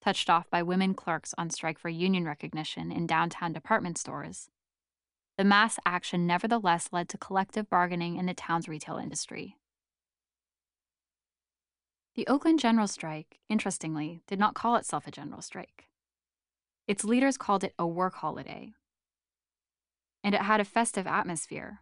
touched 0.00 0.30
off 0.30 0.48
by 0.48 0.62
women 0.62 0.94
clerks 0.94 1.34
on 1.36 1.50
strike 1.50 1.78
for 1.78 1.90
union 1.90 2.24
recognition 2.24 2.90
in 2.90 3.06
downtown 3.06 3.52
department 3.52 3.98
stores, 3.98 4.48
the 5.36 5.44
mass 5.44 5.78
action 5.84 6.26
nevertheless 6.26 6.88
led 6.92 7.10
to 7.10 7.18
collective 7.18 7.68
bargaining 7.68 8.16
in 8.16 8.24
the 8.24 8.32
town's 8.32 8.70
retail 8.70 8.96
industry. 8.96 9.58
The 12.14 12.26
Oakland 12.26 12.58
General 12.58 12.88
Strike, 12.88 13.40
interestingly, 13.50 14.22
did 14.26 14.38
not 14.38 14.54
call 14.54 14.76
itself 14.76 15.06
a 15.06 15.10
general 15.10 15.42
strike. 15.42 15.88
Its 16.88 17.04
leaders 17.04 17.36
called 17.36 17.64
it 17.64 17.74
a 17.78 17.86
work 17.86 18.14
holiday. 18.14 18.72
And 20.24 20.34
it 20.34 20.40
had 20.40 20.58
a 20.58 20.64
festive 20.64 21.06
atmosphere, 21.06 21.80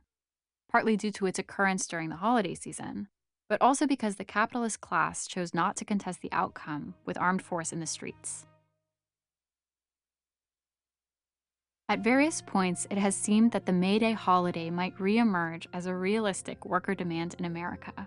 partly 0.69 0.97
due 0.97 1.13
to 1.13 1.27
its 1.27 1.39
occurrence 1.39 1.87
during 1.87 2.09
the 2.09 2.17
holiday 2.17 2.55
season, 2.57 3.07
but 3.49 3.61
also 3.63 3.87
because 3.87 4.17
the 4.17 4.25
capitalist 4.25 4.81
class 4.81 5.27
chose 5.27 5.55
not 5.55 5.77
to 5.77 5.85
contest 5.85 6.21
the 6.21 6.33
outcome 6.33 6.95
with 7.07 7.19
armed 7.19 7.43
force 7.43 7.73
in 7.73 7.81
the 7.81 7.87
streets. 7.87 8.47
At 11.91 12.01
various 12.01 12.43
points, 12.43 12.87
it 12.91 12.99
has 12.99 13.17
seemed 13.17 13.53
that 13.53 13.65
the 13.65 13.73
May 13.73 13.99
Day 13.99 14.13
holiday 14.13 14.69
might 14.69 14.99
reemerge 14.99 15.67
as 15.73 15.87
a 15.87 15.95
realistic 15.95 16.67
worker 16.67 16.95
demand 16.95 17.35
in 17.39 17.47
America. 17.47 18.07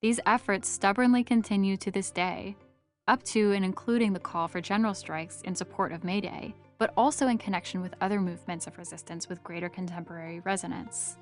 These 0.00 0.18
efforts 0.26 0.68
stubbornly 0.68 1.22
continue 1.22 1.76
to 1.76 1.92
this 1.92 2.10
day, 2.10 2.56
up 3.06 3.22
to 3.24 3.52
and 3.52 3.64
including 3.64 4.12
the 4.12 4.18
call 4.18 4.48
for 4.48 4.60
general 4.60 4.94
strikes 4.94 5.42
in 5.42 5.54
support 5.54 5.92
of 5.92 6.02
May 6.02 6.20
Day, 6.20 6.56
but 6.78 6.92
also 6.96 7.28
in 7.28 7.38
connection 7.38 7.82
with 7.82 7.94
other 8.00 8.20
movements 8.20 8.66
of 8.66 8.78
resistance 8.78 9.28
with 9.28 9.44
greater 9.44 9.68
contemporary 9.68 10.40
resonance. 10.40 11.16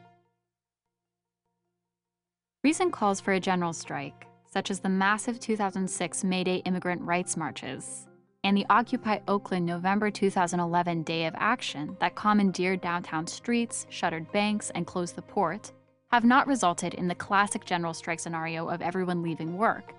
Recent 2.62 2.92
calls 2.92 3.22
for 3.22 3.32
a 3.32 3.40
general 3.40 3.72
strike, 3.72 4.26
such 4.52 4.70
as 4.70 4.80
the 4.80 4.88
massive 4.90 5.40
2006 5.40 6.24
May 6.24 6.44
Day 6.44 6.56
immigrant 6.66 7.00
rights 7.00 7.34
marches 7.34 8.06
and 8.44 8.54
the 8.54 8.66
Occupy 8.68 9.20
Oakland 9.28 9.64
November 9.64 10.10
2011 10.10 11.02
Day 11.04 11.24
of 11.24 11.34
Action 11.38 11.96
that 12.00 12.16
commandeered 12.16 12.82
downtown 12.82 13.26
streets, 13.26 13.86
shuttered 13.88 14.30
banks, 14.32 14.68
and 14.74 14.86
closed 14.86 15.16
the 15.16 15.22
port, 15.22 15.72
have 16.10 16.22
not 16.22 16.46
resulted 16.46 16.92
in 16.92 17.08
the 17.08 17.14
classic 17.14 17.64
general 17.64 17.94
strike 17.94 18.20
scenario 18.20 18.68
of 18.68 18.82
everyone 18.82 19.22
leaving 19.22 19.56
work, 19.56 19.94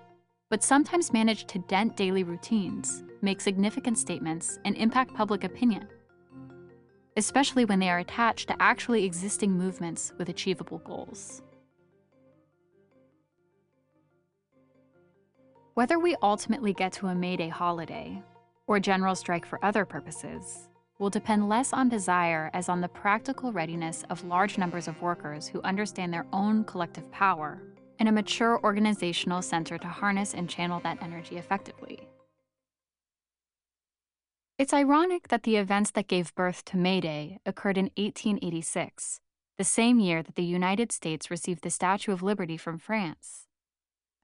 but 0.48 0.62
sometimes 0.62 1.12
manage 1.12 1.46
to 1.46 1.58
dent 1.58 1.96
daily 1.96 2.22
routines, 2.22 3.02
make 3.22 3.40
significant 3.40 3.98
statements, 3.98 4.60
and 4.64 4.76
impact 4.76 5.14
public 5.14 5.42
opinion, 5.42 5.88
especially 7.16 7.64
when 7.64 7.80
they 7.80 7.90
are 7.90 7.98
attached 7.98 8.46
to 8.46 8.62
actually 8.62 9.04
existing 9.04 9.50
movements 9.50 10.12
with 10.16 10.28
achievable 10.28 10.78
goals. 10.78 11.42
Whether 15.74 15.98
we 15.98 16.16
ultimately 16.20 16.74
get 16.74 16.92
to 16.94 17.06
a 17.06 17.14
May 17.14 17.34
Day 17.36 17.48
holiday, 17.48 18.22
or 18.66 18.78
general 18.78 19.14
strike 19.14 19.46
for 19.46 19.58
other 19.64 19.86
purposes, 19.86 20.68
will 20.98 21.08
depend 21.08 21.48
less 21.48 21.72
on 21.72 21.88
desire 21.88 22.50
as 22.52 22.68
on 22.68 22.82
the 22.82 22.88
practical 22.88 23.52
readiness 23.52 24.04
of 24.10 24.22
large 24.22 24.58
numbers 24.58 24.86
of 24.86 25.00
workers 25.00 25.48
who 25.48 25.62
understand 25.62 26.12
their 26.12 26.26
own 26.30 26.64
collective 26.64 27.10
power 27.10 27.62
and 27.98 28.06
a 28.06 28.12
mature 28.12 28.60
organizational 28.62 29.40
center 29.40 29.78
to 29.78 29.88
harness 29.88 30.34
and 30.34 30.46
channel 30.46 30.78
that 30.80 31.02
energy 31.02 31.38
effectively. 31.38 32.06
It's 34.58 34.74
ironic 34.74 35.28
that 35.28 35.44
the 35.44 35.56
events 35.56 35.92
that 35.92 36.06
gave 36.06 36.34
birth 36.34 36.66
to 36.66 36.76
May 36.76 37.00
Day 37.00 37.38
occurred 37.46 37.78
in 37.78 37.86
1886, 37.96 39.20
the 39.56 39.64
same 39.64 40.00
year 40.00 40.22
that 40.22 40.34
the 40.34 40.44
United 40.44 40.92
States 40.92 41.30
received 41.30 41.62
the 41.62 41.70
Statue 41.70 42.12
of 42.12 42.22
Liberty 42.22 42.58
from 42.58 42.76
France. 42.76 43.46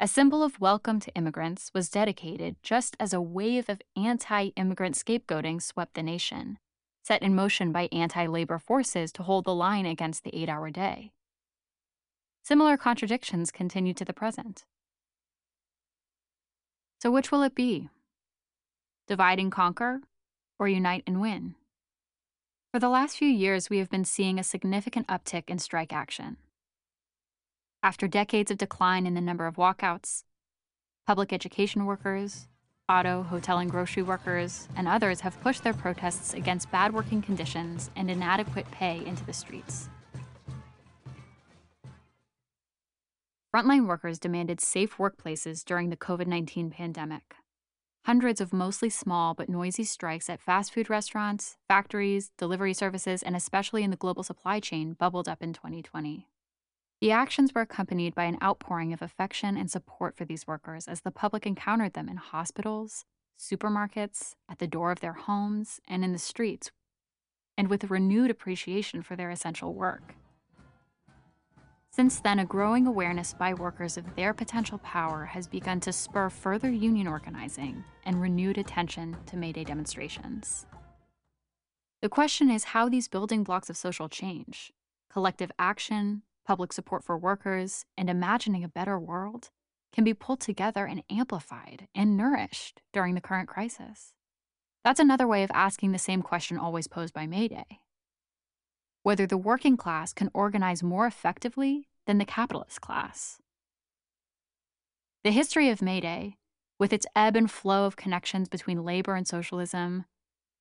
A 0.01 0.07
symbol 0.07 0.45
of 0.45 0.61
welcome 0.61 1.01
to 1.01 1.15
immigrants 1.17 1.73
was 1.75 1.91
dedicated 1.91 2.55
just 2.63 2.97
as 3.01 3.13
a 3.13 3.21
wave 3.21 3.69
of 3.69 3.83
anti 3.97 4.51
immigrant 4.55 4.95
scapegoating 4.95 5.61
swept 5.61 5.95
the 5.95 6.05
nation, 6.05 6.61
set 7.03 7.21
in 7.21 7.35
motion 7.35 7.73
by 7.73 7.89
anti 7.91 8.25
labor 8.27 8.61
forces 8.61 9.11
to 9.11 9.25
hold 9.25 9.45
the 9.45 9.55
line 9.57 9.87
against 9.87 10.23
the 10.23 10.33
eight 10.41 10.49
hour 10.49 10.71
day. 10.71 11.11
Similar 12.45 12.77
contradictions 12.77 13.51
continue 13.51 13.93
to 13.95 14.05
the 14.05 14.13
present. 14.13 14.65
So, 17.03 17.11
which 17.11 17.33
will 17.33 17.43
it 17.43 17.57
be? 17.57 17.89
Divide 19.09 19.41
and 19.41 19.51
conquer, 19.51 20.03
or 20.61 20.69
unite 20.69 21.03
and 21.09 21.21
win? 21.21 21.57
For 22.73 22.79
the 22.79 22.89
last 22.89 23.17
few 23.17 23.29
years, 23.29 23.69
we 23.69 23.79
have 23.79 23.91
been 23.91 24.05
seeing 24.05 24.39
a 24.39 24.45
significant 24.45 25.09
uptick 25.09 25.51
in 25.51 25.59
strike 25.59 25.93
action. 25.93 26.37
After 27.83 28.09
decades 28.09 28.51
of 28.51 28.59
decline 28.59 29.07
in 29.07 29.15
the 29.15 29.21
number 29.21 29.47
of 29.47 29.55
walkouts, 29.55 30.25
public 31.07 31.33
education 31.33 31.87
workers, 31.87 32.49
auto, 32.89 33.23
hotel, 33.23 33.59
and 33.59 33.71
grocery 33.71 34.03
workers, 34.03 34.69
and 34.75 34.89
others 34.89 35.21
have 35.21 35.41
pushed 35.41 35.63
their 35.63 35.73
protests 35.73 36.35
against 36.35 36.73
bad 36.73 36.93
working 36.93 37.23
conditions 37.23 37.91
and 37.95 38.11
inadequate 38.11 38.69
pay 38.73 39.05
into 39.07 39.25
the 39.25 39.33
streets. 39.33 39.89
Frontline 43.55 43.87
workers 43.87 44.19
demanded 44.19 44.61
safe 44.61 44.97
workplaces 44.97 45.65
during 45.65 45.91
the 45.91 45.97
COVID 45.97 46.27
19 46.27 46.71
pandemic. 46.71 47.37
Hundreds 48.05 48.41
of 48.41 48.53
mostly 48.53 48.91
small 48.91 49.35
but 49.35 49.49
noisy 49.49 49.85
strikes 49.85 50.29
at 50.29 50.41
fast 50.41 50.75
food 50.75 50.91
restaurants, 50.91 51.57
factories, 51.69 52.33
delivery 52.39 52.75
services, 52.75 53.23
and 53.23 53.37
especially 53.37 53.85
in 53.85 53.91
the 53.91 53.97
global 53.97 54.25
supply 54.25 54.59
chain 54.59 54.95
bubbled 54.95 55.29
up 55.29 55.43
in 55.43 55.53
2020. 55.53 56.27
The 57.01 57.13
actions 57.13 57.55
were 57.55 57.61
accompanied 57.61 58.15
by 58.15 58.25
an 58.25 58.39
outpouring 58.43 58.93
of 58.93 59.03
affection 59.03 59.57
and 59.57 59.71
support 59.71 60.17
for 60.17 60.25
these 60.25 60.49
workers 60.49 60.89
as 60.89 61.03
the 61.03 61.13
public 61.13 61.47
encountered 61.47 61.93
them 61.93 62.09
in 62.09 62.17
hospitals, 62.17 63.05
supermarkets, 63.39 64.35
at 64.49 64.59
the 64.59 64.67
door 64.67 64.91
of 64.91 64.99
their 64.99 65.13
homes, 65.13 65.81
and 65.87 66.05
in 66.05 66.13
the 66.13 66.19
streets, 66.19 66.73
and 67.57 67.69
with 67.69 67.85
a 67.85 67.87
renewed 67.87 68.31
appreciation 68.31 69.03
for 69.03 69.15
their 69.15 69.31
essential 69.31 69.75
work. 69.75 70.17
Since 71.91 72.21
then, 72.21 72.41
a 72.41 72.45
growing 72.45 72.87
awareness 72.87 73.33
by 73.33 73.55
workers 73.55 73.97
of 73.97 74.17
their 74.17 74.35
potential 74.35 74.79
power 74.79 75.25
has 75.25 75.47
begun 75.47 75.81
to 75.81 75.93
spur 75.93 76.29
further 76.29 76.71
union 76.71 77.07
organizing 77.07 77.85
and 78.05 78.21
renewed 78.21 78.59
attention 78.59 79.17
to 79.27 79.37
May 79.37 79.53
Day 79.53 79.65
demonstrations. 79.65 80.67
The 82.03 82.09
question 82.09 82.51
is 82.51 82.65
how 82.65 82.89
these 82.89 83.09
building 83.09 83.45
blocks 83.45 83.71
of 83.71 83.77
social 83.77 84.09
change, 84.09 84.73
collective 85.11 85.51
action, 85.59 86.23
public 86.49 86.73
support 86.73 87.05
for 87.05 87.19
workers, 87.19 87.85
and 87.99 88.09
imagining 88.09 88.65
a 88.65 88.69
better 88.69 88.99
world 88.99 89.51
can 89.93 90.03
be 90.03 90.15
pulled 90.15 90.41
together 90.41 90.87
and 90.87 91.03
amplified 91.11 91.87
and 91.95 92.17
nourished 92.17 92.81
during 92.91 93.15
the 93.15 93.21
current 93.21 93.49
crisis. 93.49 94.15
That's 94.83 94.99
another 94.99 95.29
way 95.29 95.43
of 95.43 95.51
asking 95.53 95.93
the 95.93 95.99
same 95.99 96.23
question 96.23 96.57
always 96.57 96.89
posed 96.89 97.13
by 97.13 97.27
May 97.27 97.49
Day 97.49 97.81
whether 99.03 99.27
the 99.27 99.39
working 99.39 99.77
class 99.77 100.13
can 100.13 100.31
organize 100.35 100.83
more 100.83 101.07
effectively 101.07 101.89
than 102.07 102.19
the 102.19 102.25
capitalist 102.25 102.81
class. 102.81 103.39
The 105.25 105.31
history 105.31 105.71
of 105.71 105.81
May 105.81 106.01
Day, 106.01 106.37
with 106.79 106.93
its 106.93 107.07
ebb 107.17 107.37
and 107.37 107.51
flow 107.51 107.87
of 107.87 107.97
connections 107.97 108.49
between 108.49 108.85
labor 108.85 109.15
and 109.15 109.27
socialism, 109.27 110.05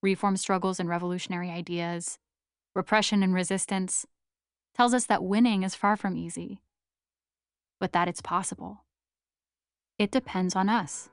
reform 0.01 0.37
struggles 0.37 0.79
and 0.79 0.87
revolutionary 0.87 1.49
ideas, 1.49 2.19
repression 2.73 3.21
and 3.21 3.33
resistance, 3.33 4.05
tells 4.77 4.93
us 4.93 5.07
that 5.07 5.23
winning 5.23 5.63
is 5.63 5.73
far 5.73 5.97
from 5.97 6.15
easy, 6.15 6.61
but 7.79 7.93
that 7.93 8.07
it's 8.07 8.21
possible. 8.21 8.85
It 9.97 10.11
depends 10.11 10.55
on 10.55 10.69
us. 10.69 11.09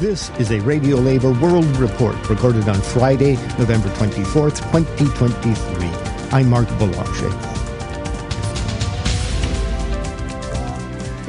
This 0.00 0.30
is 0.38 0.52
a 0.52 0.60
Radio 0.60 0.98
Labor 0.98 1.32
World 1.32 1.66
Report 1.76 2.14
recorded 2.30 2.68
on 2.68 2.80
Friday, 2.80 3.34
November 3.58 3.88
24th, 3.88 4.58
2023. 4.70 5.88
I'm 6.30 6.48
Mark 6.48 6.68
Boulanger. 6.78 7.26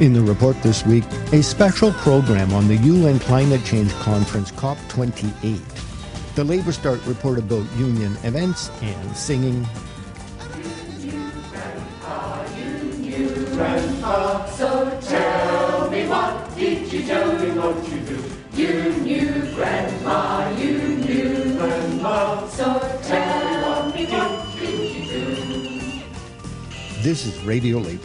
In 0.00 0.12
the 0.12 0.20
report 0.20 0.62
this 0.62 0.86
week, 0.86 1.02
a 1.32 1.42
special 1.42 1.90
program 1.94 2.52
on 2.52 2.68
the 2.68 2.76
UN 2.76 3.18
Climate 3.18 3.64
Change 3.64 3.92
Conference 3.94 4.52
COP28. 4.52 5.60
The 6.36 6.44
LabourStart 6.44 7.04
report 7.08 7.40
about 7.40 7.66
union 7.76 8.16
events 8.22 8.70
and 8.82 9.16
singing. 9.16 9.66
So 14.56 14.98
tell 15.02 15.90
me 15.90 16.06
what 16.06 16.54
did 16.56 16.92
you 16.92 17.00
me 17.00 17.58
what? 17.58 17.88
You 17.88 17.99
This 27.02 27.24
is 27.24 27.42
Radio 27.44 27.78
Labor. 27.78 28.04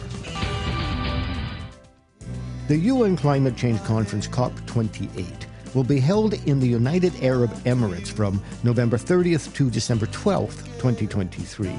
The 2.66 2.78
UN 2.78 3.14
Climate 3.14 3.54
Change 3.54 3.78
Conference 3.84 4.26
COP28 4.26 5.74
will 5.74 5.84
be 5.84 6.00
held 6.00 6.32
in 6.48 6.60
the 6.60 6.66
United 6.66 7.12
Arab 7.22 7.50
Emirates 7.66 8.08
from 8.08 8.42
November 8.64 8.96
30th 8.96 9.52
to 9.52 9.68
December 9.68 10.06
12th, 10.06 10.64
2023. 10.78 11.70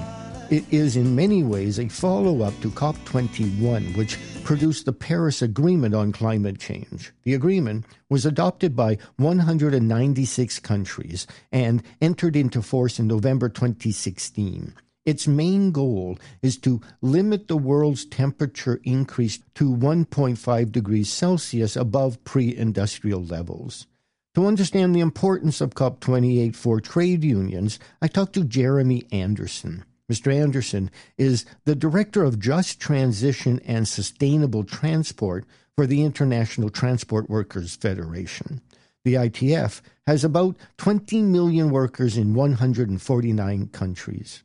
It 0.52 0.64
is 0.72 0.96
in 0.96 1.16
many 1.16 1.44
ways 1.44 1.80
a 1.80 1.88
follow 1.88 2.44
up 2.44 2.54
to 2.62 2.70
COP21, 2.70 3.98
which 3.98 4.20
produced 4.44 4.86
the 4.86 4.94
Paris 4.94 5.42
Agreement 5.42 5.96
on 5.96 6.12
climate 6.12 6.60
change. 6.60 7.12
The 7.24 7.34
agreement 7.34 7.86
was 8.12 8.28
adopted 8.28 8.76
by 8.76 9.00
196 9.16 10.60
countries 10.60 11.26
and 11.52 11.82
entered 12.00 12.36
into 12.36 12.62
force 12.62 13.00
in 13.00 13.08
November 13.08 13.50
2016. 13.50 14.76
Its 15.08 15.26
main 15.26 15.72
goal 15.72 16.20
is 16.42 16.58
to 16.58 16.82
limit 17.02 17.48
the 17.48 17.56
world's 17.56 18.04
temperature 18.04 18.82
increase 18.84 19.40
to 19.56 19.74
1.5 19.74 20.70
degrees 20.70 21.10
Celsius 21.10 21.78
above 21.78 22.22
pre 22.26 22.54
industrial 22.54 23.24
levels. 23.24 23.88
To 24.36 24.46
understand 24.46 24.94
the 24.94 25.00
importance 25.00 25.62
of 25.62 25.76
COP28 25.76 26.58
for 26.58 26.82
trade 26.82 27.24
unions, 27.24 27.80
I 28.02 28.10
talked 28.10 28.34
to 28.34 28.44
Jeremy 28.44 29.08
Anderson. 29.10 29.86
Mr. 30.12 30.34
Anderson 30.36 30.92
is 31.18 31.46
the 31.64 31.74
Director 31.74 32.26
of 32.26 32.38
Just 32.38 32.82
Transition 32.82 33.62
and 33.66 33.88
Sustainable 33.88 34.66
Transport 34.66 35.46
for 35.78 35.88
the 35.88 36.04
International 36.04 36.70
Transport 36.70 37.30
Workers 37.30 37.78
Federation. 37.78 38.60
The 39.06 39.14
ITF 39.14 39.80
has 40.06 40.26
about 40.26 40.58
20 40.80 41.22
million 41.22 41.70
workers 41.70 42.18
in 42.18 42.34
149 42.34 43.68
countries. 43.68 44.44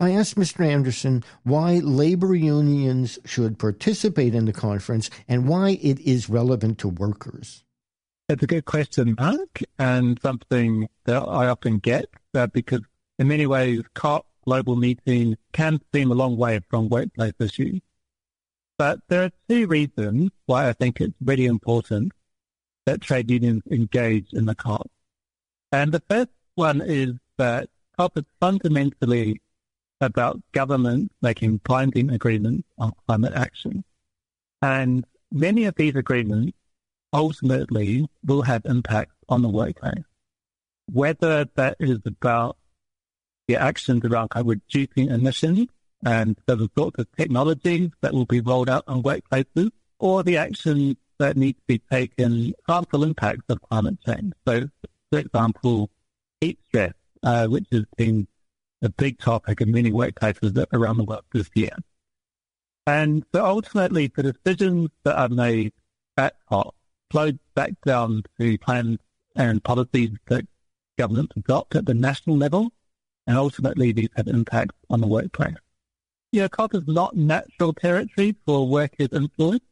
I 0.00 0.10
asked 0.10 0.34
Mr. 0.34 0.66
Anderson 0.66 1.22
why 1.44 1.74
labor 1.78 2.34
unions 2.34 3.18
should 3.24 3.58
participate 3.58 4.34
in 4.34 4.44
the 4.44 4.52
conference 4.52 5.08
and 5.28 5.48
why 5.48 5.78
it 5.80 6.00
is 6.00 6.28
relevant 6.28 6.78
to 6.78 6.88
workers. 6.88 7.62
It's 8.28 8.42
a 8.42 8.46
good 8.46 8.64
question, 8.64 9.14
Mark, 9.18 9.62
and 9.78 10.18
something 10.20 10.88
that 11.04 11.22
I 11.22 11.46
often 11.46 11.78
get 11.78 12.06
uh, 12.34 12.48
because 12.48 12.80
in 13.18 13.28
many 13.28 13.46
ways, 13.46 13.82
COP 13.94 14.26
global 14.44 14.76
meeting 14.76 15.36
can 15.52 15.80
seem 15.92 16.10
a 16.10 16.14
long 16.14 16.36
way 16.36 16.60
from 16.68 16.88
workplace 16.88 17.34
issues. 17.38 17.80
But 18.76 19.00
there 19.08 19.22
are 19.22 19.30
two 19.48 19.66
reasons 19.66 20.30
why 20.46 20.68
I 20.68 20.72
think 20.72 21.00
it's 21.00 21.14
really 21.24 21.46
important 21.46 22.12
that 22.86 23.00
trade 23.00 23.30
unions 23.30 23.62
engage 23.70 24.32
in 24.32 24.46
the 24.46 24.54
COP. 24.54 24.90
And 25.70 25.92
the 25.92 26.02
first 26.08 26.30
one 26.56 26.80
is 26.80 27.14
that 27.38 27.68
COP 27.96 28.18
is 28.18 28.24
fundamentally 28.40 29.40
about 30.04 30.40
governments 30.52 31.14
making 31.22 31.60
binding 31.64 32.10
agreements 32.10 32.66
on 32.78 32.92
climate 33.06 33.32
action. 33.34 33.84
And 34.62 35.04
many 35.32 35.64
of 35.64 35.74
these 35.74 35.96
agreements 35.96 36.56
ultimately 37.12 38.06
will 38.24 38.42
have 38.42 38.62
impact 38.64 39.12
on 39.28 39.42
the 39.42 39.48
workplace. 39.48 40.04
Whether 40.92 41.46
that 41.54 41.76
is 41.80 41.98
about 42.04 42.56
the 43.48 43.56
actions 43.56 44.04
around 44.04 44.30
reducing 44.34 45.08
emissions 45.08 45.68
and 46.04 46.36
the 46.46 46.68
sorts 46.76 46.98
of 46.98 47.06
technologies 47.16 47.90
that 48.00 48.12
will 48.12 48.26
be 48.26 48.40
rolled 48.40 48.68
out 48.68 48.84
on 48.86 49.02
workplaces, 49.02 49.70
or 49.98 50.22
the 50.22 50.36
actions 50.36 50.96
that 51.18 51.36
need 51.36 51.54
to 51.54 51.62
be 51.66 51.78
taken 51.90 52.52
harmful 52.66 53.04
impacts 53.04 53.44
of 53.48 53.60
climate 53.62 53.98
change. 54.04 54.32
So, 54.46 54.68
for 55.10 55.18
example, 55.18 55.90
heat 56.40 56.58
stress, 56.66 56.92
uh, 57.22 57.46
which 57.46 57.66
has 57.72 57.84
been 57.96 58.26
a 58.84 58.90
big 58.90 59.18
topic 59.18 59.60
in 59.60 59.70
many 59.70 59.90
workplaces 59.90 60.64
around 60.72 60.98
the 60.98 61.04
world 61.04 61.24
this 61.32 61.50
year. 61.54 61.76
And 62.86 63.24
so 63.34 63.44
ultimately, 63.44 64.08
the 64.14 64.32
decisions 64.32 64.90
that 65.04 65.18
are 65.18 65.28
made 65.28 65.72
at 66.16 66.34
COP 66.48 66.74
flow 67.10 67.32
back 67.54 67.72
down 67.84 68.22
to 68.38 68.58
plans 68.58 68.98
and 69.36 69.64
policies 69.64 70.10
that 70.26 70.46
governments 70.98 71.32
adopt 71.36 71.74
at 71.74 71.86
the 71.86 71.94
national 71.94 72.36
level, 72.36 72.70
and 73.26 73.36
ultimately 73.36 73.92
these 73.92 74.10
have 74.16 74.28
impacts 74.28 74.76
on 74.90 75.00
the 75.00 75.06
workplace. 75.06 75.56
Yeah, 76.30 76.48
COP 76.48 76.74
is 76.74 76.86
not 76.86 77.16
natural 77.16 77.72
territory 77.72 78.34
for 78.44 78.68
workers' 78.68 79.08
influence. 79.12 79.64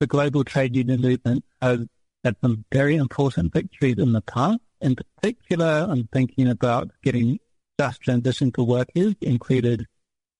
The 0.00 0.06
global 0.06 0.44
trade 0.44 0.76
union 0.76 1.00
movement 1.00 1.44
has 1.62 1.86
had 2.24 2.36
some 2.40 2.64
very 2.72 2.96
important 2.96 3.52
victories 3.52 3.98
in 3.98 4.12
the 4.12 4.20
past. 4.20 4.60
In 4.80 4.94
particular, 4.94 5.86
I'm 5.88 6.08
thinking 6.12 6.48
about 6.48 6.90
getting 7.02 7.38
just 7.78 8.00
transition 8.00 8.52
to 8.52 8.62
work 8.64 8.88
is 8.94 9.14
included 9.20 9.86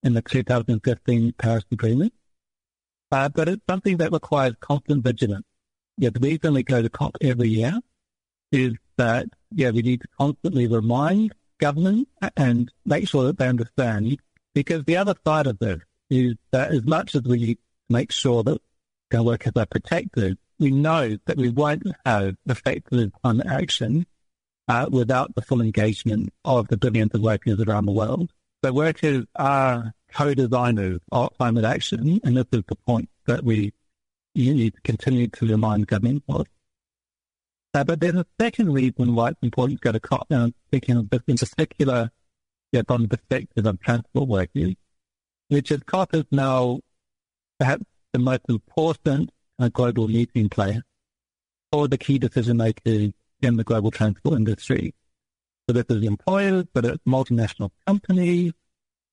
in 0.03 0.15
the 0.15 0.23
2015 0.23 1.33
Paris 1.39 1.65
Agreement. 1.71 2.13
Uh, 3.11 3.29
but 3.29 3.49
it's 3.49 3.63
something 3.69 3.97
that 3.99 4.13
requires 4.13 4.55
constant 4.61 5.03
vigilance. 5.03 5.47
Yeah, 5.97 6.11
the 6.11 6.21
reason 6.21 6.55
we 6.55 6.63
go 6.63 6.83
to 6.83 6.89
COP 6.89 7.17
every 7.21 7.49
year 7.49 7.81
is 8.53 8.75
that, 8.97 9.27
yeah, 9.51 9.71
we 9.71 9.83
need 9.83 10.03
to 10.03 10.09
constantly 10.19 10.67
remind 10.67 11.33
governments 11.59 12.11
and 12.37 12.71
make 12.85 13.09
sure 13.09 13.25
that 13.25 13.39
they 13.39 13.49
understand 13.49 14.19
because 14.55 14.85
the 14.85 14.97
other 14.97 15.15
side 15.27 15.47
of 15.47 15.59
this 15.59 15.81
is 16.11 16.35
that 16.53 16.73
as 16.73 16.85
much 16.85 17.15
as 17.15 17.23
we 17.23 17.59
make 17.89 18.13
sure 18.13 18.43
that 18.43 18.61
our 19.15 19.23
workers 19.23 19.53
are 19.57 19.67
protected, 19.67 20.39
we 20.59 20.71
know 20.71 21.17
that 21.27 21.37
we 21.37 21.49
won't 21.49 21.85
have 22.05 22.37
effective 22.47 23.11
climate 23.23 23.47
action 23.47 24.07
uh, 24.69 24.87
without 24.91 25.35
the 25.35 25.43
full 25.43 25.61
engagement 25.61 26.33
of 26.45 26.69
the 26.69 26.77
billions 26.77 27.15
of 27.15 27.23
workers 27.23 27.61
around 27.61 27.87
the 27.87 27.93
world. 27.93 28.31
So 28.65 28.73
workers 28.73 29.25
are 29.37 29.95
co-designers 30.13 31.01
of 31.13 31.37
climate 31.39 31.65
action, 31.65 32.21
and 32.25 32.37
this 32.37 32.47
is 32.53 32.63
the 32.69 32.75
point 32.75 33.09
that 33.27 33.45
we 33.45 33.73
need 34.35 34.75
to 34.75 34.81
continue 34.83 35.29
to 35.29 35.47
remind 35.47 35.87
governments 35.87 36.25
of. 36.29 36.47
Uh, 37.75 37.85
but 37.85 38.01
there's 38.01 38.15
a 38.15 38.27
second 38.41 38.73
reason 38.73 39.15
why 39.15 39.31
it's 39.31 39.39
important 39.43 39.81
to 39.81 39.85
go 39.85 39.93
to 39.93 40.01
COP. 40.01 40.27
Now, 40.31 40.45
I'm 40.45 40.97
of 40.97 41.11
this 41.11 41.21
in 41.27 41.37
particular 41.37 42.11
yeah, 42.73 42.83
from 42.87 43.03
the 43.03 43.09
perspective 43.09 43.67
of 43.67 43.81
transport 43.81 44.29
workers, 44.29 44.75
which 45.49 45.71
is 45.71 45.83
COP 45.85 46.15
is 46.15 46.25
now 46.31 46.81
perhaps 47.59 47.85
the 48.13 48.19
most 48.19 48.43
important 48.49 49.31
uh, 49.59 49.69
global 49.69 50.09
meeting 50.09 50.49
player 50.49 50.83
for 51.73 51.89
the 51.89 51.99
key 51.99 52.19
decision 52.19 52.57
makers 52.57 53.13
in 53.43 53.57
the 53.57 53.65
global 53.65 53.91
transport 53.91 54.37
industry. 54.37 54.95
So 55.69 55.75
this 55.75 55.85
is 55.91 56.05
employers, 56.05 56.65
but 56.73 56.85
it's 56.85 57.05
multinational 57.05 57.71
companies 57.87 58.53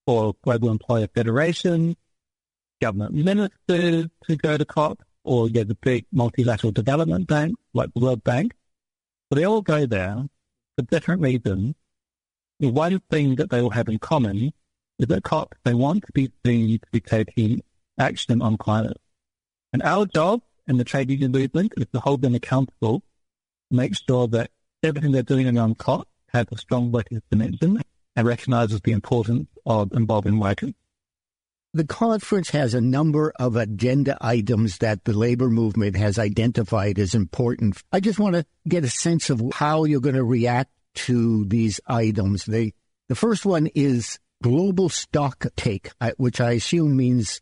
or 0.08 0.36
global 0.44 0.70
employer 0.70 1.08
federations, 1.14 1.96
government 2.82 3.14
ministers 3.14 4.08
who 4.26 4.36
go 4.36 4.58
to 4.58 4.66
COP, 4.66 5.02
or 5.24 5.50
yeah, 5.50 5.64
the 5.64 5.76
big 5.76 6.06
multilateral 6.12 6.72
development 6.72 7.28
banks 7.28 7.60
like 7.74 7.90
the 7.94 8.00
World 8.00 8.24
Bank. 8.24 8.54
So 9.30 9.40
they 9.40 9.46
all 9.46 9.62
go 9.62 9.86
there 9.86 10.24
for 10.78 10.86
different 10.86 11.22
reasons. 11.22 11.76
The 12.60 12.70
one 12.70 13.02
thing 13.10 13.36
that 13.36 13.50
they 13.50 13.60
all 13.60 13.72
have 13.72 13.90
in 13.90 14.00
common 14.00 14.54
is 15.00 15.08
that 15.08 15.24
COP, 15.24 15.56
they 15.66 15.74
want 15.74 16.06
to 16.06 16.12
be 16.14 16.32
seen 16.46 16.80
to 16.80 16.88
be 16.92 17.00
taking 17.02 17.62
action 18.00 18.42
on 18.42 18.58
climate. 18.58 18.98
And 19.74 19.82
our 19.84 20.06
job 20.06 20.42
in 20.68 20.78
the 20.78 20.84
trade 20.84 21.10
union 21.10 21.32
movement 21.32 21.74
is 21.76 21.88
to 21.94 22.00
hold 22.00 22.22
them 22.22 22.36
accountable 22.36 23.04
make 23.72 23.95
sure 23.95 24.28
that 24.30 24.51
everything 24.84 25.11
they're 25.11 25.24
doing 25.24 25.57
around 25.57 25.78
COP 25.78 26.07
has 26.30 26.45
a 26.51 26.57
strong 26.57 26.91
workers 26.91 27.22
dimension 27.30 27.82
and 28.16 28.28
recognizes 28.28 28.82
the 28.82 28.91
importance 28.91 29.47
of 29.66 29.91
involving 29.93 30.39
workers. 30.39 30.74
The 31.74 31.86
conference 31.86 32.51
has 32.51 32.74
a 32.74 32.80
number 32.80 33.34
of 33.38 33.57
agenda 33.57 34.18
items 34.22 34.78
that 34.78 35.03
the 35.03 35.11
labor 35.11 35.49
movement 35.49 35.97
has 35.97 36.18
identified 36.18 36.97
as 36.99 37.13
important. 37.13 37.84
I 37.91 37.99
just 37.99 38.18
want 38.18 38.36
to 38.36 38.45
get 38.66 38.86
a 38.86 38.89
sense 38.89 39.30
of 39.30 39.41
how 39.53 39.84
you're 39.84 39.99
going 39.99 40.16
to 40.16 40.24
react 40.24 40.72
to 40.95 41.43
these 41.45 41.82
items. 41.86 42.45
They, 42.45 42.74
the 43.09 43.16
first 43.16 43.45
one 43.45 43.68
is 43.76 44.20
global 44.41 44.88
stock 44.88 45.45
take, 45.57 45.91
uh, 45.99 46.11
which 46.16 46.39
I 46.39 46.51
assume 46.51 46.95
means 46.95 47.41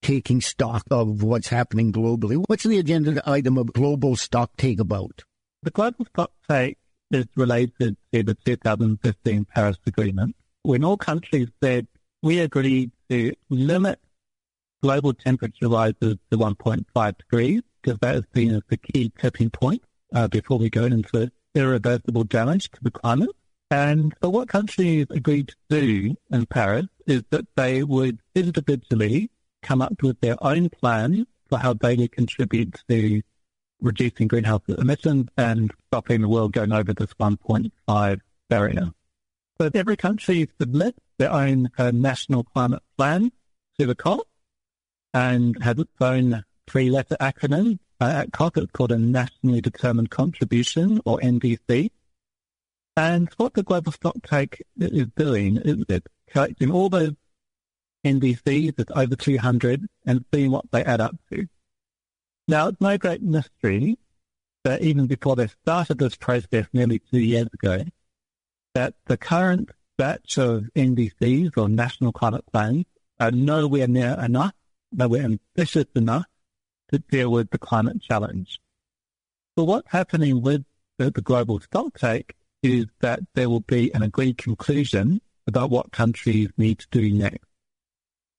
taking 0.00 0.40
stock 0.40 0.84
of 0.90 1.24
what's 1.24 1.48
happening 1.48 1.92
globally. 1.92 2.42
What's 2.46 2.64
the 2.64 2.78
agenda 2.78 3.20
item 3.28 3.58
of 3.58 3.72
global 3.72 4.14
stock 4.14 4.56
take 4.56 4.78
about? 4.78 5.24
The 5.64 5.70
global 5.70 6.04
stock 6.06 6.32
take 6.50 6.76
is 7.12 7.26
related 7.36 7.96
to 8.12 8.22
the 8.24 8.34
2015 8.44 9.44
Paris 9.44 9.78
Agreement, 9.86 10.34
when 10.64 10.82
all 10.82 10.96
countries 10.96 11.48
said 11.62 11.86
we 12.20 12.40
agreed 12.40 12.90
to 13.08 13.32
limit 13.48 14.00
global 14.82 15.14
temperature 15.14 15.68
rises 15.68 16.16
to 16.30 16.36
1.5 16.36 17.18
degrees, 17.18 17.62
because 17.80 17.98
that 18.00 18.16
is 18.16 18.24
seen 18.34 18.54
as 18.56 18.62
the 18.68 18.76
key 18.76 19.12
tipping 19.16 19.50
point 19.50 19.82
uh, 20.12 20.26
before 20.26 20.58
we 20.58 20.68
go 20.68 20.84
into 20.84 21.30
irreversible 21.54 22.24
damage 22.24 22.68
to 22.72 22.82
the 22.82 22.90
climate. 22.90 23.30
And 23.70 24.12
so 24.20 24.30
what 24.30 24.48
countries 24.48 25.06
agreed 25.10 25.48
to 25.48 25.80
do 25.80 26.16
in 26.32 26.46
Paris 26.46 26.86
is 27.06 27.22
that 27.30 27.46
they 27.54 27.84
would 27.84 28.18
individually 28.34 29.30
come 29.62 29.80
up 29.80 30.02
with 30.02 30.20
their 30.20 30.36
own 30.44 30.70
plan 30.70 31.24
for 31.48 31.58
how 31.58 31.74
they 31.74 31.94
would 31.94 32.10
contribute 32.10 32.82
to 32.88 33.22
reducing 33.82 34.28
greenhouse 34.28 34.62
emissions 34.68 35.28
and 35.36 35.70
stopping 35.88 36.22
the 36.22 36.28
world 36.28 36.52
going 36.52 36.72
over 36.72 36.92
this 36.92 37.12
1.5 37.14 38.20
barrier. 38.48 38.92
So 39.60 39.70
every 39.74 39.96
country 39.96 40.48
submits 40.60 40.98
their 41.18 41.32
own 41.32 41.70
uh, 41.76 41.90
national 41.90 42.44
climate 42.44 42.82
plan 42.96 43.32
to 43.78 43.86
the 43.86 43.94
COP 43.94 44.26
and 45.14 45.62
has 45.62 45.78
its 45.78 45.92
own 46.00 46.44
three-letter 46.68 47.16
acronym. 47.20 47.78
Uh, 48.00 48.22
at 48.24 48.32
COP, 48.32 48.56
it's 48.56 48.72
called 48.72 48.92
a 48.92 48.98
Nationally 48.98 49.60
Determined 49.60 50.10
Contribution, 50.10 51.00
or 51.04 51.18
NDC. 51.20 51.90
And 52.96 53.28
what 53.36 53.54
the 53.54 53.62
Global 53.62 53.92
Stocktake 53.92 54.60
is 54.78 55.06
doing 55.16 55.58
is 55.58 55.84
it's 55.88 56.06
collecting 56.30 56.70
all 56.70 56.88
those 56.88 57.12
NDCs, 58.04 58.74
it's 58.78 58.92
over 58.94 59.14
200, 59.14 59.86
and 60.06 60.24
seeing 60.32 60.50
what 60.50 60.70
they 60.72 60.84
add 60.84 61.00
up 61.00 61.14
to. 61.30 61.46
Now, 62.48 62.68
it's 62.68 62.80
no 62.80 62.98
great 62.98 63.22
mystery 63.22 63.98
that 64.64 64.82
even 64.82 65.06
before 65.06 65.36
they 65.36 65.48
started 65.48 65.98
this 65.98 66.16
process 66.16 66.66
nearly 66.72 66.98
two 66.98 67.20
years 67.20 67.48
ago, 67.52 67.84
that 68.74 68.94
the 69.06 69.16
current 69.16 69.70
batch 69.98 70.38
of 70.38 70.68
NDCs 70.74 71.56
or 71.56 71.68
national 71.68 72.12
climate 72.12 72.44
plans 72.52 72.86
are 73.20 73.30
nowhere 73.30 73.86
near 73.86 74.16
enough, 74.20 74.54
nowhere 74.90 75.22
ambitious 75.22 75.86
enough 75.94 76.26
to 76.90 76.98
deal 76.98 77.30
with 77.30 77.50
the 77.50 77.58
climate 77.58 78.00
challenge. 78.00 78.60
So 79.56 79.64
what's 79.64 79.90
happening 79.90 80.42
with 80.42 80.64
the, 80.98 81.10
the 81.10 81.22
global 81.22 81.60
stocktake 81.60 82.32
is 82.62 82.86
that 83.00 83.20
there 83.34 83.50
will 83.50 83.60
be 83.60 83.92
an 83.94 84.02
agreed 84.02 84.38
conclusion 84.38 85.20
about 85.46 85.70
what 85.70 85.92
countries 85.92 86.48
need 86.56 86.78
to 86.80 86.86
do 86.90 87.12
next. 87.12 87.46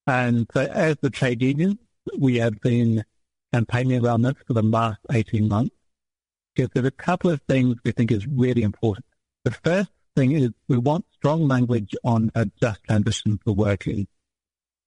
And 0.07 0.47
so 0.53 0.61
as 0.61 0.97
the 1.01 1.09
trade 1.09 1.41
unions, 1.41 1.77
we 2.17 2.37
have 2.37 2.59
been 2.61 3.05
campaigning 3.53 4.03
around 4.03 4.23
this 4.23 4.33
for 4.47 4.53
the 4.53 4.63
last 4.63 4.99
18 5.11 5.47
months 5.47 5.75
because 6.55 6.71
there's 6.73 6.85
a 6.85 6.91
couple 6.91 7.29
of 7.29 7.41
things 7.43 7.75
we 7.83 7.91
think 7.91 8.11
is 8.11 8.27
really 8.27 8.63
important. 8.63 9.05
The 9.43 9.51
first 9.51 9.91
thing 10.15 10.31
is 10.31 10.51
we 10.67 10.77
want 10.77 11.05
strong 11.13 11.47
language 11.47 11.95
on 12.03 12.31
a 12.35 12.45
just 12.61 12.83
transition 12.83 13.39
for 13.43 13.53
workers. 13.53 14.05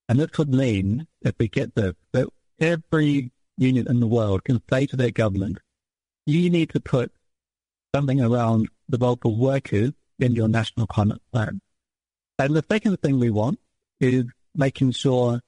And 0.09 0.19
this 0.19 0.37
would 0.37 0.53
mean, 0.53 1.07
if 1.21 1.35
we 1.37 1.47
get 1.47 1.75
this, 1.75 1.93
that 2.13 2.27
every 2.59 3.31
union 3.57 3.87
in 3.89 3.99
the 3.99 4.07
world 4.07 4.43
can 4.43 4.61
say 4.69 4.85
to 4.85 4.95
their 4.95 5.11
government, 5.11 5.59
you 6.25 6.49
need 6.49 6.69
to 6.71 6.79
put 6.79 7.11
something 7.93 8.21
around 8.21 8.69
the 8.87 8.97
role 8.97 9.17
for 9.21 9.35
workers 9.35 9.91
in 10.19 10.33
your 10.33 10.47
national 10.47 10.87
climate 10.87 11.21
plan. 11.31 11.61
And 12.39 12.55
the 12.55 12.63
second 12.69 12.97
thing 13.01 13.19
we 13.19 13.29
want 13.29 13.59
is 13.99 14.25
making 14.55 14.91
sure 14.91 15.41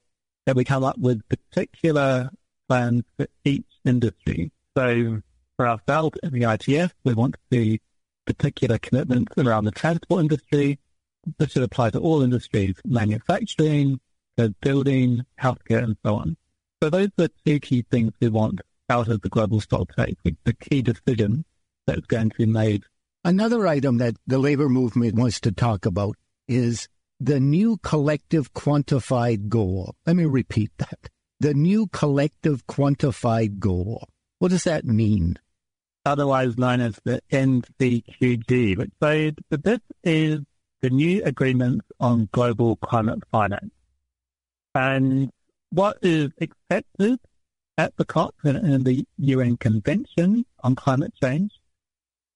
that 0.46 0.56
we 0.56 0.64
come 0.64 0.84
up 0.84 0.98
with 0.98 1.22
particular 1.30 2.32
plans 2.70 3.04
for 3.18 3.28
each 3.44 3.66
industry. 3.84 4.52
So 4.78 5.22
for 5.58 5.68
ourselves 5.68 6.18
in 6.24 6.32
the 6.32 6.44
ITF, 6.44 6.92
we 7.04 7.14
want 7.14 7.34
to 7.34 7.40
see 7.52 7.82
particular 8.26 8.78
commitments 8.78 9.34
around 9.38 9.66
the 9.66 9.72
transport 9.72 10.22
industry. 10.22 10.80
This 11.38 11.52
should 11.52 11.64
apply 11.64 11.90
to 11.90 12.00
all 12.00 12.22
industries, 12.22 12.76
manufacturing, 12.86 14.00
building, 14.62 15.26
healthcare, 15.42 15.84
and 15.84 15.98
so 16.06 16.16
on. 16.16 16.38
So 16.82 16.90
those 16.90 17.08
are 17.08 17.12
the 17.18 17.32
two 17.46 17.60
key 17.60 17.86
things 17.90 18.14
we 18.22 18.30
want 18.30 18.62
out 18.90 19.10
of 19.10 19.22
the 19.22 19.30
global 19.30 19.60
stock 19.60 19.90
the 19.96 20.56
key 20.62 20.82
decision 20.82 21.44
that's 21.86 22.06
going 22.06 22.30
to 22.30 22.38
be 22.38 22.46
made. 22.46 22.84
Another 23.26 23.68
item 23.68 23.98
that 23.98 24.16
the 24.28 24.40
labor 24.40 24.70
movement 24.70 25.16
wants 25.16 25.42
to 25.42 25.52
talk 25.52 25.86
about 25.86 26.16
is 26.48 26.88
the 27.20 27.40
new 27.40 27.78
collective 27.84 28.54
quantified 28.54 29.50
goal. 29.50 29.96
Let 30.06 30.16
me 30.16 30.26
repeat 30.26 30.72
that. 30.78 31.10
The 31.40 31.54
new 31.54 31.88
collective 31.88 32.68
quantified 32.68 33.60
goal. 33.60 34.08
What 34.40 34.52
does 34.52 34.66
that 34.66 34.86
mean? 34.86 35.38
Otherwise 36.06 36.58
known 36.58 36.82
as 36.82 37.00
the 37.04 37.22
which 37.30 38.92
says 39.02 39.34
that 39.50 39.64
this 39.64 39.80
is 40.04 40.40
the 40.82 40.90
new 40.90 41.24
agreement 41.24 41.82
on 42.00 42.30
global 42.32 42.78
climate 42.78 43.24
finance. 43.32 43.72
And 44.74 45.32
what 45.72 45.98
is 46.02 46.32
expected 46.38 47.20
at 47.78 47.96
the 47.98 48.06
COP 48.06 48.36
and 48.44 48.86
the 48.86 49.06
UN 49.18 49.58
Convention 49.58 50.46
on 50.64 50.76
Climate 50.76 51.14
Change 51.22 51.52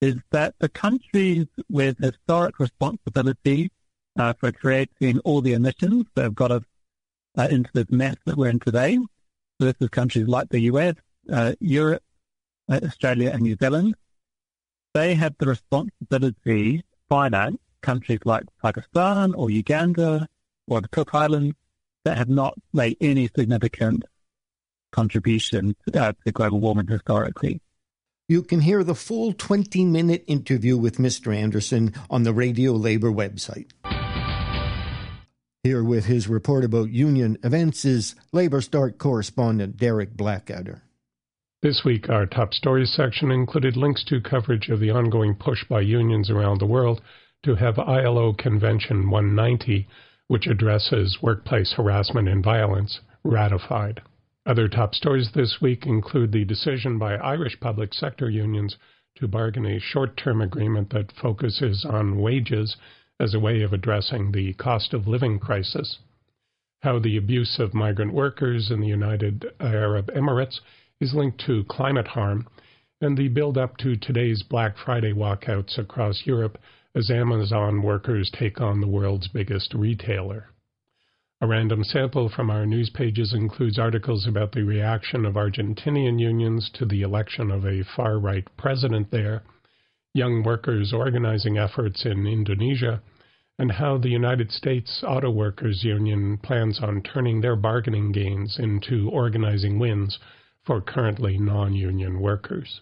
is 0.00 0.16
that 0.30 0.54
the 0.58 0.68
countries 0.68 1.46
with 1.68 1.98
historic 1.98 2.58
responsibility 2.58 3.70
uh, 4.18 4.32
for 4.34 4.52
creating 4.52 5.18
all 5.20 5.40
the 5.40 5.52
emissions 5.54 6.04
that 6.14 6.22
have 6.22 6.34
got 6.34 6.52
us 6.52 6.62
uh, 7.36 7.48
into 7.50 7.70
this 7.74 7.90
mess 7.90 8.16
that 8.26 8.36
we're 8.36 8.48
in 8.48 8.60
today, 8.60 8.96
so 9.60 9.66
this 9.66 9.76
is 9.80 9.88
countries 9.88 10.28
like 10.28 10.48
the 10.48 10.60
US, 10.60 10.94
uh, 11.32 11.54
Europe, 11.60 12.02
uh, 12.68 12.80
Australia, 12.82 13.30
and 13.32 13.42
New 13.42 13.56
Zealand, 13.56 13.94
they 14.94 15.14
have 15.14 15.34
the 15.38 15.46
responsibility 15.46 16.78
to 16.78 16.84
finance 17.08 17.58
countries 17.82 18.20
like 18.24 18.44
Pakistan 18.62 19.34
or 19.34 19.50
Uganda 19.50 20.28
or 20.68 20.80
the 20.80 20.88
Cook 20.88 21.14
Islands 21.14 21.56
that 22.04 22.16
have 22.16 22.28
not 22.28 22.54
made 22.72 22.96
any 23.00 23.28
significant 23.34 24.04
contribution 24.92 25.74
uh, 25.92 26.12
to 26.24 26.32
global 26.32 26.60
warming 26.60 26.86
historically. 26.86 27.60
You 28.28 28.42
can 28.42 28.60
hear 28.60 28.82
the 28.84 28.94
full 28.94 29.32
20 29.32 29.84
minute 29.84 30.24
interview 30.26 30.78
with 30.78 30.96
Mr. 30.96 31.34
Anderson 31.34 31.92
on 32.08 32.22
the 32.22 32.32
Radio 32.32 32.72
Labour 32.72 33.10
website. 33.10 33.70
Here 35.64 35.82
with 35.82 36.04
his 36.04 36.28
report 36.28 36.62
about 36.62 36.90
union 36.90 37.38
events 37.42 37.86
is 37.86 38.14
LabourStart 38.34 38.98
correspondent 38.98 39.78
Derek 39.78 40.14
Blackadder. 40.14 40.82
This 41.62 41.80
week, 41.86 42.10
our 42.10 42.26
top 42.26 42.52
stories 42.52 42.92
section 42.94 43.30
included 43.30 43.74
links 43.74 44.04
to 44.08 44.20
coverage 44.20 44.68
of 44.68 44.78
the 44.78 44.90
ongoing 44.90 45.34
push 45.34 45.64
by 45.64 45.80
unions 45.80 46.28
around 46.28 46.60
the 46.60 46.66
world 46.66 47.00
to 47.44 47.54
have 47.54 47.78
ILO 47.78 48.34
Convention 48.34 49.08
190 49.08 49.88
which 50.26 50.46
addresses 50.46 51.16
workplace 51.22 51.72
harassment 51.72 52.28
and 52.28 52.44
violence, 52.44 53.00
ratified. 53.24 54.02
Other 54.44 54.68
top 54.68 54.94
stories 54.94 55.30
this 55.34 55.62
week 55.62 55.86
include 55.86 56.32
the 56.32 56.44
decision 56.44 56.98
by 56.98 57.14
Irish 57.14 57.58
public 57.60 57.94
sector 57.94 58.28
unions 58.28 58.76
to 59.16 59.26
bargain 59.26 59.64
a 59.64 59.80
short 59.80 60.18
term 60.18 60.42
agreement 60.42 60.90
that 60.90 61.10
focuses 61.12 61.86
on 61.86 62.18
wages 62.18 62.76
as 63.20 63.34
a 63.34 63.40
way 63.40 63.62
of 63.62 63.72
addressing 63.72 64.32
the 64.32 64.52
cost 64.54 64.92
of 64.92 65.06
living 65.06 65.38
crisis, 65.38 65.98
how 66.82 66.98
the 66.98 67.16
abuse 67.16 67.58
of 67.58 67.72
migrant 67.72 68.12
workers 68.12 68.70
in 68.70 68.80
the 68.80 68.86
United 68.86 69.46
Arab 69.60 70.10
Emirates 70.14 70.60
is 71.00 71.14
linked 71.14 71.40
to 71.46 71.64
climate 71.64 72.08
harm, 72.08 72.46
and 73.00 73.16
the 73.16 73.28
build 73.28 73.56
up 73.56 73.76
to 73.76 73.96
today's 73.96 74.42
Black 74.42 74.76
Friday 74.76 75.12
walkouts 75.12 75.78
across 75.78 76.26
Europe 76.26 76.58
as 76.94 77.10
Amazon 77.10 77.82
workers 77.82 78.30
take 78.30 78.60
on 78.60 78.80
the 78.80 78.88
world's 78.88 79.28
biggest 79.28 79.74
retailer. 79.74 80.50
A 81.40 81.46
random 81.46 81.84
sample 81.84 82.28
from 82.28 82.48
our 82.50 82.64
news 82.64 82.90
pages 82.90 83.34
includes 83.34 83.78
articles 83.78 84.26
about 84.26 84.52
the 84.52 84.62
reaction 84.62 85.26
of 85.26 85.34
Argentinian 85.34 86.18
unions 86.18 86.70
to 86.74 86.86
the 86.86 87.02
election 87.02 87.50
of 87.50 87.66
a 87.66 87.84
far 87.96 88.18
right 88.18 88.46
president 88.56 89.10
there, 89.10 89.42
young 90.14 90.44
workers 90.44 90.92
organizing 90.92 91.58
efforts 91.58 92.06
in 92.06 92.24
Indonesia, 92.24 93.02
and 93.58 93.72
how 93.72 93.98
the 93.98 94.08
United 94.08 94.50
States 94.52 95.02
Auto 95.04 95.28
Workers 95.28 95.82
Union 95.82 96.38
plans 96.38 96.80
on 96.80 97.02
turning 97.02 97.40
their 97.40 97.56
bargaining 97.56 98.12
gains 98.12 98.56
into 98.58 99.10
organizing 99.10 99.78
wins 99.78 100.18
for 100.64 100.80
currently 100.80 101.36
non 101.36 101.74
union 101.74 102.20
workers. 102.20 102.80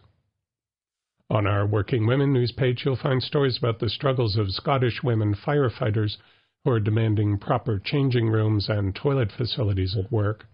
On 1.31 1.47
our 1.47 1.67
Working 1.67 2.07
Women 2.07 2.35
news 2.35 2.53
page, 2.53 2.83
you'll 2.85 2.97
find 2.97 3.23
stories 3.23 3.57
about 3.57 3.79
the 3.79 3.89
struggles 3.89 4.37
of 4.37 4.51
Scottish 4.51 5.03
women 5.03 5.35
firefighters 5.35 6.19
who 6.65 6.71
are 6.71 6.81
demanding 6.81 7.39
proper 7.39 7.79
changing 7.83 8.29
rooms 8.29 8.69
and 8.69 8.95
toilet 8.95 9.33
facilities 9.35 9.97
at 9.97 10.13
work, 10.13 10.45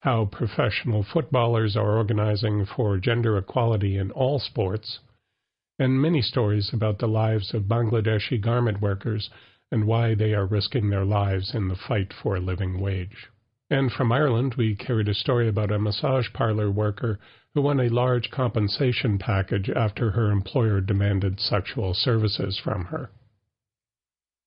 how 0.00 0.26
professional 0.26 1.02
footballers 1.02 1.76
are 1.76 1.96
organizing 1.96 2.66
for 2.66 2.98
gender 2.98 3.38
equality 3.38 3.96
in 3.96 4.10
all 4.10 4.38
sports, 4.38 4.98
and 5.78 6.00
many 6.00 6.22
stories 6.22 6.70
about 6.72 6.98
the 6.98 7.08
lives 7.08 7.52
of 7.52 7.64
Bangladeshi 7.64 8.40
garment 8.40 8.80
workers 8.80 9.30
and 9.70 9.86
why 9.86 10.14
they 10.14 10.34
are 10.34 10.46
risking 10.46 10.90
their 10.90 11.04
lives 11.04 11.54
in 11.54 11.68
the 11.68 11.76
fight 11.76 12.12
for 12.12 12.36
a 12.36 12.40
living 12.40 12.80
wage. 12.80 13.28
And 13.70 13.90
from 13.90 14.12
Ireland, 14.12 14.54
we 14.56 14.76
carried 14.76 15.08
a 15.08 15.14
story 15.14 15.48
about 15.48 15.72
a 15.72 15.78
massage 15.78 16.32
parlor 16.32 16.70
worker 16.70 17.18
who 17.54 17.62
won 17.62 17.80
a 17.80 17.88
large 17.88 18.30
compensation 18.30 19.18
package 19.18 19.70
after 19.70 20.10
her 20.10 20.30
employer 20.30 20.80
demanded 20.80 21.40
sexual 21.40 21.94
services 21.94 22.60
from 22.62 22.86
her. 22.86 23.10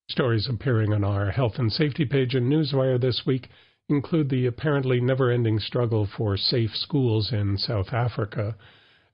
Stories 0.10 0.48
appearing 0.48 0.94
on 0.94 1.04
our 1.04 1.32
health 1.32 1.58
and 1.58 1.74
safety 1.74 2.06
page 2.06 2.36
in 2.36 2.50
Newswire 2.50 3.00
this 3.00 3.26
week 3.26 3.50
include 3.90 4.30
the 4.30 4.46
apparently 4.46 5.02
never 5.02 5.32
ending 5.32 5.60
struggle 5.60 6.06
for 6.06 6.38
safe 6.38 6.72
schools 6.76 7.34
in 7.34 7.58
South 7.58 7.92
Africa, 7.92 8.56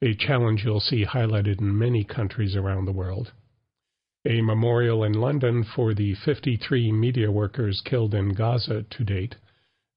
a 0.04 0.14
challenge 0.16 0.66
you'll 0.66 0.82
see 0.82 1.06
highlighted 1.06 1.62
in 1.62 1.78
many 1.80 2.04
countries 2.04 2.58
around 2.58 2.84
the 2.84 2.92
world, 2.92 3.32
a 4.26 4.42
memorial 4.42 5.02
in 5.02 5.14
London 5.14 5.64
for 5.64 5.94
the 5.94 6.14
53 6.26 6.92
media 6.92 7.32
workers 7.32 7.82
killed 7.86 8.14
in 8.14 8.34
Gaza 8.34 8.84
to 8.84 9.04
date, 9.06 9.36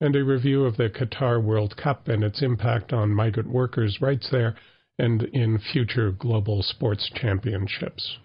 and 0.00 0.14
a 0.14 0.22
review 0.22 0.64
of 0.64 0.76
the 0.76 0.88
Qatar 0.88 1.42
World 1.42 1.76
Cup 1.76 2.06
and 2.06 2.22
its 2.22 2.40
impact 2.40 2.92
on 2.92 3.10
migrant 3.10 3.48
workers' 3.50 4.00
rights 4.00 4.30
there 4.30 4.54
and 4.96 5.24
in 5.24 5.58
future 5.58 6.12
global 6.12 6.62
sports 6.62 7.10
championships. 7.12 8.18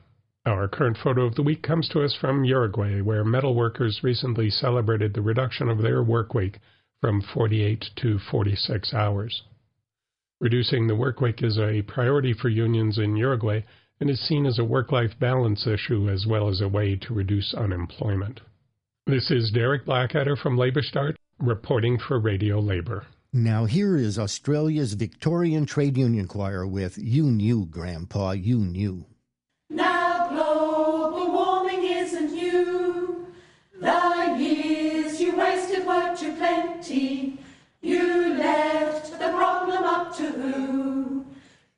Our 0.45 0.67
current 0.67 0.99
photo 1.03 1.25
of 1.25 1.33
the 1.33 1.43
week 1.43 1.63
comes 1.63 1.89
to 1.89 2.03
us 2.03 2.13
from 2.13 2.43
Uruguay, 2.43 3.01
where 3.01 3.23
metal 3.23 3.55
workers 3.55 4.01
recently 4.03 4.51
celebrated 4.51 5.15
the 5.15 5.23
reduction 5.23 5.67
of 5.67 5.81
their 5.81 6.03
work 6.03 6.35
week 6.35 6.59
from 6.99 7.23
48 7.33 7.85
to 7.95 8.19
46 8.19 8.93
hours. 8.93 9.41
Reducing 10.41 10.87
the 10.87 10.95
work 10.95 11.21
week 11.21 11.43
is 11.43 11.59
a 11.59 11.83
priority 11.83 12.33
for 12.33 12.49
unions 12.49 12.97
in 12.97 13.15
Uruguay 13.15 13.61
and 13.99 14.09
is 14.09 14.19
seen 14.27 14.47
as 14.47 14.57
a 14.57 14.63
work 14.63 14.91
life 14.91 15.11
balance 15.19 15.67
issue 15.67 16.09
as 16.09 16.25
well 16.25 16.49
as 16.49 16.61
a 16.61 16.67
way 16.67 16.95
to 16.95 17.13
reduce 17.13 17.53
unemployment. 17.53 18.41
This 19.05 19.29
is 19.29 19.51
Derek 19.51 19.85
Blackadder 19.85 20.35
from 20.35 20.57
LabourStart 20.57 21.13
reporting 21.37 21.99
for 21.99 22.19
Radio 22.19 22.59
Labour. 22.59 23.05
Now, 23.31 23.65
here 23.65 23.95
is 23.95 24.17
Australia's 24.17 24.95
Victorian 24.95 25.67
Trade 25.67 25.95
Union 25.95 26.27
Choir 26.27 26.65
with 26.65 26.97
You 26.97 27.25
Knew, 27.25 27.67
Grandpa, 27.67 28.31
You 28.31 28.57
Knew. 28.57 29.05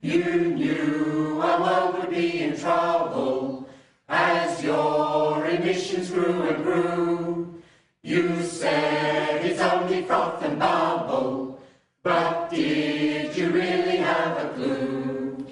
You 0.01 0.41
knew 0.55 1.39
our 1.41 1.61
world 1.61 1.97
would 1.97 2.09
be 2.09 2.41
in 2.41 2.57
trouble 2.57 3.69
as 4.09 4.61
your 4.61 5.45
emissions 5.45 6.11
grew 6.11 6.41
and 6.41 6.61
grew. 6.61 7.61
You 8.01 8.43
said 8.43 9.45
it's 9.45 9.61
only 9.61 10.03
froth 10.03 10.43
and 10.43 10.59
bubble, 10.59 11.57
but 12.03 12.49
did 12.49 13.35
you 13.37 13.49
really 13.49 13.97
have 13.97 14.37
a 14.45 14.49
clue? 14.55 15.47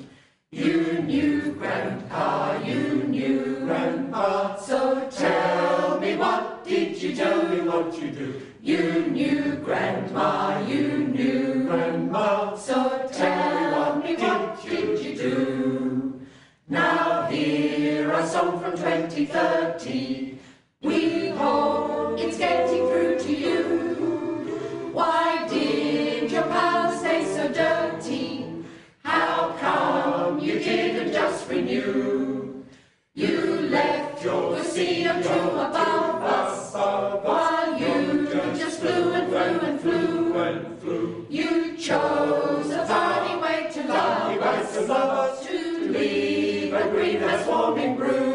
You 0.51 1.01
knew, 1.03 1.53
Grandpa, 1.53 2.61
you 2.61 3.03
knew, 3.03 3.61
Grandpa. 3.65 4.57
So 4.57 5.07
tell 5.09 5.97
me, 6.01 6.17
what 6.17 6.65
did 6.65 7.01
you 7.01 7.15
do? 7.15 7.71
What 7.71 7.97
you 7.97 8.11
do? 8.11 8.41
You 8.61 9.05
knew, 9.07 9.55
Grandma, 9.63 10.59
you 10.67 11.00
song 18.31 18.61
from 18.61 18.71
2030. 18.77 20.37
We 20.81 21.27
hope 21.31 22.17
it's 22.17 22.37
getting 22.37 22.87
through 22.87 23.19
to 23.19 23.33
you. 23.33 24.91
Why 24.93 25.45
did 25.49 26.31
your 26.31 26.43
power 26.43 26.95
stay 26.95 27.25
so 27.25 27.51
dirty? 27.51 28.45
How 29.03 29.53
come 29.59 30.39
you 30.39 30.59
didn't 30.59 31.11
just 31.11 31.49
renew? 31.49 32.63
You 33.15 33.67
left 33.69 34.23
your 34.23 34.55
CO2 34.59 35.27
above 35.67 36.23
us 36.23 36.73
while 36.73 37.77
you 37.77 38.29
just 38.57 38.79
flew 38.79 39.11
and 39.11 39.27
flew 39.29 39.59
and 39.67 39.81
flew. 39.81 40.39
And 40.39 40.79
flew 40.79 41.27
you 41.29 41.75
chose 41.75 42.20
warming 47.71 47.95
brew. 47.95 48.30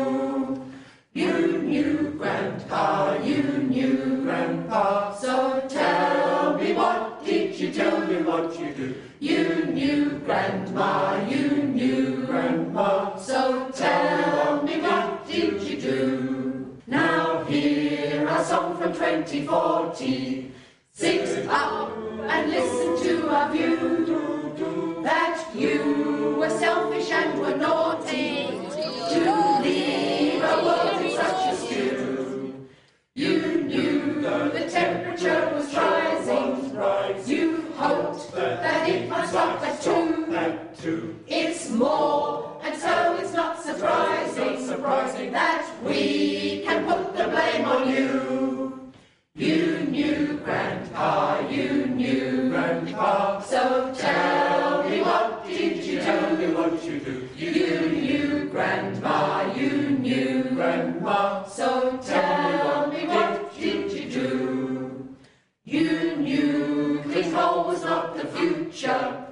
That 45.37 45.69
we 45.85 46.63
can 46.65 46.87
put 46.87 47.15
the 47.15 47.25
blame 47.29 47.67
on 47.67 47.83
you. 47.95 48.93
You 49.35 49.81
knew, 49.81 50.41
Grandpa, 50.43 51.47
you 51.51 51.89
knew, 51.89 52.49
Grandpa. 52.49 53.41
So 53.41 53.93
tell 53.95 54.89
me, 54.89 55.03
what 55.03 55.45
did 55.47 55.85
you 55.85 56.01
tell 56.01 56.37
me 56.39 56.47
what 56.55 56.83
you 56.83 57.01
do? 57.01 57.29
You 57.37 57.91
knew, 57.91 58.49
Grandma, 58.49 59.53
you 59.55 59.99
knew, 60.07 60.45
Grandma. 60.55 61.45
So 61.45 61.99
tell 61.99 62.91
me, 62.91 63.07
what 63.07 63.55
did 63.59 63.93
you 63.93 64.11
do? 64.11 65.17
You 65.65 66.17
knew 66.17 67.03
clean 67.05 67.31
coal 67.33 67.65
was 67.65 67.83
not 67.85 68.17
the 68.17 68.27
future. 68.37 69.27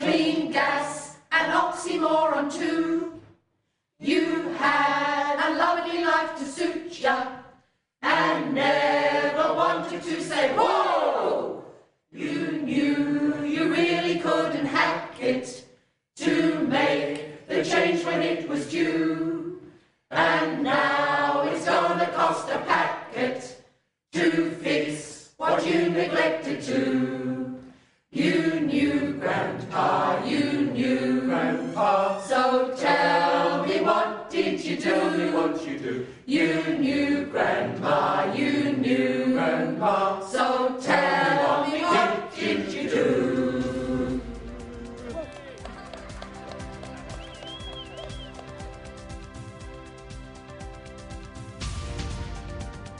Clean 0.00 0.50
gas, 0.50 1.18
an 1.30 1.50
oxymoron 1.50 2.52
too. 2.52 3.03
Had 4.64 5.36
a 5.46 5.58
lovely 5.58 6.02
life 6.02 6.38
to 6.38 6.44
suit 6.46 6.98
ya 6.98 7.26
and 8.00 8.54
never 8.54 9.52
wanted 9.52 10.02
to 10.02 10.22
say, 10.22 10.54
whoa! 10.56 11.62
You 12.10 12.52
knew 12.62 13.44
you 13.44 13.62
really 13.70 14.20
couldn't 14.20 14.64
hack 14.64 15.20
it 15.20 15.66
to 16.16 16.60
make 16.60 17.46
the 17.46 17.62
change 17.62 18.06
when 18.06 18.22
it 18.22 18.48
was 18.48 18.70
due. 18.70 19.60
And 20.10 20.62
now 20.62 21.42
it's 21.42 21.66
gonna 21.66 22.06
cost 22.12 22.48
a 22.48 22.58
packet 22.60 23.62
to 24.12 24.50
fix 24.62 25.32
what 25.36 25.66
you 25.66 25.90
neglected 25.90 26.62
to. 26.62 27.60
You 28.10 28.60
knew, 28.60 29.12
Grandpa, 29.20 30.24
you 30.24 30.70
knew, 30.72 31.22
Grandpa. 31.22 32.20
So 32.22 32.74
tell 32.76 33.66
me, 33.66 33.80
what 33.80 34.23
did 34.34 34.64
you 34.64 34.76
do? 34.76 34.82
Tell 34.82 35.10
me 35.16 35.30
what 35.30 35.66
you 35.66 35.78
do. 35.78 36.06
You 36.26 36.78
knew, 36.78 37.26
Grandma, 37.26 38.34
you 38.34 38.72
knew, 38.72 39.32
Grandpa. 39.32 40.20
So 40.26 40.76
tell 40.80 41.66
me, 41.70 41.82
what 41.82 42.34
did 42.34 42.72
you 42.72 42.90
do? 42.90 44.20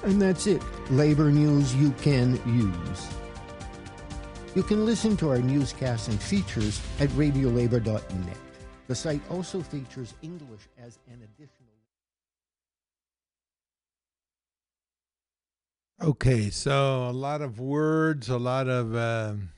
And 0.04 0.20
that's 0.20 0.46
it. 0.46 0.62
Labor 0.90 1.30
news 1.30 1.74
you 1.74 1.90
can 2.02 2.34
use. 2.46 3.08
You 4.54 4.62
can 4.62 4.86
listen 4.86 5.16
to 5.16 5.30
our 5.30 5.38
newscasts 5.38 6.06
and 6.08 6.20
features 6.22 6.80
at 7.00 7.08
radiolabour.net. 7.10 8.43
The 8.86 8.94
site 8.94 9.22
also 9.30 9.62
features 9.62 10.14
English 10.22 10.68
as 10.78 10.98
an 11.08 11.20
additional. 11.22 11.70
Okay, 16.02 16.50
so 16.50 17.08
a 17.08 17.12
lot 17.12 17.40
of 17.40 17.58
words, 17.58 18.28
a 18.28 18.38
lot 18.38 18.68
of 18.68 18.94
um 18.94 19.50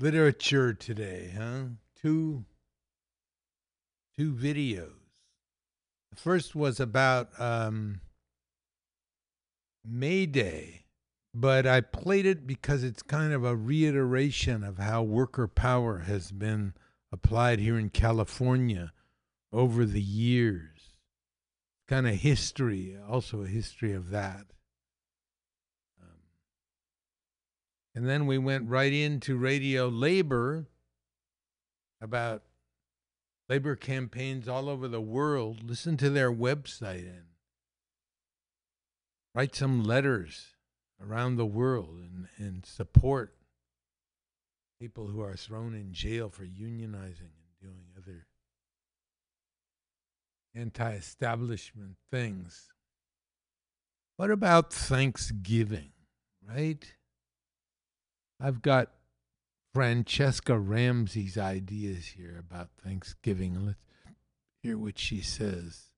literature 0.00 0.72
today, 0.72 1.32
huh? 1.36 1.64
Two, 2.00 2.44
two 4.16 4.32
videos. 4.32 4.90
The 6.10 6.16
first 6.16 6.54
was 6.56 6.80
about 6.80 7.28
um, 7.38 8.00
May 9.84 10.26
Day, 10.26 10.86
but 11.34 11.66
I 11.66 11.82
played 11.82 12.26
it 12.26 12.46
because 12.46 12.82
it's 12.82 13.02
kind 13.02 13.32
of 13.32 13.44
a 13.44 13.54
reiteration 13.54 14.64
of 14.64 14.78
how 14.78 15.02
worker 15.02 15.46
power 15.46 15.98
has 16.00 16.32
been 16.32 16.72
applied 17.12 17.58
here 17.58 17.78
in 17.78 17.90
California 17.90 18.92
over 19.52 19.84
the 19.84 20.00
years. 20.00 20.94
Kind 21.88 22.06
of 22.06 22.14
history, 22.14 22.96
also 23.08 23.42
a 23.42 23.48
history 23.48 23.92
of 23.92 24.10
that. 24.10 24.46
Um, 26.00 26.20
and 27.94 28.08
then 28.08 28.26
we 28.26 28.38
went 28.38 28.68
right 28.68 28.92
into 28.92 29.36
radio 29.36 29.88
labor 29.88 30.66
about 32.00 32.42
labor 33.48 33.74
campaigns 33.74 34.48
all 34.48 34.68
over 34.68 34.86
the 34.86 35.00
world. 35.00 35.68
Listen 35.68 35.96
to 35.96 36.10
their 36.10 36.32
website 36.32 37.08
and 37.08 37.24
write 39.34 39.56
some 39.56 39.82
letters 39.82 40.54
around 41.02 41.36
the 41.36 41.46
world 41.46 41.98
and, 41.98 42.28
and 42.38 42.64
support 42.64 43.34
people 44.80 45.06
who 45.06 45.20
are 45.20 45.36
thrown 45.36 45.74
in 45.74 45.92
jail 45.92 46.30
for 46.30 46.44
unionizing 46.44 47.28
and 47.36 47.60
doing 47.60 47.84
other 47.96 48.26
anti 50.54 50.92
establishment 50.92 51.96
things. 52.10 52.68
What 54.16 54.30
about 54.30 54.72
Thanksgiving, 54.72 55.92
right? 56.48 56.84
I've 58.40 58.62
got 58.62 58.90
Franchesca 59.74 60.58
Ramsey's 60.58 61.36
ideas 61.36 62.06
here 62.16 62.36
about 62.38 62.70
Thanksgiving. 62.82 63.66
Let's 63.66 63.78
hear 64.62 64.78
what 64.78 64.98
she 64.98 65.20
says. 65.20 65.89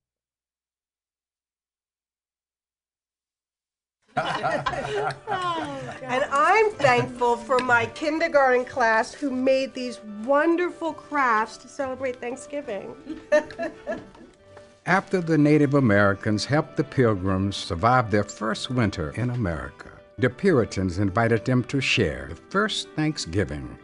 And 6.02 6.24
I'm 6.30 6.70
thankful 6.72 7.36
for 7.36 7.59
my 7.60 7.86
kindergarten 7.86 8.64
class 8.66 9.14
who 9.14 9.30
made 9.30 9.72
these 9.72 10.01
wonderful 10.24 10.93
crafts 10.93 11.56
to 11.59 11.68
celebrate 11.68 12.20
Thanksgiving. 12.20 12.94
After 14.86 15.20
the 15.20 15.39
Native 15.39 15.74
Americans 15.74 16.44
helped 16.44 16.76
the 16.76 16.84
Pilgrims 16.84 17.56
survive 17.56 18.10
their 18.10 18.24
first 18.24 18.68
winter 18.68 19.12
in 19.12 19.30
America, 19.30 19.90
the 20.18 20.28
Puritans 20.28 20.98
invited 20.98 21.44
them 21.44 21.64
to 21.64 21.80
share 21.80 22.26
the 22.30 22.36
first 22.36 22.89
Thanksgiving. 22.97 23.78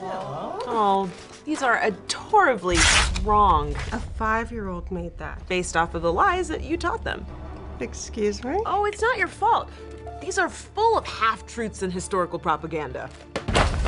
Oh, 0.00 1.10
these 1.44 1.62
are 1.62 1.80
adorably 1.82 2.78
wrong. 3.22 3.74
A 3.92 4.00
five 4.00 4.50
year 4.50 4.68
old 4.68 4.90
made 4.90 5.16
that. 5.18 5.46
Based 5.48 5.76
off 5.76 5.94
of 5.94 6.02
the 6.02 6.12
lies 6.12 6.48
that 6.48 6.62
you 6.62 6.76
taught 6.76 7.04
them. 7.04 7.24
Excuse 7.80 8.44
me? 8.44 8.58
Oh, 8.66 8.84
it's 8.84 9.02
not 9.02 9.18
your 9.18 9.28
fault. 9.28 9.68
These 10.20 10.38
are 10.38 10.48
full 10.48 10.96
of 10.96 11.06
half 11.06 11.46
truths 11.46 11.82
and 11.82 11.92
historical 11.92 12.38
propaganda. 12.38 13.10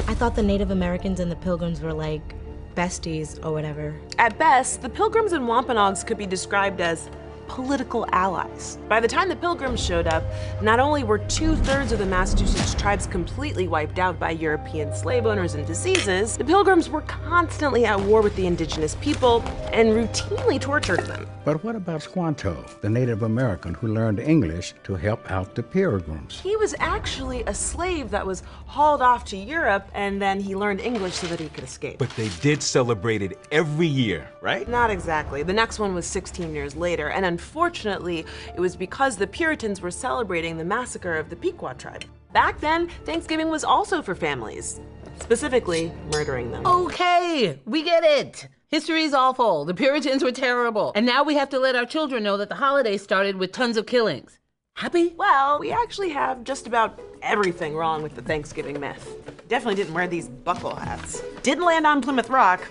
I 0.08 0.14
thought 0.14 0.34
the 0.34 0.42
Native 0.42 0.70
Americans 0.70 1.20
and 1.20 1.30
the 1.30 1.36
Pilgrims 1.36 1.80
were 1.80 1.92
like 1.92 2.34
besties 2.74 3.42
or 3.44 3.52
whatever. 3.52 3.94
At 4.18 4.38
best, 4.38 4.82
the 4.82 4.88
Pilgrims 4.88 5.32
and 5.32 5.48
Wampanoags 5.48 6.04
could 6.04 6.18
be 6.18 6.26
described 6.26 6.80
as 6.80 7.08
political 7.48 8.06
allies. 8.12 8.78
By 8.88 9.00
the 9.00 9.08
time 9.08 9.28
the 9.28 9.36
Pilgrims 9.36 9.84
showed 9.84 10.06
up, 10.06 10.24
not 10.62 10.80
only 10.80 11.04
were 11.04 11.18
two 11.18 11.56
thirds 11.56 11.92
of 11.92 11.98
the 11.98 12.06
Massachusetts 12.06 12.74
tribes 12.74 13.06
completely 13.06 13.68
wiped 13.68 13.98
out 13.98 14.18
by 14.18 14.30
European 14.30 14.94
slave 14.94 15.26
owners 15.26 15.54
and 15.54 15.66
diseases, 15.66 16.36
the 16.36 16.44
Pilgrims 16.44 16.88
were 16.88 17.02
constantly 17.02 17.84
at 17.84 18.00
war 18.00 18.22
with 18.22 18.36
the 18.36 18.46
indigenous 18.46 18.94
people 18.96 19.42
and 19.72 19.90
routinely 19.90 20.60
tortured 20.60 21.06
them. 21.06 21.26
But 21.44 21.62
what 21.62 21.76
about 21.76 22.02
Squanto, 22.02 22.64
the 22.80 22.90
Native 22.90 23.22
American 23.22 23.74
who 23.74 23.88
learned 23.88 24.18
English 24.18 24.74
to 24.84 24.94
help 24.94 25.30
out 25.30 25.54
the 25.54 25.62
Pilgrims? 25.62 26.40
He 26.40 26.56
was 26.56 26.74
actually 26.80 27.44
a 27.46 27.54
slave 27.54 28.10
that 28.10 28.26
was 28.26 28.42
hauled 28.66 29.00
off 29.00 29.24
to 29.26 29.36
Europe 29.36 29.88
and 29.94 30.20
then 30.20 30.40
he 30.40 30.56
learned 30.56 30.80
English 30.80 31.14
so 31.14 31.26
that 31.28 31.38
he 31.38 31.48
could 31.48 31.64
escape. 31.64 31.98
But 31.98 32.10
they 32.10 32.30
did 32.40 32.62
celebrate 32.62 33.22
it 33.22 33.38
every 33.52 33.86
year, 33.86 34.28
right? 34.40 34.68
Not 34.68 34.90
exactly. 34.90 35.42
The 35.42 35.52
next 35.52 35.78
one 35.78 35.94
was 35.94 36.06
16 36.06 36.54
years 36.54 36.74
later, 36.76 37.10
and 37.10 37.24
unfortunately, 37.36 38.24
it 38.54 38.60
was 38.60 38.76
because 38.76 39.18
the 39.18 39.26
Puritans 39.26 39.82
were 39.82 39.90
celebrating 39.90 40.56
the 40.56 40.64
massacre 40.64 41.16
of 41.16 41.28
the 41.28 41.36
Pequot 41.36 41.74
tribe. 41.74 42.06
Back 42.32 42.58
then, 42.60 42.88
Thanksgiving 43.04 43.50
was 43.50 43.62
also 43.62 44.00
for 44.00 44.14
families, 44.14 44.80
specifically 45.20 45.92
murdering 46.10 46.50
them. 46.50 46.66
Okay, 46.66 47.60
we 47.66 47.82
get 47.82 48.04
it. 48.04 48.48
History 48.68 49.02
is 49.02 49.12
awful. 49.12 49.66
The 49.66 49.74
Puritans 49.74 50.24
were 50.24 50.32
terrible. 50.32 50.92
And 50.94 51.04
now 51.04 51.24
we 51.24 51.34
have 51.34 51.50
to 51.50 51.58
let 51.58 51.76
our 51.76 51.84
children 51.84 52.22
know 52.22 52.38
that 52.38 52.48
the 52.48 52.54
holiday 52.54 52.96
started 52.96 53.36
with 53.36 53.52
tons 53.52 53.76
of 53.76 53.84
killings. 53.84 54.38
Happy? 54.72 55.12
Well, 55.18 55.58
we 55.58 55.72
actually 55.72 56.10
have 56.10 56.42
just 56.42 56.66
about 56.66 56.98
everything 57.20 57.76
wrong 57.76 58.02
with 58.02 58.14
the 58.14 58.22
Thanksgiving 58.22 58.80
myth. 58.80 59.14
Definitely 59.48 59.74
didn't 59.74 59.92
wear 59.92 60.08
these 60.08 60.28
buckle 60.28 60.74
hats. 60.74 61.22
Didn't 61.42 61.64
land 61.64 61.86
on 61.86 62.00
Plymouth 62.00 62.30
Rock. 62.30 62.66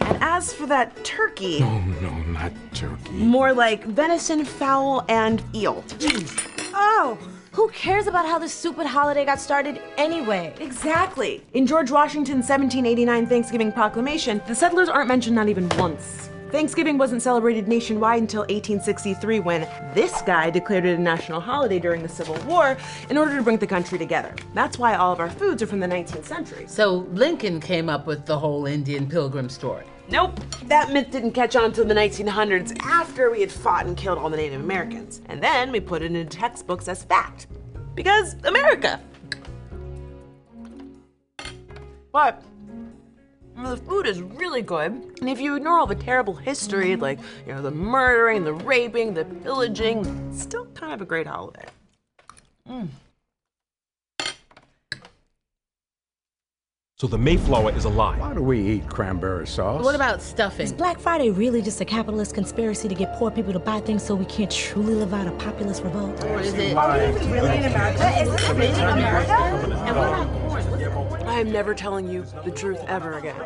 And 0.00 0.18
as 0.22 0.52
for 0.52 0.66
that 0.66 1.04
turkey, 1.04 1.60
Oh, 1.62 1.80
no, 2.00 2.10
not 2.32 2.52
turkey. 2.74 3.12
more 3.12 3.52
like 3.52 3.84
venison, 3.84 4.44
fowl, 4.44 5.04
and 5.08 5.42
eel. 5.54 5.84
Oh, 6.74 7.16
who 7.52 7.68
cares 7.70 8.06
about 8.08 8.26
how 8.26 8.38
this 8.38 8.52
stupid 8.52 8.86
holiday 8.86 9.24
got 9.24 9.40
started 9.40 9.80
anyway? 9.96 10.52
Exactly. 10.60 11.44
In 11.54 11.66
George 11.66 11.90
Washington's 11.90 12.48
1789 12.48 13.26
Thanksgiving 13.26 13.70
Proclamation, 13.72 14.42
the 14.48 14.54
settlers 14.54 14.88
aren't 14.88 15.08
mentioned 15.08 15.36
not 15.36 15.48
even 15.48 15.68
once. 15.78 16.30
Thanksgiving 16.54 16.98
wasn't 16.98 17.20
celebrated 17.20 17.66
nationwide 17.66 18.20
until 18.22 18.42
1863 18.42 19.40
when 19.40 19.62
this 19.92 20.22
guy 20.22 20.50
declared 20.50 20.84
it 20.84 20.96
a 20.96 21.02
national 21.02 21.40
holiday 21.40 21.80
during 21.80 22.00
the 22.00 22.08
Civil 22.08 22.36
War 22.46 22.76
in 23.10 23.18
order 23.18 23.36
to 23.36 23.42
bring 23.42 23.56
the 23.56 23.66
country 23.66 23.98
together. 23.98 24.32
That's 24.54 24.78
why 24.78 24.94
all 24.94 25.12
of 25.12 25.18
our 25.18 25.28
foods 25.28 25.64
are 25.64 25.66
from 25.66 25.80
the 25.80 25.88
19th 25.88 26.24
century. 26.24 26.66
So 26.68 27.08
Lincoln 27.10 27.58
came 27.58 27.88
up 27.88 28.06
with 28.06 28.24
the 28.24 28.38
whole 28.38 28.66
Indian 28.66 29.08
pilgrim 29.08 29.48
story. 29.48 29.84
Nope, 30.08 30.38
that 30.66 30.92
myth 30.92 31.10
didn't 31.10 31.32
catch 31.32 31.56
on 31.56 31.64
until 31.64 31.86
the 31.86 31.94
1900s 31.94 32.78
after 32.84 33.32
we 33.32 33.40
had 33.40 33.50
fought 33.50 33.86
and 33.86 33.96
killed 33.96 34.18
all 34.18 34.30
the 34.30 34.36
Native 34.36 34.60
Americans. 34.60 35.22
And 35.26 35.42
then 35.42 35.72
we 35.72 35.80
put 35.80 36.02
it 36.02 36.14
into 36.14 36.24
textbooks 36.24 36.86
as 36.86 37.02
fact. 37.02 37.48
Because 37.96 38.36
America. 38.44 39.00
But 42.12 42.44
the 43.56 43.76
food 43.76 44.06
is 44.06 44.20
really 44.20 44.62
good. 44.62 44.92
And 45.20 45.28
if 45.28 45.40
you 45.40 45.56
ignore 45.56 45.78
all 45.78 45.86
the 45.86 45.94
terrible 45.94 46.34
history, 46.34 46.96
like, 46.96 47.18
you 47.46 47.52
know, 47.52 47.62
the 47.62 47.70
murdering, 47.70 48.44
the 48.44 48.52
raping, 48.52 49.14
the 49.14 49.24
pillaging, 49.24 50.04
it's 50.30 50.42
still 50.42 50.66
kind 50.74 50.92
of 50.92 51.00
a 51.00 51.04
great 51.04 51.26
holiday. 51.26 51.66
Mm. 52.68 52.88
So 56.96 57.08
the 57.08 57.18
Mayflower 57.18 57.72
is 57.74 57.86
alive. 57.86 58.20
Why 58.20 58.34
do 58.34 58.40
we 58.40 58.60
eat 58.60 58.88
cranberry 58.88 59.48
sauce? 59.48 59.82
What 59.82 59.96
about 59.96 60.22
stuffing? 60.22 60.62
Is 60.62 60.72
Black 60.72 61.00
Friday 61.00 61.28
really 61.28 61.60
just 61.60 61.80
a 61.80 61.84
capitalist 61.84 62.34
conspiracy 62.34 62.86
to 62.86 62.94
get 62.94 63.18
poor 63.18 63.32
people 63.32 63.52
to 63.52 63.58
buy 63.58 63.80
things 63.80 64.04
so 64.04 64.14
we 64.14 64.26
can't 64.26 64.48
truly 64.48 64.94
live 64.94 65.12
out 65.12 65.26
a 65.26 65.32
populist 65.32 65.82
revolt? 65.82 66.22
Or 66.26 66.38
is 66.38 66.54
it? 66.54 66.76
really 66.76 67.56
in 67.56 67.64
America? 67.64 68.22
Is 68.22 68.30
this 68.30 68.48
really 68.50 68.68
America? 68.68 69.32
And 69.32 69.96
what 69.96 70.06
about 70.06 71.08
corn? 71.08 71.22
I 71.26 71.40
am 71.40 71.50
never 71.50 71.74
telling 71.74 72.06
you 72.06 72.24
the 72.44 72.52
truth 72.52 72.78
ever 72.86 73.18
again. 73.18 73.40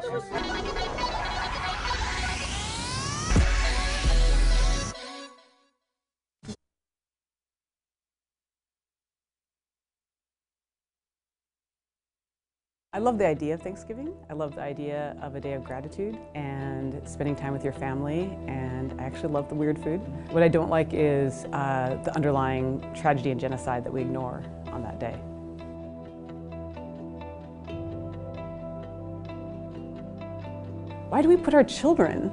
I 12.95 13.01
love 13.01 13.19
the 13.19 13.27
idea 13.27 13.53
of 13.53 13.61
Thanksgiving. 13.61 14.15
I 14.31 14.33
love 14.33 14.55
the 14.55 14.63
idea 14.63 15.15
of 15.21 15.35
a 15.35 15.41
day 15.41 15.53
of 15.53 15.63
gratitude 15.63 16.19
and 16.35 17.07
spending 17.07 17.37
time 17.37 17.53
with 17.53 17.63
your 17.63 17.75
family. 17.75 18.35
And 18.47 18.99
I 18.99 19.05
actually 19.05 19.29
love 19.29 19.51
the 19.51 19.55
weird 19.55 19.79
food. 19.79 19.99
What 20.33 20.43
I 20.43 20.49
don't 20.49 20.71
like 20.71 20.95
is 20.95 21.45
uh, 21.53 22.01
the 22.03 22.17
underlying 22.17 22.81
tragedy 22.95 23.31
and 23.31 23.39
genocide 23.39 23.85
that 23.85 23.93
we 23.93 24.01
ignore 24.01 24.43
on 24.69 24.83
that 24.85 24.99
day. 24.99 25.13
Why 31.11 31.21
do 31.21 31.29
we 31.29 31.37
put 31.37 31.53
our 31.53 31.65
children 31.65 32.33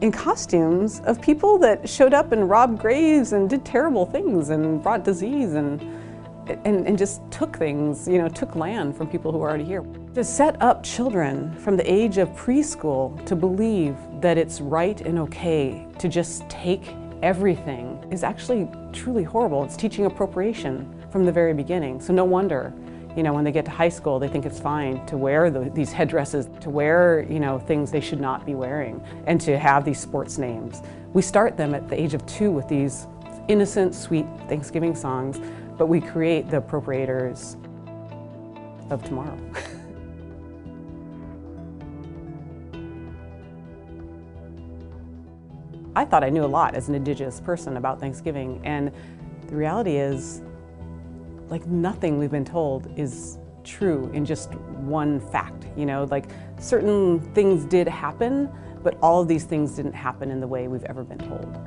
in 0.00 0.10
costumes 0.10 1.00
of 1.00 1.20
people 1.20 1.58
that 1.58 1.86
showed 1.86 2.14
up 2.14 2.32
and 2.32 2.48
robbed 2.48 2.78
graves 2.78 3.34
and 3.34 3.50
did 3.50 3.62
terrible 3.62 4.06
things 4.06 4.48
and 4.48 4.82
brought 4.82 5.04
disease 5.04 5.52
and 5.52 6.01
and, 6.48 6.86
and 6.86 6.98
just 6.98 7.22
took 7.30 7.56
things, 7.56 8.08
you 8.08 8.18
know, 8.18 8.28
took 8.28 8.56
land 8.56 8.96
from 8.96 9.06
people 9.06 9.32
who 9.32 9.38
were 9.38 9.48
already 9.48 9.64
here. 9.64 9.84
To 10.14 10.24
set 10.24 10.60
up 10.60 10.82
children 10.82 11.54
from 11.56 11.76
the 11.76 11.90
age 11.90 12.18
of 12.18 12.28
preschool 12.30 13.24
to 13.26 13.36
believe 13.36 13.96
that 14.20 14.38
it's 14.38 14.60
right 14.60 15.00
and 15.00 15.18
okay 15.20 15.86
to 15.98 16.08
just 16.08 16.48
take 16.48 16.94
everything 17.22 18.04
is 18.10 18.24
actually 18.24 18.68
truly 18.92 19.22
horrible. 19.22 19.64
It's 19.64 19.76
teaching 19.76 20.06
appropriation 20.06 20.92
from 21.10 21.24
the 21.24 21.32
very 21.32 21.54
beginning. 21.54 22.00
So 22.00 22.12
no 22.12 22.24
wonder, 22.24 22.72
you 23.16 23.22
know, 23.22 23.32
when 23.32 23.44
they 23.44 23.52
get 23.52 23.64
to 23.66 23.70
high 23.70 23.88
school, 23.88 24.18
they 24.18 24.28
think 24.28 24.44
it's 24.44 24.58
fine 24.58 25.04
to 25.06 25.16
wear 25.16 25.50
the, 25.50 25.70
these 25.74 25.92
headdresses, 25.92 26.48
to 26.60 26.70
wear, 26.70 27.26
you 27.30 27.38
know, 27.38 27.58
things 27.58 27.92
they 27.92 28.00
should 28.00 28.20
not 28.20 28.44
be 28.44 28.54
wearing, 28.54 29.04
and 29.26 29.40
to 29.42 29.58
have 29.58 29.84
these 29.84 30.00
sports 30.00 30.38
names. 30.38 30.82
We 31.12 31.22
start 31.22 31.56
them 31.56 31.74
at 31.74 31.88
the 31.88 32.00
age 32.00 32.14
of 32.14 32.24
two 32.26 32.50
with 32.50 32.68
these 32.68 33.06
innocent, 33.48 33.94
sweet 33.94 34.26
Thanksgiving 34.48 34.94
songs 34.94 35.40
but 35.82 35.88
we 35.88 36.00
create 36.00 36.48
the 36.48 36.60
appropriators 36.60 37.56
of 38.92 39.02
tomorrow. 39.02 39.36
I 45.96 46.04
thought 46.04 46.22
I 46.22 46.28
knew 46.28 46.44
a 46.44 46.46
lot 46.46 46.76
as 46.76 46.88
an 46.88 46.94
Indigenous 46.94 47.40
person 47.40 47.78
about 47.78 47.98
Thanksgiving, 47.98 48.60
and 48.62 48.92
the 49.48 49.56
reality 49.56 49.96
is, 49.96 50.42
like 51.48 51.66
nothing 51.66 52.16
we've 52.16 52.30
been 52.30 52.44
told 52.44 52.96
is 52.96 53.38
true 53.64 54.08
in 54.14 54.24
just 54.24 54.54
one 54.54 55.18
fact. 55.18 55.66
You 55.76 55.86
know, 55.86 56.04
like 56.12 56.26
certain 56.60 57.18
things 57.34 57.64
did 57.64 57.88
happen, 57.88 58.48
but 58.84 58.96
all 59.02 59.20
of 59.20 59.26
these 59.26 59.46
things 59.46 59.74
didn't 59.74 59.94
happen 59.94 60.30
in 60.30 60.38
the 60.38 60.46
way 60.46 60.68
we've 60.68 60.84
ever 60.84 61.02
been 61.02 61.18
told. 61.18 61.58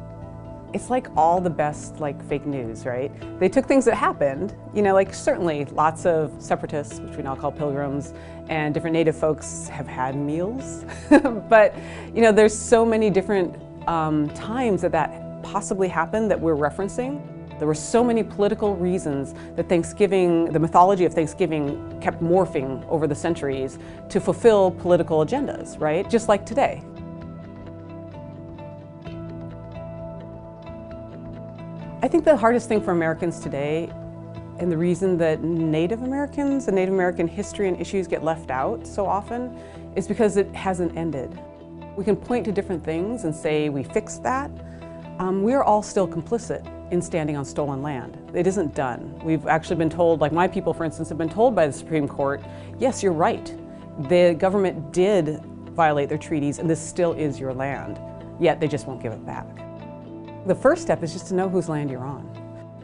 It's 0.76 0.90
like 0.90 1.08
all 1.16 1.40
the 1.40 1.50
best 1.50 2.02
like 2.02 2.22
fake 2.28 2.46
news, 2.46 2.86
right? 2.86 3.10
They 3.40 3.48
took 3.48 3.66
things 3.66 3.86
that 3.86 3.96
happened, 3.96 4.58
you 4.74 4.82
know, 4.82 4.94
like 4.94 5.14
certainly 5.14 5.64
lots 5.64 6.06
of 6.06 6.34
separatists, 6.38 7.00
which 7.00 7.16
we 7.16 7.24
now 7.24 7.34
call 7.34 7.54
pilgrims, 7.54 8.14
and 8.50 8.74
different 8.74 8.94
native 8.94 9.16
folks 9.16 9.70
have 9.70 9.88
had 9.88 10.18
meals. 10.18 10.84
but, 11.50 11.74
you 12.14 12.22
know, 12.22 12.34
there's 12.34 12.54
so 12.54 12.86
many 12.86 13.10
different 13.10 13.56
um, 13.88 14.28
times 14.32 14.82
that 14.82 14.92
that 14.92 15.42
possibly 15.44 15.88
happened 15.88 16.30
that 16.30 16.42
we're 16.42 16.58
referencing. 16.58 17.26
There 17.58 17.70
were 17.70 17.74
so 17.74 18.04
many 18.04 18.22
political 18.22 18.76
reasons 18.76 19.34
that 19.56 19.70
Thanksgiving, 19.70 20.52
the 20.52 20.60
mythology 20.60 21.06
of 21.06 21.14
Thanksgiving 21.14 22.02
kept 22.02 22.22
morphing 22.22 22.86
over 22.90 23.08
the 23.08 23.16
centuries 23.16 23.80
to 24.10 24.20
fulfill 24.20 24.72
political 24.72 25.26
agendas, 25.26 25.80
right? 25.80 26.10
Just 26.10 26.28
like 26.28 26.46
today. 26.46 26.84
I 32.06 32.08
think 32.08 32.24
the 32.24 32.38
hardest 32.38 32.70
thing 32.70 32.84
for 32.84 32.92
Americans 32.92 33.40
today, 33.40 33.90
and 34.60 34.72
the 34.72 34.78
reason 34.78 35.18
that 35.18 35.42
Native 35.42 36.04
Americans 36.04 36.68
and 36.68 36.76
Native 36.76 36.94
American 36.94 37.28
history 37.28 37.68
and 37.68 37.82
issues 37.82 38.06
get 38.08 38.24
left 38.24 38.52
out 38.52 38.86
so 38.86 39.08
often, 39.08 39.58
is 39.96 40.08
because 40.08 40.38
it 40.38 40.54
hasn't 40.54 40.96
ended. 40.96 41.36
We 41.98 42.04
can 42.04 42.16
point 42.16 42.46
to 42.46 42.52
different 42.52 42.84
things 42.84 43.24
and 43.24 43.36
say 43.36 43.70
we 43.70 43.82
fixed 43.82 44.22
that. 44.22 44.52
Um, 45.18 45.42
we're 45.42 45.64
all 45.64 45.82
still 45.82 46.08
complicit 46.08 46.64
in 46.92 47.02
standing 47.02 47.38
on 47.38 47.44
stolen 47.44 47.82
land. 47.82 48.20
It 48.36 48.46
isn't 48.46 48.76
done. 48.76 49.20
We've 49.24 49.48
actually 49.48 49.78
been 49.78 49.90
told, 49.90 50.22
like 50.22 50.32
my 50.32 50.48
people, 50.48 50.76
for 50.76 50.84
instance, 50.84 51.10
have 51.10 51.18
been 51.18 51.28
told 51.28 51.56
by 51.56 51.66
the 51.66 51.74
Supreme 51.74 52.08
Court, 52.08 52.40
yes, 52.78 53.02
you're 53.02 53.14
right. 53.14 53.52
The 54.10 54.36
government 54.38 54.94
did 54.94 55.44
violate 55.72 56.10
their 56.10 56.20
treaties 56.20 56.60
and 56.60 56.70
this 56.70 56.80
still 56.80 57.14
is 57.14 57.40
your 57.40 57.52
land, 57.52 58.00
yet 58.40 58.60
they 58.60 58.68
just 58.68 58.86
won't 58.86 59.02
give 59.02 59.12
it 59.12 59.26
back. 59.26 59.65
The 60.46 60.54
first 60.54 60.84
step 60.84 61.02
is 61.02 61.12
just 61.12 61.26
to 61.30 61.34
know 61.34 61.50
whose 61.50 61.68
land 61.70 61.90
you're 61.90 62.06
on. 62.06 62.30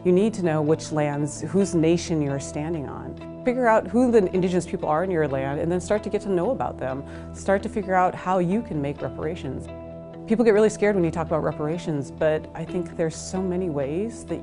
You 0.04 0.12
need 0.12 0.34
to 0.34 0.44
know 0.44 0.64
which 0.64 0.92
lands, 0.92 1.42
whose 1.42 1.76
nation 1.76 2.20
you're 2.20 2.40
standing 2.40 2.90
on. 2.90 3.44
Figure 3.46 3.68
out 3.68 3.86
who 3.86 4.12
the 4.12 4.34
indigenous 4.34 4.66
people 4.66 4.90
are 4.90 5.04
in 5.04 5.12
your 5.12 5.28
land 5.28 5.60
and 5.60 5.72
then 5.72 5.80
start 5.80 6.02
to 6.02 6.10
get 6.10 6.22
to 6.22 6.30
know 6.30 6.50
about 6.50 6.80
them. 6.80 7.04
Start 7.36 7.62
to 7.62 7.70
figure 7.70 7.94
out 7.94 8.16
how 8.16 8.40
you 8.40 8.64
can 8.64 8.82
make 8.82 9.00
reparations. 9.04 9.68
People 10.28 10.44
get 10.44 10.56
really 10.56 10.72
scared 10.72 10.96
when 10.96 11.04
you 11.04 11.12
talk 11.12 11.28
about 11.28 11.44
reparations, 11.44 12.10
but 12.10 12.50
I 12.56 12.66
think 12.66 12.98
there's 12.98 13.16
so 13.16 13.40
many 13.40 13.70
ways 13.70 14.26
that 14.26 14.42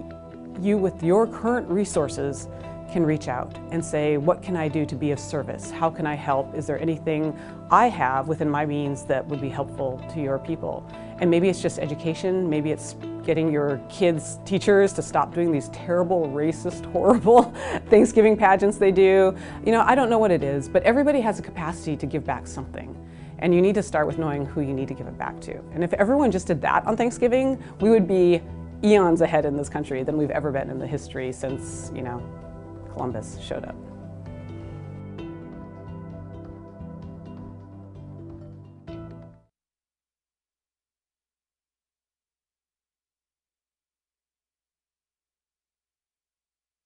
you, 0.60 0.78
with 0.78 1.02
your 1.02 1.26
current 1.26 1.68
resources, 1.68 2.46
can 2.88 3.04
reach 3.04 3.26
out 3.26 3.58
and 3.72 3.84
say, 3.84 4.16
what 4.16 4.42
can 4.42 4.56
I 4.56 4.68
do 4.68 4.86
to 4.86 4.94
be 4.94 5.10
of 5.10 5.18
service? 5.18 5.72
How 5.72 5.90
can 5.90 6.06
I 6.06 6.14
help? 6.14 6.54
Is 6.54 6.68
there 6.68 6.80
anything 6.80 7.36
I 7.68 7.88
have 7.88 8.28
within 8.28 8.48
my 8.48 8.64
means 8.64 9.04
that 9.06 9.26
would 9.26 9.40
be 9.40 9.48
helpful 9.48 10.00
to 10.14 10.20
your 10.20 10.38
people? 10.38 10.88
And 11.20 11.30
maybe 11.30 11.48
it's 11.48 11.60
just 11.60 11.78
education, 11.78 12.48
maybe 12.48 12.70
it's 12.70 12.94
getting 13.24 13.52
your 13.52 13.80
kids' 13.88 14.38
teachers 14.44 14.92
to 14.94 15.02
stop 15.02 15.34
doing 15.34 15.52
these 15.52 15.68
terrible, 15.70 16.28
racist, 16.28 16.84
horrible 16.92 17.52
Thanksgiving 17.88 18.36
pageants 18.36 18.78
they 18.78 18.92
do. 18.92 19.36
You 19.66 19.72
know, 19.72 19.82
I 19.82 19.94
don't 19.94 20.08
know 20.08 20.18
what 20.18 20.30
it 20.30 20.42
is, 20.42 20.68
but 20.68 20.82
everybody 20.84 21.20
has 21.20 21.38
a 21.38 21.42
capacity 21.42 21.96
to 21.96 22.06
give 22.06 22.24
back 22.24 22.46
something. 22.46 22.96
And 23.40 23.54
you 23.54 23.60
need 23.60 23.74
to 23.74 23.82
start 23.82 24.06
with 24.06 24.18
knowing 24.18 24.46
who 24.46 24.62
you 24.62 24.72
need 24.72 24.88
to 24.88 24.94
give 24.94 25.06
it 25.06 25.18
back 25.18 25.40
to. 25.42 25.60
And 25.72 25.84
if 25.84 25.92
everyone 25.94 26.30
just 26.30 26.46
did 26.46 26.60
that 26.62 26.86
on 26.86 26.96
Thanksgiving, 26.96 27.62
we 27.80 27.90
would 27.90 28.08
be 28.08 28.40
eons 28.84 29.20
ahead 29.20 29.44
in 29.44 29.56
this 29.56 29.68
country 29.68 30.02
than 30.02 30.16
we've 30.16 30.30
ever 30.30 30.50
been 30.50 30.70
in 30.70 30.78
the 30.78 30.86
history 30.86 31.32
since, 31.32 31.92
you 31.94 32.02
know, 32.02 32.22
Columbus 32.92 33.38
showed 33.40 33.64
up. 33.64 33.87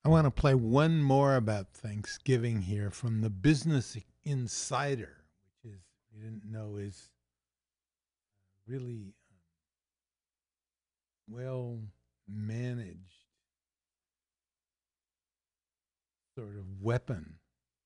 I 0.04 0.08
want 0.08 0.24
to 0.24 0.32
play 0.32 0.54
one 0.54 1.00
more 1.00 1.36
about 1.36 1.68
Thanksgiving 1.68 2.62
here 2.62 2.90
from 2.90 3.20
the 3.20 3.30
Business 3.30 3.96
Insider, 4.24 5.24
which 5.62 5.72
is, 5.72 5.80
you 6.12 6.20
didn't 6.20 6.50
know, 6.50 6.76
is 6.76 7.08
really 8.66 9.14
um, 9.30 9.38
well 11.28 11.78
managed 12.28 12.98
sort 16.36 16.56
of 16.56 16.82
weapon 16.82 17.36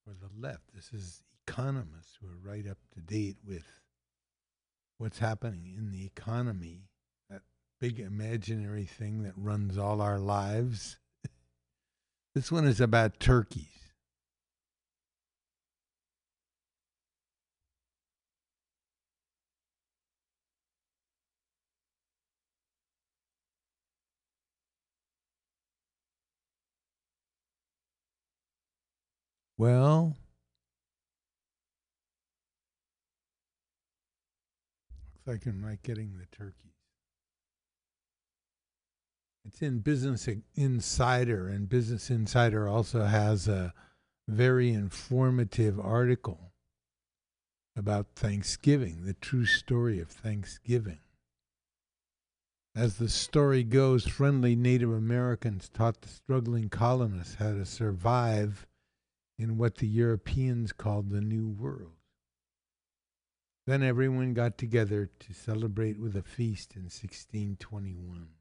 for 0.02 0.14
the 0.14 0.30
left. 0.40 0.74
This 0.74 0.94
is 0.94 1.22
economists 1.46 2.16
who 2.20 2.28
are 2.28 2.50
right 2.50 2.66
up 2.66 2.78
to 2.94 3.00
date 3.00 3.36
with 3.46 3.66
what's 4.96 5.18
happening 5.18 5.74
in 5.76 5.90
the 5.90 6.06
economy, 6.06 6.88
that 7.28 7.42
big 7.78 8.00
imaginary 8.00 8.86
thing 8.86 9.22
that 9.24 9.34
runs 9.36 9.76
all 9.76 10.00
our 10.00 10.18
lives. 10.18 10.96
This 12.36 12.52
one 12.52 12.66
is 12.66 12.82
about 12.82 13.18
turkeys. 13.18 13.64
Well, 29.56 30.18
looks 35.14 35.26
like 35.26 35.46
I'm 35.46 35.62
not 35.62 35.82
getting 35.82 36.18
the 36.18 36.26
turkeys. 36.36 36.75
It's 39.46 39.62
in 39.62 39.78
Business 39.78 40.28
Insider, 40.56 41.46
and 41.46 41.68
Business 41.68 42.10
Insider 42.10 42.66
also 42.66 43.04
has 43.04 43.46
a 43.46 43.72
very 44.26 44.70
informative 44.70 45.78
article 45.78 46.52
about 47.76 48.08
Thanksgiving, 48.16 49.04
the 49.04 49.14
true 49.14 49.46
story 49.46 50.00
of 50.00 50.08
Thanksgiving. 50.08 50.98
As 52.74 52.96
the 52.96 53.08
story 53.08 53.62
goes, 53.62 54.04
friendly 54.04 54.56
Native 54.56 54.92
Americans 54.92 55.68
taught 55.68 56.00
the 56.00 56.08
struggling 56.08 56.68
colonists 56.68 57.36
how 57.36 57.52
to 57.52 57.64
survive 57.64 58.66
in 59.38 59.58
what 59.58 59.76
the 59.76 59.86
Europeans 59.86 60.72
called 60.72 61.10
the 61.10 61.20
New 61.20 61.46
World. 61.46 61.92
Then 63.64 63.84
everyone 63.84 64.34
got 64.34 64.58
together 64.58 65.08
to 65.20 65.32
celebrate 65.32 66.00
with 66.00 66.16
a 66.16 66.22
feast 66.22 66.74
in 66.74 66.82
1621. 66.82 68.35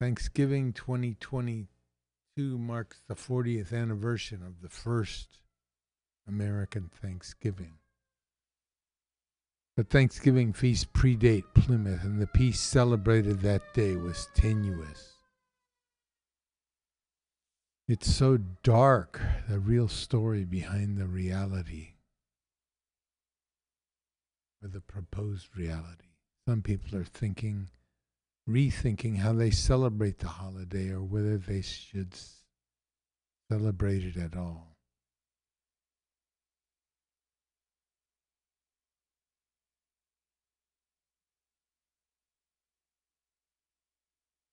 Thanksgiving 0.00 0.72
2022 0.72 1.68
marks 2.38 3.02
the 3.06 3.14
40th 3.14 3.74
anniversary 3.74 4.38
of 4.44 4.62
the 4.62 4.70
first 4.70 5.40
American 6.26 6.90
Thanksgiving. 7.02 7.74
The 9.76 9.84
Thanksgiving 9.84 10.54
feast 10.54 10.92
predate 10.94 11.44
Plymouth, 11.54 12.02
and 12.02 12.18
the 12.20 12.26
peace 12.26 12.60
celebrated 12.60 13.40
that 13.40 13.74
day 13.74 13.94
was 13.94 14.28
tenuous. 14.34 15.16
It's 17.86 18.10
so 18.10 18.38
dark, 18.62 19.20
the 19.48 19.58
real 19.58 19.88
story 19.88 20.44
behind 20.44 20.96
the 20.96 21.06
reality, 21.06 21.94
or 24.62 24.68
the 24.68 24.80
proposed 24.80 25.56
reality. 25.56 26.14
Some 26.48 26.62
people 26.62 26.98
are 26.98 27.04
thinking, 27.04 27.68
rethinking 28.52 29.16
how 29.18 29.32
they 29.32 29.50
celebrate 29.50 30.18
the 30.18 30.28
holiday 30.28 30.90
or 30.90 31.02
whether 31.02 31.38
they 31.38 31.62
should 31.62 32.14
celebrate 33.50 34.04
it 34.04 34.16
at 34.16 34.36
all. 34.36 34.76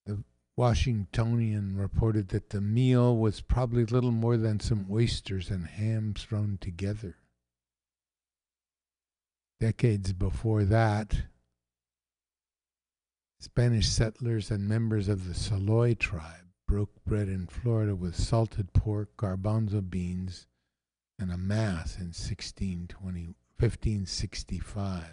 The 0.06 0.24
Washingtonian 0.56 1.78
reported 1.78 2.30
that 2.30 2.50
the 2.50 2.62
meal 2.62 3.18
was 3.18 3.42
probably 3.42 3.86
little 3.86 4.12
more 4.12 4.38
than 4.38 4.60
some 4.60 4.88
oysters 4.92 5.50
and 5.50 5.68
ham 5.68 6.14
thrown 6.18 6.58
together. 6.62 7.18
Decades 9.60 10.14
before 10.14 10.64
that, 10.64 11.24
Spanish 13.40 13.88
settlers 13.88 14.50
and 14.50 14.68
members 14.68 15.08
of 15.08 15.28
the 15.28 15.34
Seloy 15.34 15.98
tribe 15.98 16.48
broke 16.68 17.04
bread 17.06 17.30
in 17.30 17.48
Florida 17.48 17.96
with 17.96 18.16
salted 18.16 18.74
pork, 18.74 19.16
garbanzo 19.18 19.88
beans, 19.88 20.48
and 21.20 21.32
a 21.32 21.38
mass 21.38 21.98
in 21.98 22.08
1620, 22.08 23.36
1565. 23.60 25.04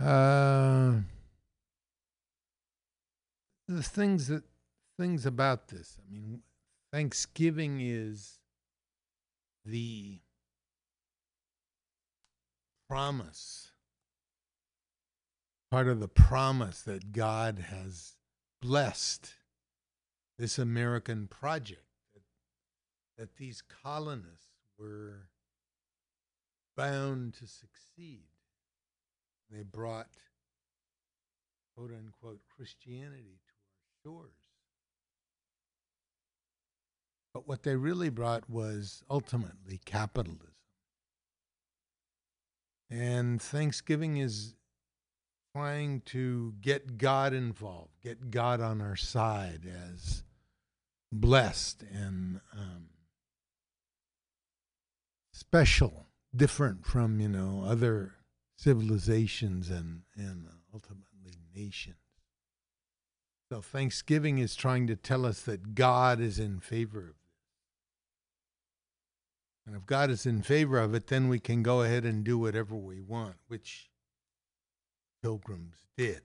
Uh, 0.00 1.00
the 3.68 3.82
things 3.82 4.28
that 4.28 4.42
things 4.98 5.26
about 5.26 5.68
this. 5.68 5.98
I 5.98 6.12
mean, 6.12 6.40
Thanksgiving 6.92 7.80
is 7.80 8.40
the 9.64 10.20
promise, 12.88 13.69
part 15.70 15.86
of 15.86 16.00
the 16.00 16.08
promise 16.08 16.82
that 16.82 17.12
God 17.12 17.66
has 17.70 18.16
blessed 18.60 19.34
this 20.38 20.58
American 20.58 21.28
project, 21.28 21.84
that, 22.14 22.22
that 23.18 23.36
these 23.36 23.62
colonists 23.82 24.48
were 24.78 25.28
bound 26.76 27.34
to 27.34 27.46
succeed. 27.46 28.24
They 29.50 29.62
brought, 29.62 30.08
quote 31.76 31.90
unquote, 31.90 32.40
Christianity 32.56 33.38
to 33.46 34.10
our 34.10 34.14
shores. 34.14 34.32
But 37.32 37.46
what 37.46 37.62
they 37.62 37.76
really 37.76 38.10
brought 38.10 38.50
was 38.50 39.04
ultimately 39.08 39.80
capitalism. 39.84 40.48
And 42.90 43.40
Thanksgiving 43.40 44.16
is 44.16 44.54
trying 45.54 46.00
to 46.02 46.54
get 46.60 46.96
God 46.98 47.32
involved, 47.32 47.90
get 48.02 48.30
God 48.30 48.60
on 48.60 48.80
our 48.80 48.96
side 48.96 49.62
as 49.66 50.22
blessed 51.12 51.82
and 51.82 52.40
um, 52.56 52.86
special, 55.32 56.06
different 56.34 56.86
from, 56.86 57.20
you 57.20 57.28
know, 57.28 57.64
other 57.66 58.14
civilizations 58.56 59.70
and, 59.70 60.02
and 60.16 60.46
ultimately 60.72 61.34
nations. 61.54 61.96
So 63.50 63.60
Thanksgiving 63.60 64.38
is 64.38 64.54
trying 64.54 64.86
to 64.86 64.94
tell 64.94 65.26
us 65.26 65.40
that 65.42 65.74
God 65.74 66.20
is 66.20 66.38
in 66.38 66.60
favor 66.60 67.00
of 67.00 67.06
this. 67.06 67.14
And 69.66 69.74
if 69.74 69.86
God 69.86 70.10
is 70.10 70.24
in 70.24 70.42
favor 70.42 70.78
of 70.78 70.94
it, 70.94 71.08
then 71.08 71.28
we 71.28 71.40
can 71.40 71.64
go 71.64 71.82
ahead 71.82 72.04
and 72.04 72.22
do 72.22 72.38
whatever 72.38 72.76
we 72.76 73.00
want, 73.00 73.36
which 73.48 73.89
pilgrims 75.22 75.86
did. 75.96 76.22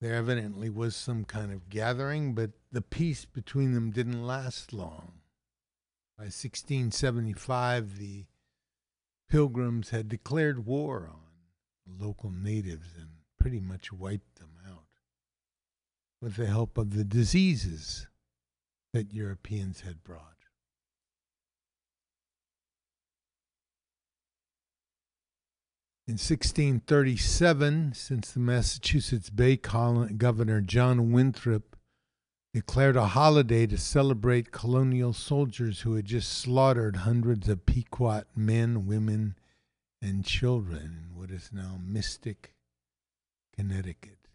There 0.00 0.14
evidently 0.14 0.68
was 0.68 0.94
some 0.94 1.24
kind 1.24 1.52
of 1.52 1.68
gathering, 1.68 2.34
but 2.34 2.50
the 2.70 2.82
peace 2.82 3.24
between 3.24 3.72
them 3.72 3.90
didn't 3.90 4.26
last 4.26 4.72
long. 4.72 5.20
By 6.18 6.24
1675, 6.24 7.98
the 7.98 8.26
pilgrims 9.28 9.90
had 9.90 10.08
declared 10.08 10.66
war 10.66 11.10
on 11.12 11.20
the 11.86 12.04
local 12.04 12.30
natives 12.30 12.88
and 12.98 13.08
pretty 13.38 13.60
much 13.60 13.92
wiped 13.92 14.36
them 14.36 14.50
out 14.68 14.84
with 16.20 16.36
the 16.36 16.46
help 16.46 16.78
of 16.78 16.94
the 16.94 17.04
diseases 17.04 18.06
that 18.92 19.12
Europeans 19.12 19.80
had 19.80 20.04
brought. 20.04 20.33
In 26.06 26.14
1637, 26.14 27.94
since 27.94 28.30
the 28.30 28.38
Massachusetts 28.38 29.30
Bay 29.30 29.56
Colony 29.56 30.12
Governor 30.12 30.60
John 30.60 31.12
Winthrop 31.12 31.76
declared 32.52 32.94
a 32.94 33.06
holiday 33.06 33.66
to 33.66 33.78
celebrate 33.78 34.52
colonial 34.52 35.14
soldiers 35.14 35.80
who 35.80 35.94
had 35.94 36.04
just 36.04 36.30
slaughtered 36.30 36.96
hundreds 36.96 37.48
of 37.48 37.64
Pequot 37.64 38.24
men, 38.36 38.86
women, 38.86 39.34
and 40.02 40.26
children 40.26 41.06
in 41.08 41.18
what 41.18 41.30
is 41.30 41.48
now 41.54 41.80
Mystic, 41.82 42.52
Connecticut. 43.56 44.28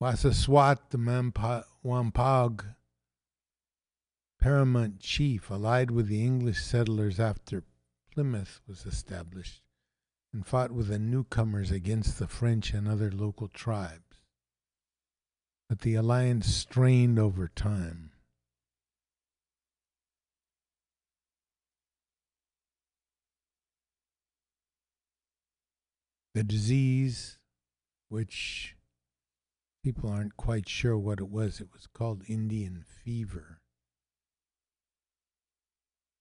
Massasoit, 0.00 0.90
the 0.90 1.62
Wampanoag 1.84 2.64
paramount 4.46 5.00
chief, 5.00 5.50
allied 5.50 5.90
with 5.90 6.06
the 6.06 6.24
English 6.24 6.62
settlers 6.62 7.18
after 7.18 7.64
Plymouth 8.12 8.60
was 8.68 8.86
established, 8.86 9.60
and 10.32 10.46
fought 10.46 10.70
with 10.70 10.86
the 10.86 11.00
newcomers 11.00 11.72
against 11.72 12.20
the 12.20 12.28
French 12.28 12.72
and 12.72 12.86
other 12.86 13.10
local 13.10 13.48
tribes. 13.48 14.20
But 15.68 15.80
the 15.80 15.96
alliance 15.96 16.46
strained 16.46 17.18
over 17.18 17.48
time. 17.48 18.12
The 26.34 26.44
disease, 26.44 27.38
which 28.08 28.76
people 29.82 30.08
aren't 30.08 30.36
quite 30.36 30.68
sure 30.68 30.96
what 30.96 31.18
it 31.18 31.30
was, 31.30 31.60
it 31.60 31.72
was 31.72 31.88
called 31.88 32.22
Indian 32.28 32.84
fever 32.86 33.60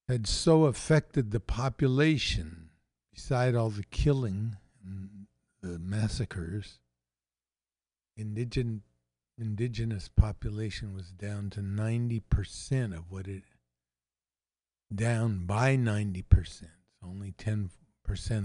had 0.08 0.28
so 0.28 0.66
affected 0.66 1.32
the 1.32 1.40
population, 1.40 2.70
beside 3.14 3.56
all 3.56 3.70
the 3.70 3.86
killing 3.86 4.58
and 4.84 5.28
the 5.62 5.80
massacres, 5.80 6.80
indigen, 8.16 8.84
indigenous 9.38 10.08
population 10.08 10.94
was 10.94 11.12
down 11.12 11.50
to 11.50 11.62
90% 11.62 12.96
of 12.96 13.12
what 13.12 13.28
it, 13.28 13.44
down 14.94 15.46
by 15.46 15.76
90%. 15.76 16.68
Only 17.04 17.32
10% 17.32 17.70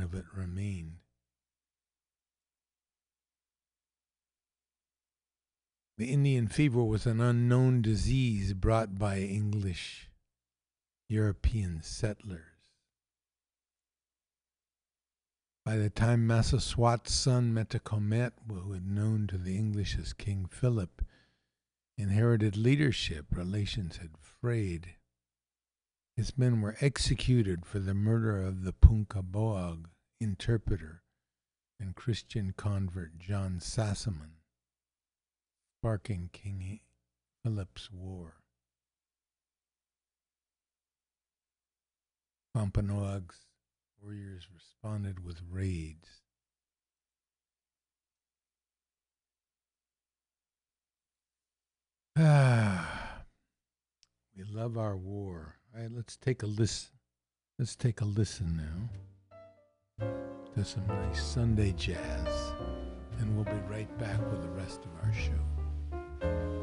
of 0.02 0.14
it 0.14 0.24
remained. 0.34 0.96
The 5.98 6.10
Indian 6.10 6.48
fever 6.48 6.82
was 6.82 7.04
an 7.04 7.20
unknown 7.20 7.82
disease 7.82 8.54
brought 8.54 8.98
by 8.98 9.18
English 9.18 10.09
European 11.10 11.82
settlers. 11.82 12.44
By 15.64 15.76
the 15.76 15.90
time 15.90 16.24
Massasoit's 16.24 17.12
son 17.12 17.52
Metacomet, 17.52 18.30
who 18.48 18.70
had 18.72 18.86
known 18.86 19.26
to 19.26 19.36
the 19.36 19.56
English 19.56 19.98
as 19.98 20.12
King 20.12 20.46
Philip, 20.48 21.04
inherited 21.98 22.56
leadership, 22.56 23.26
relations 23.32 23.96
had 23.96 24.18
frayed. 24.18 24.94
His 26.16 26.38
men 26.38 26.60
were 26.60 26.76
executed 26.80 27.66
for 27.66 27.80
the 27.80 27.92
murder 27.92 28.40
of 28.40 28.62
the 28.62 28.72
Punkaboag 28.72 29.86
interpreter 30.20 31.02
and 31.80 31.96
Christian 31.96 32.54
convert 32.56 33.18
John 33.18 33.58
Sassamon, 33.58 34.36
sparking 35.80 36.30
King 36.32 36.78
Philip's 37.42 37.90
war. 37.90 38.39
Wampanoag's 42.54 43.46
warriors 44.02 44.48
responded 44.52 45.24
with 45.24 45.40
raids. 45.50 46.08
Ah, 52.22 53.22
we 54.36 54.42
love 54.44 54.76
our 54.76 54.96
war. 54.96 55.56
All 55.74 55.80
right, 55.80 55.90
let's 55.90 56.16
take 56.16 56.42
a 56.42 56.46
listen. 56.46 56.90
Let's 57.58 57.76
take 57.76 58.00
a 58.00 58.04
listen 58.04 58.60
now 59.98 60.06
to 60.54 60.64
some 60.64 60.86
nice 60.86 61.22
Sunday 61.22 61.72
jazz, 61.72 62.52
and 63.18 63.36
we'll 63.36 63.44
be 63.44 63.60
right 63.70 63.98
back 63.98 64.18
with 64.30 64.42
the 64.42 64.48
rest 64.48 64.80
of 64.84 64.90
our 65.02 65.12
show. 65.12 66.59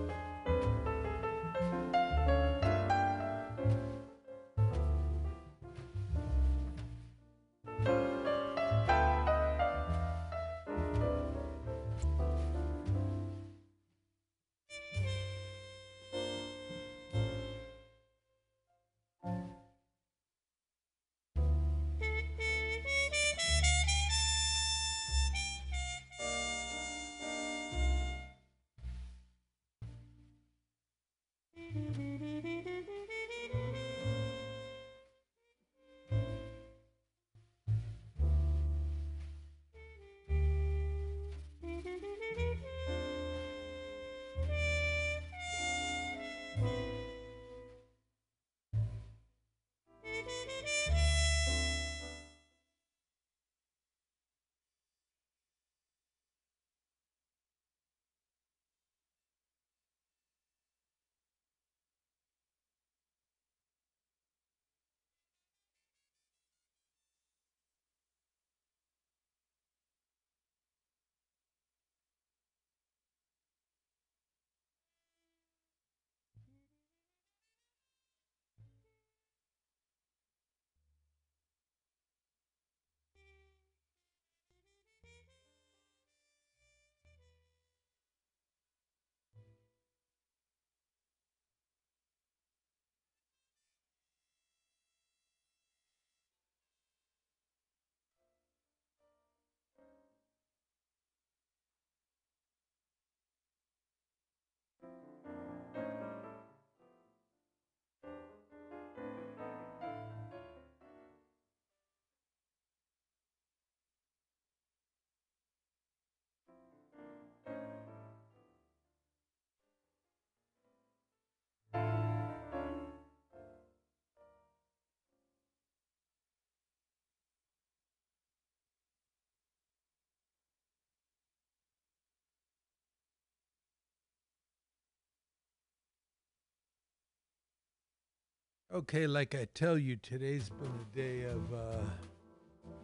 Okay, 138.73 139.07
like 139.07 139.33
I 139.33 139.47
tell 139.53 139.77
you, 139.77 139.95
today's 139.95 140.49
been 140.49 140.69
a 140.69 140.93
day 140.93 141.23
of 141.23 141.53
uh, 141.53 141.77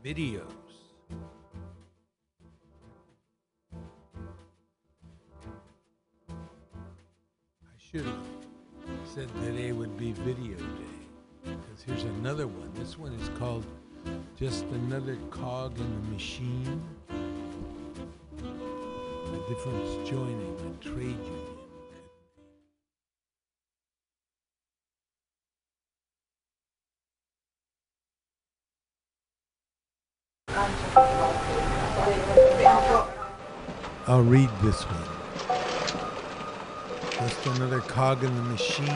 videos. 0.01 0.45
I 7.61 7.75
should 7.77 8.05
have 8.05 8.15
said 9.13 9.27
today 9.41 9.73
would 9.73 9.97
be 9.97 10.13
video 10.13 10.55
day. 10.55 10.63
Because 11.43 11.83
here's 11.85 12.03
another 12.03 12.47
one. 12.47 12.71
This 12.75 12.97
one 12.97 13.11
is 13.15 13.27
called 13.37 13.65
Just 14.39 14.63
Another 14.67 15.17
Cog 15.31 15.77
in 15.77 16.01
the 16.01 16.11
Machine. 16.13 16.81
The 17.97 19.39
difference 19.49 20.09
joining 20.09 20.55
a 20.61 20.81
trade 20.81 21.19
union. 21.25 21.62
I'll 34.13 34.21
read 34.21 34.49
this 34.61 34.83
one. 34.83 35.09
Just 37.13 37.47
another 37.47 37.79
cog 37.79 38.23
in 38.23 38.35
the 38.35 38.43
machine. 38.43 38.87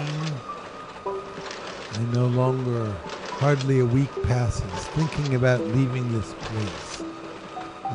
I 1.08 2.04
no 2.14 2.28
longer, 2.28 2.96
hardly 3.40 3.80
a 3.80 3.86
week 3.88 4.12
passes, 4.26 4.72
thinking 4.90 5.34
about 5.34 5.60
leaving 5.62 6.12
this 6.12 6.36
place. 6.40 7.02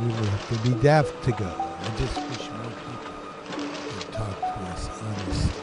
We 0.00 0.06
will 0.08 0.14
have 0.14 0.48
to 0.48 0.68
be 0.68 0.74
daft 0.82 1.22
to 1.22 1.30
go. 1.30 1.46
I 1.46 1.90
just 1.96 2.16
wish 2.16 2.50
more 2.50 2.72
people 2.90 3.14
would 3.94 4.10
talk 4.10 4.40
to 4.40 4.60
us 4.72 4.90
honestly. 5.04 5.62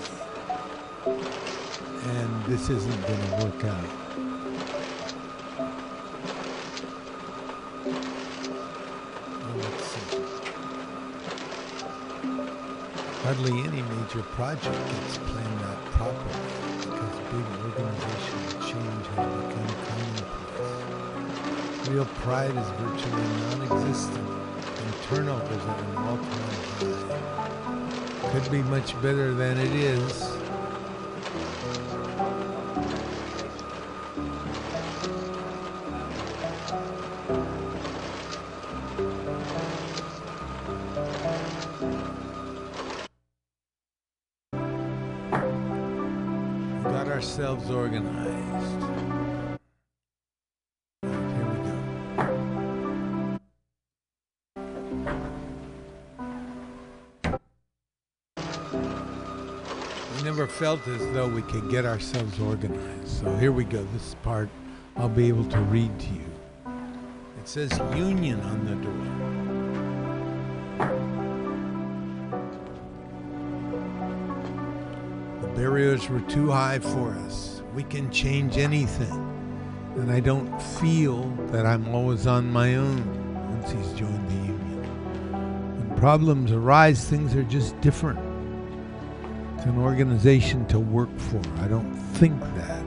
And 2.05 2.45
this 2.45 2.69
isn't 2.69 3.01
going 3.05 3.19
to 3.19 3.35
work 3.43 3.65
out. 3.65 4.08
Hardly 13.29 13.59
any 13.59 13.83
major 13.83 14.23
project 14.33 14.75
gets 14.89 15.19
planned 15.19 15.61
out 15.61 15.85
properly 15.91 16.41
because 16.79 17.13
big 17.29 17.45
organizational 17.63 18.53
change 18.59 19.05
has 19.05 19.27
become 19.37 19.69
commonplace. 19.85 20.73
Real 21.89 22.09
pride 22.23 22.55
is 22.57 22.67
virtually 22.79 23.27
non-existent 23.43 24.27
and 24.27 24.93
turnover 25.03 25.53
is 25.53 25.63
at 25.63 25.79
an 25.79 25.97
all-time 25.97 26.57
high. 26.73 28.31
Could 28.31 28.49
be 28.49 28.63
much 28.63 28.99
better 28.99 29.35
than 29.35 29.59
it 29.59 29.75
is. 29.75 30.28
Could 61.49 61.69
get 61.69 61.83
ourselves 61.83 62.39
organized. 62.39 63.07
So 63.07 63.35
here 63.37 63.51
we 63.51 63.63
go. 63.63 63.83
This 63.91 64.15
part 64.21 64.49
I'll 64.95 65.09
be 65.09 65.27
able 65.27 65.45
to 65.45 65.59
read 65.61 65.97
to 65.99 66.05
you. 66.07 66.29
It 67.39 67.47
says 67.47 67.71
union 67.95 68.39
on 68.41 68.65
the 68.65 68.75
door. 68.85 68.93
The 75.41 75.47
barriers 75.55 76.07
were 76.07 76.21
too 76.21 76.51
high 76.51 76.79
for 76.79 77.13
us. 77.25 77.63
We 77.73 77.83
can 77.83 78.11
change 78.11 78.57
anything. 78.57 79.25
And 79.95 80.11
I 80.11 80.19
don't 80.19 80.61
feel 80.61 81.29
that 81.47 81.65
I'm 81.65 81.87
always 81.95 82.27
on 82.27 82.51
my 82.51 82.75
own 82.75 83.03
once 83.49 83.71
he's 83.71 83.93
joined 83.93 84.29
the 84.29 84.35
union. 84.35 85.79
When 85.79 85.97
problems 85.97 86.51
arise, 86.51 87.05
things 87.05 87.35
are 87.35 87.43
just 87.43 87.79
different. 87.81 88.28
An 89.65 89.77
organization 89.77 90.65
to 90.67 90.79
work 90.79 91.09
for. 91.19 91.41
I 91.59 91.67
don't 91.67 91.93
think 91.93 92.39
that. 92.41 92.83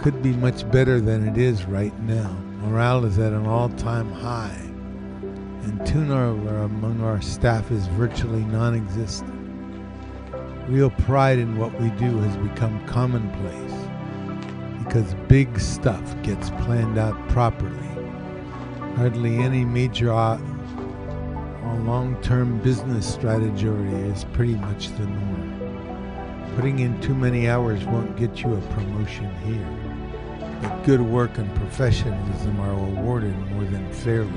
Could 0.00 0.22
be 0.22 0.32
much 0.32 0.70
better 0.70 1.00
than 1.00 1.28
it 1.28 1.36
is 1.36 1.66
right 1.66 1.96
now. 2.02 2.30
Morale 2.62 3.04
is 3.04 3.18
at 3.18 3.32
an 3.32 3.46
all 3.46 3.68
time 3.70 4.10
high. 4.12 4.56
And 5.64 5.84
turnover 5.86 6.58
among 6.58 7.02
our 7.02 7.20
staff 7.20 7.70
is 7.70 7.86
virtually 7.88 8.44
non 8.44 8.74
existent. 8.74 9.34
Real 10.68 10.90
pride 10.90 11.38
in 11.38 11.58
what 11.58 11.78
we 11.80 11.90
do 11.90 12.18
has 12.18 12.36
become 12.48 12.86
commonplace 12.86 13.70
because 14.84 15.14
big 15.28 15.58
stuff 15.60 16.00
gets 16.22 16.50
planned 16.50 16.98
out 16.98 17.16
properly. 17.28 17.88
Hardly 18.96 19.36
any 19.38 19.64
major 19.64 20.12
uh, 20.12 20.36
or 21.64 21.74
long-term 21.84 22.60
business 22.60 23.12
strategy 23.12 23.68
is 23.68 24.24
pretty 24.32 24.56
much 24.56 24.88
the 24.96 25.06
norm. 25.06 25.69
Putting 26.56 26.80
in 26.80 27.00
too 27.00 27.14
many 27.14 27.48
hours 27.48 27.84
won't 27.84 28.16
get 28.16 28.42
you 28.42 28.54
a 28.54 28.60
promotion 28.74 29.32
here. 29.44 29.90
But 30.60 30.82
good 30.84 31.00
work 31.00 31.38
and 31.38 31.54
professionalism 31.54 32.60
are 32.60 32.74
rewarded 32.74 33.36
more 33.50 33.64
than 33.64 33.90
fairly 33.92 34.28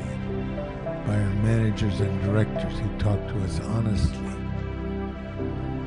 by 1.05 1.15
our 1.15 1.33
managers 1.43 1.99
and 1.99 2.21
directors 2.21 2.79
who 2.79 2.97
talk 2.97 3.19
to 3.27 3.43
us 3.43 3.59
honestly. 3.61 4.17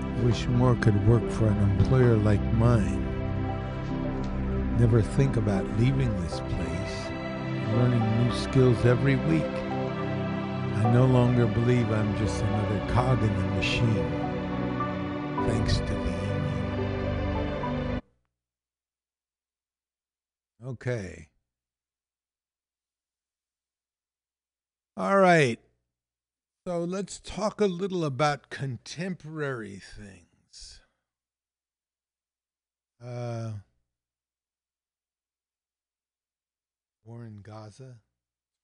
I 0.02 0.20
wish 0.24 0.46
more 0.46 0.74
could 0.76 1.06
work 1.06 1.30
for 1.30 1.46
an 1.46 1.58
employer 1.70 2.16
like 2.16 2.42
mine. 2.54 3.02
Never 4.78 5.00
think 5.00 5.36
about 5.36 5.64
leaving 5.78 6.14
this 6.22 6.40
place. 6.40 7.06
Learning 7.72 8.24
new 8.24 8.34
skills 8.34 8.84
every 8.84 9.16
week. 9.16 9.42
I 9.44 10.90
no 10.92 11.06
longer 11.06 11.46
believe 11.46 11.90
I'm 11.90 12.16
just 12.18 12.42
another 12.42 12.92
cog 12.92 13.22
in 13.22 13.34
the 13.36 13.48
machine. 13.54 14.10
Thanks 15.46 15.78
to 15.78 16.05
Okay. 20.76 21.28
All 24.94 25.16
right. 25.16 25.58
So 26.66 26.84
let's 26.84 27.18
talk 27.18 27.62
a 27.62 27.66
little 27.66 28.04
about 28.04 28.50
contemporary 28.50 29.80
things. 29.80 30.80
Uh, 33.02 33.52
war 37.06 37.24
in 37.24 37.40
Gaza? 37.40 37.96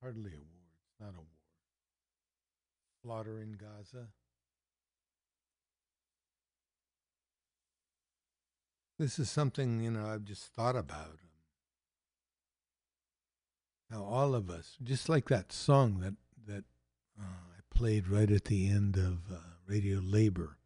Hardly 0.03 0.33
a 0.33 0.37
war. 0.37 0.69
It's 0.85 1.01
not 1.01 1.15
a 1.15 1.23
war. 1.23 1.27
Slaughter 3.03 3.41
in 3.41 3.53
Gaza. 3.53 4.09
This 8.99 9.19
is 9.19 9.31
something, 9.31 9.83
you 9.83 9.91
know, 9.91 10.05
I've 10.05 10.25
just 10.25 10.53
thought 10.53 10.77
about. 10.77 11.21
How 13.93 14.05
all 14.05 14.35
of 14.35 14.49
us, 14.49 14.79
just 14.83 15.11
like 15.11 15.29
that 15.29 15.53
song 15.53 16.01
that, 16.01 16.15
that 16.47 16.65
uh, 17.21 17.25
I 17.25 17.61
played 17.77 18.09
right 18.09 18.31
at 18.31 18.47
the 18.47 18.67
end 18.71 18.97
of 18.97 19.31
uh, 19.31 19.37
Radio 19.67 20.01
Labour. 20.03 20.57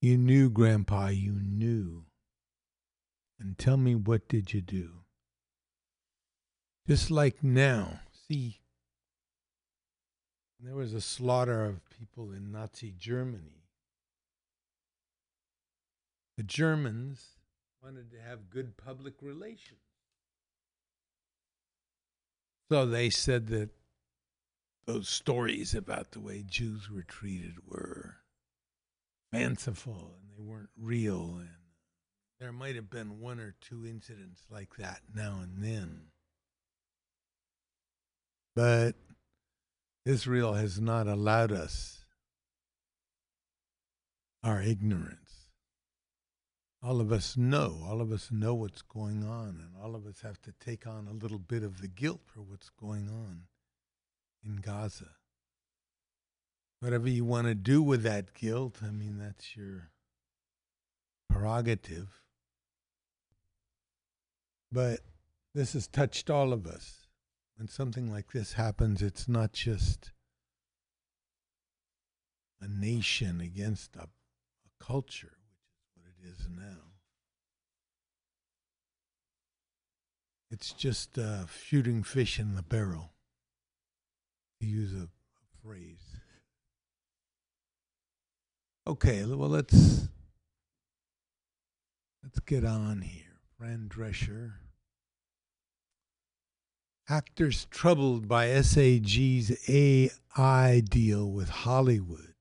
You 0.00 0.18
knew, 0.18 0.50
Grandpa, 0.50 1.08
you 1.08 1.34
knew. 1.34 2.06
And 3.38 3.56
tell 3.56 3.76
me, 3.76 3.94
what 3.94 4.28
did 4.28 4.52
you 4.52 4.60
do? 4.60 4.90
Just 6.88 7.12
like 7.12 7.44
now, 7.44 8.00
see, 8.28 8.60
there 10.58 10.74
was 10.74 10.94
a 10.94 11.00
slaughter 11.00 11.64
of 11.64 11.88
people 11.90 12.32
in 12.32 12.50
Nazi 12.50 12.92
Germany. 12.98 13.68
The 16.36 16.42
Germans 16.42 17.24
wanted 17.80 18.10
to 18.10 18.20
have 18.20 18.50
good 18.50 18.76
public 18.76 19.14
relations. 19.22 19.78
So 22.70 22.86
they 22.86 23.10
said 23.10 23.48
that 23.48 23.70
those 24.86 25.08
stories 25.08 25.74
about 25.74 26.12
the 26.12 26.20
way 26.20 26.44
Jews 26.46 26.90
were 26.90 27.02
treated 27.02 27.54
were 27.66 28.16
fanciful 29.32 30.16
and 30.20 30.30
they 30.36 30.42
weren't 30.42 30.70
real. 30.78 31.36
And 31.38 31.48
there 32.40 32.52
might 32.52 32.76
have 32.76 32.90
been 32.90 33.20
one 33.20 33.40
or 33.40 33.54
two 33.60 33.86
incidents 33.86 34.42
like 34.50 34.76
that 34.76 35.00
now 35.14 35.40
and 35.42 35.62
then. 35.62 36.06
But 38.54 38.94
Israel 40.04 40.54
has 40.54 40.80
not 40.80 41.06
allowed 41.06 41.50
us 41.52 42.04
our 44.42 44.60
ignorance. 44.60 45.23
All 46.84 47.00
of 47.00 47.10
us 47.10 47.36
know. 47.36 47.80
All 47.88 48.02
of 48.02 48.12
us 48.12 48.30
know 48.30 48.54
what's 48.54 48.82
going 48.82 49.24
on, 49.24 49.60
and 49.60 49.70
all 49.82 49.94
of 49.94 50.06
us 50.06 50.20
have 50.20 50.40
to 50.42 50.52
take 50.60 50.86
on 50.86 51.08
a 51.08 51.14
little 51.14 51.38
bit 51.38 51.62
of 51.62 51.80
the 51.80 51.88
guilt 51.88 52.20
for 52.26 52.42
what's 52.42 52.68
going 52.68 53.08
on 53.08 53.44
in 54.44 54.56
Gaza. 54.56 55.16
Whatever 56.80 57.08
you 57.08 57.24
want 57.24 57.46
to 57.46 57.54
do 57.54 57.82
with 57.82 58.02
that 58.02 58.34
guilt, 58.34 58.80
I 58.82 58.90
mean, 58.90 59.16
that's 59.16 59.56
your 59.56 59.88
prerogative. 61.30 62.20
But 64.70 65.00
this 65.54 65.72
has 65.72 65.86
touched 65.86 66.28
all 66.28 66.52
of 66.52 66.66
us. 66.66 67.06
When 67.56 67.68
something 67.68 68.10
like 68.10 68.32
this 68.32 68.54
happens, 68.54 69.00
it's 69.00 69.28
not 69.28 69.52
just 69.52 70.12
a 72.60 72.68
nation 72.68 73.40
against 73.40 73.96
a, 73.96 74.02
a 74.02 74.84
culture, 74.84 75.38
is 76.24 76.46
now. 76.56 76.92
It's 80.50 80.72
just 80.72 81.18
uh, 81.18 81.46
shooting 81.46 82.02
fish 82.02 82.38
in 82.38 82.54
the 82.54 82.62
barrel, 82.62 83.12
to 84.60 84.66
use 84.66 84.92
a, 84.92 85.04
a 85.04 85.08
phrase. 85.62 86.20
Okay, 88.86 89.24
well 89.24 89.48
let's 89.48 90.08
let's 92.22 92.38
get 92.40 92.64
on 92.64 93.00
here. 93.00 93.40
Fran 93.58 93.88
Drescher. 93.88 94.52
Actors 97.08 97.66
troubled 97.70 98.28
by 98.28 98.60
SAG's 98.62 99.52
AI 99.68 100.80
deal 100.80 101.30
with 101.30 101.48
Hollywood. 101.48 102.33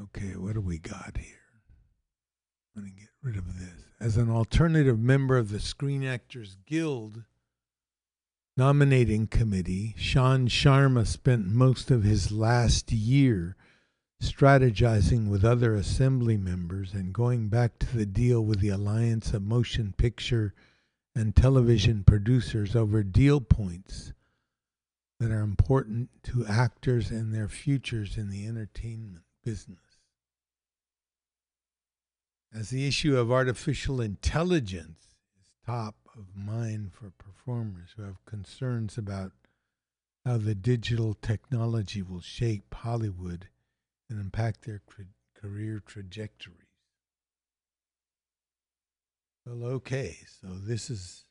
Okay, 0.00 0.36
what 0.36 0.54
do 0.54 0.60
we 0.60 0.78
got 0.78 1.16
here? 1.18 1.36
I'm 2.76 2.82
going 2.82 2.92
to 2.94 3.00
get 3.00 3.10
rid 3.22 3.36
of 3.36 3.58
this. 3.58 3.84
As 4.00 4.16
an 4.16 4.28
alternative 4.28 4.98
member 4.98 5.36
of 5.36 5.50
the 5.50 5.60
Screen 5.60 6.04
Actors 6.04 6.56
Guild 6.66 7.22
nominating 8.56 9.28
committee, 9.28 9.94
Shaan 9.98 10.48
Sharma 10.48 11.06
spent 11.06 11.46
most 11.46 11.90
of 11.90 12.02
his 12.02 12.32
last 12.32 12.92
year 12.92 13.56
strategizing 14.22 15.28
with 15.28 15.44
other 15.44 15.74
assembly 15.74 16.36
members 16.36 16.92
and 16.92 17.12
going 17.12 17.48
back 17.48 17.78
to 17.78 17.96
the 17.96 18.06
deal 18.06 18.44
with 18.44 18.60
the 18.60 18.70
Alliance 18.70 19.32
of 19.32 19.42
Motion 19.42 19.94
Picture 19.96 20.54
and 21.14 21.36
Television 21.36 22.02
Producers 22.04 22.74
over 22.74 23.02
deal 23.02 23.40
points 23.40 24.12
that 25.20 25.30
are 25.30 25.42
important 25.42 26.10
to 26.24 26.44
actors 26.46 27.10
and 27.10 27.32
their 27.32 27.48
futures 27.48 28.16
in 28.16 28.30
the 28.30 28.46
entertainment 28.46 29.24
business. 29.44 29.83
As 32.54 32.70
the 32.70 32.86
issue 32.86 33.16
of 33.16 33.32
artificial 33.32 34.00
intelligence 34.00 35.16
is 35.40 35.50
top 35.66 35.96
of 36.16 36.36
mind 36.36 36.92
for 36.94 37.10
performers 37.10 37.90
who 37.96 38.04
have 38.04 38.24
concerns 38.26 38.96
about 38.96 39.32
how 40.24 40.36
the 40.36 40.54
digital 40.54 41.14
technology 41.14 42.00
will 42.00 42.20
shape 42.20 42.72
Hollywood 42.72 43.48
and 44.08 44.20
impact 44.20 44.64
their 44.64 44.80
career 45.34 45.82
trajectories. 45.84 46.60
Well, 49.44 49.64
okay, 49.72 50.18
so 50.40 50.46
this 50.54 50.90
is 50.90 51.24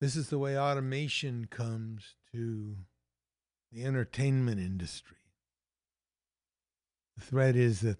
this 0.00 0.16
is 0.16 0.30
the 0.30 0.38
way 0.38 0.58
automation 0.58 1.46
comes 1.46 2.16
to 2.32 2.76
the 3.70 3.84
entertainment 3.84 4.58
industry. 4.60 5.16
The 7.16 7.24
threat 7.24 7.54
is 7.54 7.80
that 7.80 7.98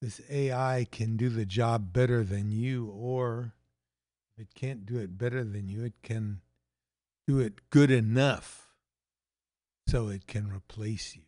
this 0.00 0.20
AI 0.30 0.86
can 0.90 1.16
do 1.16 1.28
the 1.28 1.44
job 1.44 1.92
better 1.92 2.24
than 2.24 2.52
you, 2.52 2.86
or 2.86 3.52
it 4.38 4.54
can't 4.54 4.86
do 4.86 4.98
it 4.98 5.18
better 5.18 5.44
than 5.44 5.68
you, 5.68 5.84
it 5.84 5.94
can 6.02 6.40
do 7.26 7.38
it 7.38 7.70
good 7.70 7.90
enough 7.90 8.68
so 9.86 10.08
it 10.08 10.26
can 10.26 10.50
replace 10.50 11.14
you. 11.16 11.22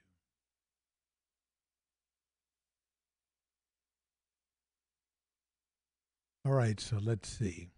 All 6.44 6.54
right, 6.54 6.80
so 6.80 6.98
let's 7.00 7.28
see. 7.28 7.68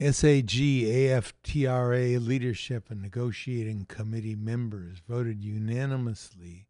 SAG 0.00 0.50
AFTRA 0.50 2.24
leadership 2.24 2.90
and 2.90 3.00
negotiating 3.00 3.86
committee 3.86 4.36
members 4.36 4.98
voted 5.08 5.42
unanimously 5.42 6.66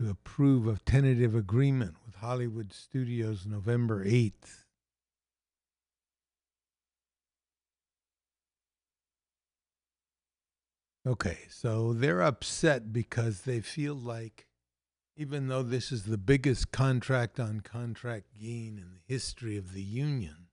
to 0.00 0.10
approve 0.10 0.66
of 0.66 0.84
tentative 0.84 1.34
agreement 1.34 1.96
with 2.04 2.16
Hollywood 2.16 2.72
Studios 2.72 3.46
November 3.46 4.04
8th. 4.04 4.64
Okay, 11.06 11.38
so 11.48 11.92
they're 11.92 12.20
upset 12.20 12.92
because 12.92 13.42
they 13.42 13.60
feel 13.60 13.94
like 13.94 14.48
even 15.16 15.48
though 15.48 15.62
this 15.62 15.90
is 15.92 16.02
the 16.02 16.18
biggest 16.18 16.72
contract 16.72 17.40
on 17.40 17.60
contract 17.60 18.26
gain 18.38 18.76
in 18.76 18.92
the 18.92 19.14
history 19.14 19.56
of 19.56 19.72
the 19.72 19.82
union, 19.82 20.48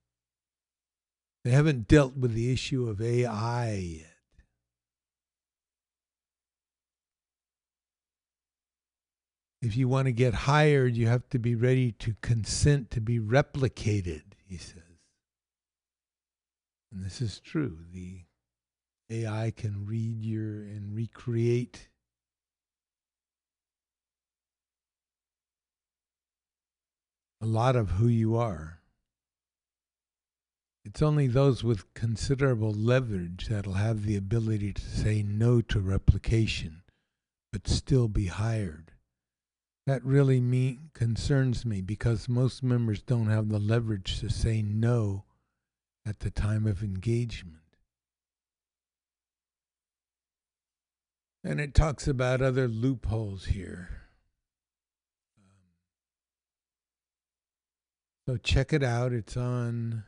they 1.44 1.52
haven't 1.52 1.88
dealt 1.88 2.15
with 2.15 2.34
the 2.34 2.53
issue 2.53 2.88
of 2.88 3.02
AI 3.02 3.74
yet. 3.74 4.12
If 9.64 9.77
you 9.77 9.88
want 9.88 10.07
to 10.07 10.11
get 10.11 10.34
hired, 10.34 10.98
you 10.98 11.07
have 11.07 11.30
to 11.30 11.40
be 11.40 11.56
ready 11.56 11.94
to 11.94 12.18
consent 12.22 12.91
to 12.91 12.99
be 12.99 13.18
replicated, 13.18 14.23
he 14.45 14.57
says. 14.57 14.84
And 16.91 17.02
this 17.02 17.22
is 17.22 17.40
true. 17.40 17.77
The 17.94 18.23
AI 19.10 19.53
can 19.56 19.85
read 19.85 20.22
your 20.22 20.64
and 20.64 20.94
recreate 20.94 21.88
a 27.41 27.45
lot 27.45 27.77
of 27.77 27.91
who 27.91 28.10
you 28.10 28.35
are. 28.35 28.81
It's 30.84 31.02
only 31.02 31.27
those 31.27 31.64
with 31.64 31.94
considerable 31.94 32.73
leverage 32.73 33.48
that'll 33.48 33.76
have 33.76 34.03
the 34.03 34.18
ability 34.18 34.73
to 34.73 34.81
say 34.81 35.23
no 35.23 35.61
to 35.61 35.80
replication, 35.80 36.81
but 37.53 37.69
still 37.69 38.10
be 38.10 38.26
hired. 38.26 38.93
That 39.85 40.03
really 40.05 40.39
me 40.39 40.80
concerns 40.93 41.65
me 41.65 41.81
because 41.81 42.30
most 42.30 42.64
members 42.64 43.01
don't 43.01 43.27
have 43.27 43.49
the 43.49 43.60
leverage 43.60 44.19
to 44.22 44.30
say 44.30 44.61
no 44.61 45.26
at 46.05 46.19
the 46.19 46.31
time 46.31 46.65
of 46.65 46.81
engagement. 46.81 47.57
And 51.43 51.60
it 51.60 51.73
talks 51.73 52.07
about 52.07 52.41
other 52.41 52.69
loopholes 52.69 53.45
here. 53.45 53.89
Um, 55.38 55.55
so 58.26 58.38
check 58.38 58.72
it 58.72 58.84
out. 58.84 59.11
It's 59.11 59.35
on 59.35 60.05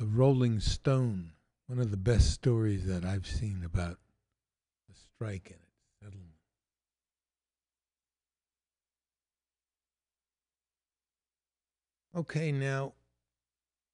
the 0.00 0.06
Rolling 0.06 0.58
Stone, 0.58 1.30
one 1.68 1.78
of 1.78 1.92
the 1.92 1.96
best 1.96 2.32
stories 2.32 2.86
that 2.86 3.04
I've 3.04 3.28
seen 3.28 3.62
about 3.64 3.98
the 4.88 4.94
strike 4.96 5.56
Okay, 12.16 12.52
now, 12.52 12.92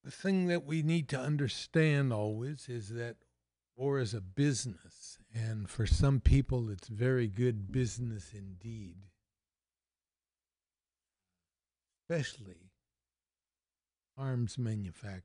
the 0.04 0.10
thing 0.10 0.48
that 0.48 0.66
we 0.66 0.82
need 0.82 1.08
to 1.08 1.18
understand 1.18 2.12
always 2.12 2.68
is 2.68 2.90
that 2.90 3.16
war 3.76 3.98
is 3.98 4.12
a 4.12 4.20
business, 4.20 5.18
and 5.34 5.70
for 5.70 5.86
some 5.86 6.20
people, 6.20 6.68
it's 6.68 6.88
very 6.88 7.28
good 7.28 7.72
business 7.72 8.32
indeed, 8.34 8.96
especially 12.02 12.72
arms 14.18 14.58
manufacturers. 14.58 15.24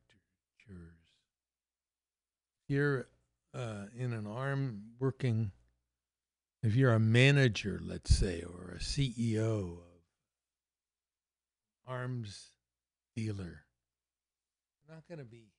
You're 2.69 3.09
uh, 3.53 3.87
in 3.93 4.13
an 4.13 4.25
arm 4.25 4.83
working, 4.99 5.51
if 6.63 6.75
you're 6.75 6.93
a 6.93 6.99
manager, 6.99 7.81
let's 7.83 8.15
say, 8.15 8.41
or 8.41 8.71
a 8.71 8.79
CEO 8.79 9.79
of 9.79 10.01
arms 11.85 12.51
dealer, 13.15 13.63
not 14.89 15.07
going 15.07 15.19
to 15.19 15.25
be 15.25 15.51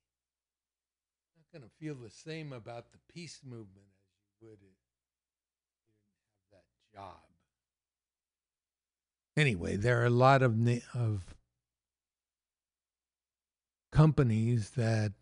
not 1.35 1.59
going 1.59 1.69
to 1.69 1.75
feel 1.79 1.95
the 1.95 2.09
same 2.09 2.53
about 2.53 2.91
the 2.91 2.99
peace 3.13 3.41
movement 3.43 3.87
as 3.87 4.41
you 4.41 4.47
would 4.47 4.55
if 4.55 4.61
you 4.61 4.67
didn't 5.83 6.51
have 6.51 6.61
that 6.61 6.97
job. 6.97 7.27
Anyway, 9.35 9.75
there 9.75 10.01
are 10.01 10.05
a 10.05 10.09
lot 10.09 10.41
of 10.41 10.55
of 10.93 11.35
companies 13.91 14.71
that 14.71 15.13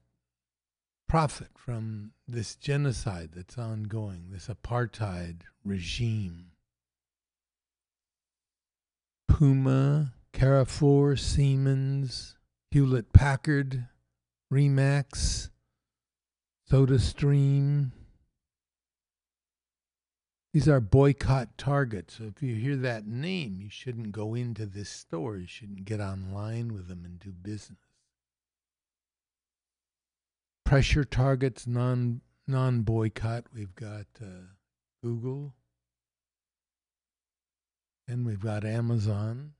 profit 1.08 1.50
from 1.56 2.12
this 2.28 2.56
genocide 2.56 3.30
that's 3.36 3.58
ongoing, 3.58 4.28
this 4.32 4.48
apartheid 4.48 5.42
regime. 5.64 6.52
Puma, 9.28 10.15
Carrefour, 10.36 11.16
Siemens, 11.16 12.36
Hewlett 12.70 13.14
Packard, 13.14 13.88
Remax, 14.52 15.50
SodaStream. 16.70 17.92
These 20.54 20.68
are 20.68 20.82
boycott 20.82 21.58
targets. 21.58 22.16
So 22.18 22.26
if 22.26 22.44
you 22.44 22.56
hear 22.56 22.76
that 22.76 23.08
name, 23.08 23.62
you 23.62 23.70
shouldn't 23.70 24.12
go 24.12 24.36
into 24.36 24.66
this 24.66 24.90
store. 24.90 25.38
You 25.38 25.48
shouldn't 25.48 25.86
get 25.86 26.02
online 26.02 26.74
with 26.74 26.90
them 26.90 27.06
and 27.06 27.18
do 27.18 27.32
business. 27.32 27.80
Pressure 30.66 31.06
targets, 31.06 31.66
non 31.66 32.20
non 32.46 32.82
boycott. 32.82 33.46
We've 33.54 33.76
got 33.76 34.08
uh, 34.22 34.48
Google, 35.02 35.54
and 38.06 38.26
we've 38.26 38.42
got 38.42 38.66
Amazon. 38.66 39.54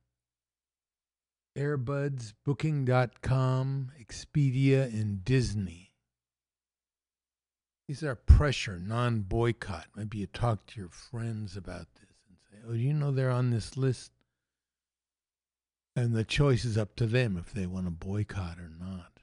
Airbnb, 1.58 2.34
Booking.com, 2.44 3.92
Expedia, 4.02 4.84
and 4.86 5.24
Disney. 5.24 5.92
These 7.88 8.04
are 8.04 8.16
pressure, 8.16 8.80
non 8.80 9.22
boycott. 9.22 9.88
Maybe 9.96 10.18
you 10.18 10.28
talk 10.28 10.66
to 10.68 10.80
your 10.80 10.90
friends 10.90 11.56
about 11.56 11.88
this 11.96 12.10
and 12.28 12.38
say, 12.50 12.58
oh, 12.68 12.74
you 12.74 12.94
know 12.94 13.12
they're 13.12 13.30
on 13.30 13.52
this 13.52 13.78
list? 13.78 14.12
And 15.96 16.14
the 16.14 16.24
choice 16.26 16.66
is 16.66 16.78
up 16.78 16.96
to 16.98 17.06
them 17.06 17.38
if 17.38 17.54
they 17.54 17.66
want 17.66 17.86
to 17.86 17.92
boycott 17.92 18.58
or 18.60 18.70
not. 18.78 19.20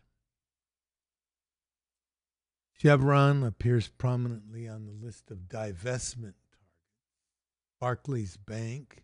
Chevron 2.79 3.45
appears 3.45 3.89
prominently 3.89 4.67
on 4.69 4.87
the 4.87 5.07
list 5.07 5.31
of 5.31 5.49
divestment 5.49 6.35
targets. 6.35 6.39
Barclays 7.81 8.37
Bank, 8.37 9.03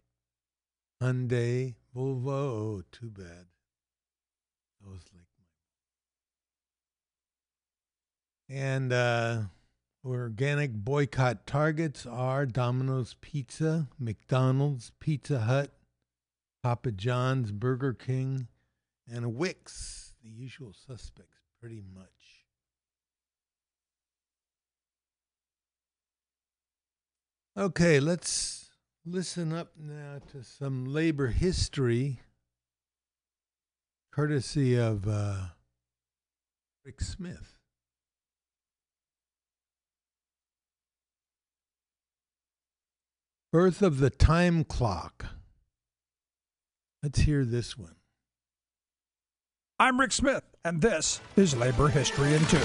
Hyundai, 1.03 1.75
Volvo. 1.95 2.29
Oh, 2.29 2.83
too 2.91 3.11
bad. 3.11 3.47
Those 4.85 5.03
like 5.15 5.29
And 8.51 8.93
uh, 8.93 9.43
organic 10.05 10.73
boycott 10.73 11.47
targets 11.47 12.07
are 12.07 12.47
Domino's 12.47 13.15
Pizza, 13.21 13.89
McDonald's, 13.99 14.93
Pizza 15.01 15.41
Hut, 15.41 15.71
Papa 16.63 16.93
John's, 16.93 17.53
Burger 17.53 17.93
King, 17.93 18.49
and 19.07 19.35
Wix. 19.35 20.15
The 20.23 20.31
usual 20.31 20.73
suspects, 20.73 21.43
pretty 21.61 21.83
much. 21.95 22.07
Okay, 27.57 28.01
let's 28.01 28.68
listen 29.11 29.55
up 29.55 29.73
now 29.79 30.19
to 30.33 30.43
some 30.43 30.85
labor 30.85 31.29
history, 31.29 32.21
courtesy 34.13 34.79
of 34.79 35.09
uh, 35.09 35.37
Rick 36.85 37.01
Smith. 37.01 37.59
Birth 43.51 43.81
of 43.81 43.99
the 43.99 44.11
time 44.11 44.63
clock. 44.65 45.25
Let's 47.03 47.21
hear 47.21 47.45
this 47.47 47.79
one. 47.79 47.98
I'm 49.81 50.01
Rick 50.01 50.11
Smith, 50.11 50.43
and 50.65 50.83
this 50.83 51.21
is 51.37 51.55
Labor 51.55 51.87
History 51.87 52.35
in 52.35 52.45
Two. 52.47 52.59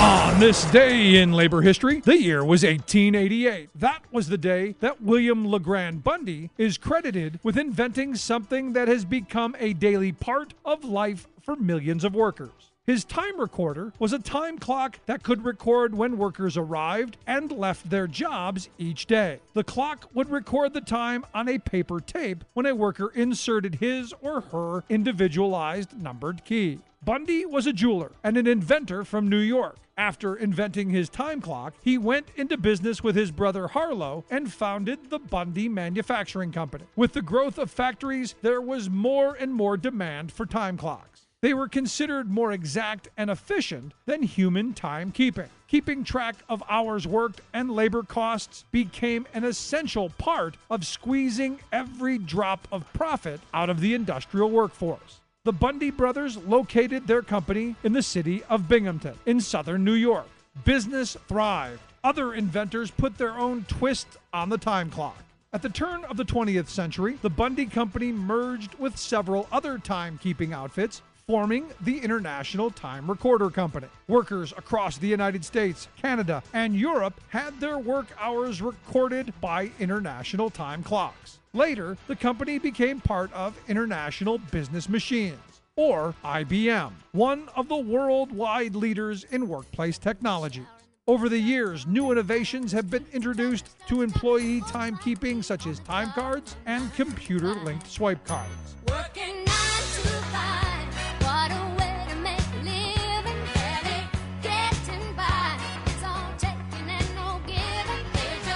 On 0.00 0.38
this 0.38 0.64
day 0.66 1.16
in 1.16 1.32
labor 1.32 1.60
history, 1.60 1.98
the 2.02 2.16
year 2.16 2.44
was 2.44 2.62
1888. 2.62 3.70
That 3.74 4.02
was 4.12 4.28
the 4.28 4.38
day 4.38 4.76
that 4.78 5.02
Willard 5.02 5.38
LeGrand 5.38 6.04
Bundy 6.04 6.50
is 6.56 6.78
credited 6.78 7.40
with 7.42 7.58
inventing 7.58 8.14
something 8.14 8.74
that 8.74 8.86
has 8.86 9.04
become 9.04 9.56
a 9.58 9.72
daily 9.72 10.12
part 10.12 10.54
of 10.64 10.84
life 10.84 11.26
for 11.42 11.56
millions 11.56 12.04
of 12.04 12.14
workers. 12.14 12.71
His 12.84 13.04
time 13.04 13.38
recorder 13.38 13.92
was 14.00 14.12
a 14.12 14.18
time 14.18 14.58
clock 14.58 14.98
that 15.06 15.22
could 15.22 15.44
record 15.44 15.94
when 15.94 16.18
workers 16.18 16.56
arrived 16.56 17.16
and 17.28 17.52
left 17.52 17.90
their 17.90 18.08
jobs 18.08 18.68
each 18.76 19.06
day. 19.06 19.38
The 19.54 19.62
clock 19.62 20.10
would 20.14 20.28
record 20.30 20.74
the 20.74 20.80
time 20.80 21.24
on 21.32 21.48
a 21.48 21.60
paper 21.60 22.00
tape 22.00 22.42
when 22.54 22.66
a 22.66 22.74
worker 22.74 23.12
inserted 23.14 23.76
his 23.76 24.12
or 24.20 24.40
her 24.40 24.82
individualized 24.88 25.96
numbered 25.96 26.44
key. 26.44 26.80
Bundy 27.04 27.46
was 27.46 27.68
a 27.68 27.72
jeweler 27.72 28.10
and 28.24 28.36
an 28.36 28.48
inventor 28.48 29.04
from 29.04 29.28
New 29.28 29.38
York. 29.38 29.76
After 29.96 30.34
inventing 30.34 30.90
his 30.90 31.08
time 31.08 31.40
clock, 31.40 31.74
he 31.82 31.98
went 31.98 32.30
into 32.34 32.56
business 32.56 33.00
with 33.04 33.14
his 33.14 33.30
brother 33.30 33.68
Harlow 33.68 34.24
and 34.28 34.52
founded 34.52 35.08
the 35.08 35.20
Bundy 35.20 35.68
Manufacturing 35.68 36.50
Company. 36.50 36.86
With 36.96 37.12
the 37.12 37.22
growth 37.22 37.58
of 37.58 37.70
factories, 37.70 38.34
there 38.42 38.60
was 38.60 38.90
more 38.90 39.34
and 39.34 39.54
more 39.54 39.76
demand 39.76 40.32
for 40.32 40.46
time 40.46 40.76
clocks. 40.76 41.11
They 41.42 41.54
were 41.54 41.66
considered 41.66 42.30
more 42.30 42.52
exact 42.52 43.08
and 43.16 43.28
efficient 43.28 43.94
than 44.06 44.22
human 44.22 44.74
timekeeping. 44.74 45.48
Keeping 45.66 46.04
track 46.04 46.36
of 46.48 46.62
hours 46.68 47.04
worked 47.04 47.40
and 47.52 47.68
labor 47.68 48.04
costs 48.04 48.64
became 48.70 49.26
an 49.34 49.42
essential 49.42 50.10
part 50.10 50.56
of 50.70 50.86
squeezing 50.86 51.58
every 51.72 52.16
drop 52.16 52.68
of 52.70 52.90
profit 52.92 53.40
out 53.52 53.70
of 53.70 53.80
the 53.80 53.92
industrial 53.92 54.50
workforce. 54.50 55.18
The 55.44 55.52
Bundy 55.52 55.90
brothers 55.90 56.36
located 56.36 57.08
their 57.08 57.22
company 57.22 57.74
in 57.82 57.92
the 57.92 58.04
city 58.04 58.44
of 58.44 58.68
Binghamton 58.68 59.18
in 59.26 59.40
southern 59.40 59.82
New 59.82 59.94
York. 59.94 60.28
Business 60.64 61.16
thrived. 61.26 61.82
Other 62.04 62.34
inventors 62.34 62.92
put 62.92 63.18
their 63.18 63.36
own 63.36 63.64
twist 63.66 64.06
on 64.32 64.48
the 64.48 64.58
time 64.58 64.90
clock. 64.90 65.18
At 65.52 65.62
the 65.62 65.68
turn 65.68 66.04
of 66.04 66.16
the 66.16 66.24
20th 66.24 66.68
century, 66.68 67.18
the 67.20 67.28
Bundy 67.28 67.66
Company 67.66 68.12
merged 68.12 68.74
with 68.76 68.96
several 68.96 69.48
other 69.50 69.76
timekeeping 69.76 70.54
outfits, 70.54 71.02
forming 71.26 71.68
the 71.80 71.98
International 71.98 72.70
Time 72.70 73.08
Recorder 73.08 73.50
Company. 73.50 73.86
Workers 74.08 74.52
across 74.56 74.98
the 74.98 75.08
United 75.08 75.44
States, 75.44 75.88
Canada, 76.00 76.42
and 76.52 76.74
Europe 76.74 77.20
had 77.28 77.58
their 77.60 77.78
work 77.78 78.06
hours 78.20 78.60
recorded 78.60 79.32
by 79.40 79.70
international 79.78 80.50
time 80.50 80.82
clocks. 80.82 81.38
Later, 81.52 81.96
the 82.06 82.16
company 82.16 82.58
became 82.58 83.00
part 83.00 83.32
of 83.32 83.58
International 83.68 84.38
Business 84.38 84.88
Machines. 84.88 85.38
Or 85.76 86.14
IBM, 86.24 86.92
one 87.12 87.48
of 87.56 87.68
the 87.68 87.76
worldwide 87.76 88.74
leaders 88.74 89.24
in 89.30 89.48
workplace 89.48 89.98
technology. 89.98 90.66
Over 91.08 91.28
the 91.28 91.38
years, 91.38 91.86
new 91.86 92.12
innovations 92.12 92.70
have 92.72 92.88
been 92.88 93.04
introduced 93.12 93.66
to 93.88 94.02
employee 94.02 94.60
timekeeping, 94.60 95.42
such 95.42 95.66
as 95.66 95.80
time 95.80 96.10
cards 96.12 96.54
and 96.66 96.94
computer 96.94 97.54
linked 97.54 97.90
swipe 97.90 98.24
cards. 98.24 98.76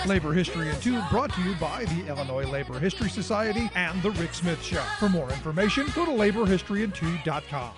Labor 0.06 0.32
History 0.32 0.68
in 0.68 0.80
Two 0.80 1.02
brought 1.10 1.32
to 1.34 1.42
you 1.42 1.54
by 1.56 1.84
the 1.84 2.06
Illinois 2.06 2.46
Labor 2.46 2.78
History 2.78 3.10
Society 3.10 3.68
and 3.74 4.00
The 4.02 4.12
Rick 4.12 4.34
Smith 4.34 4.62
Show. 4.62 4.82
For 4.98 5.08
more 5.08 5.28
information, 5.30 5.86
go 5.94 6.04
to 6.04 6.12
laborhistoryin2.com. 6.12 7.72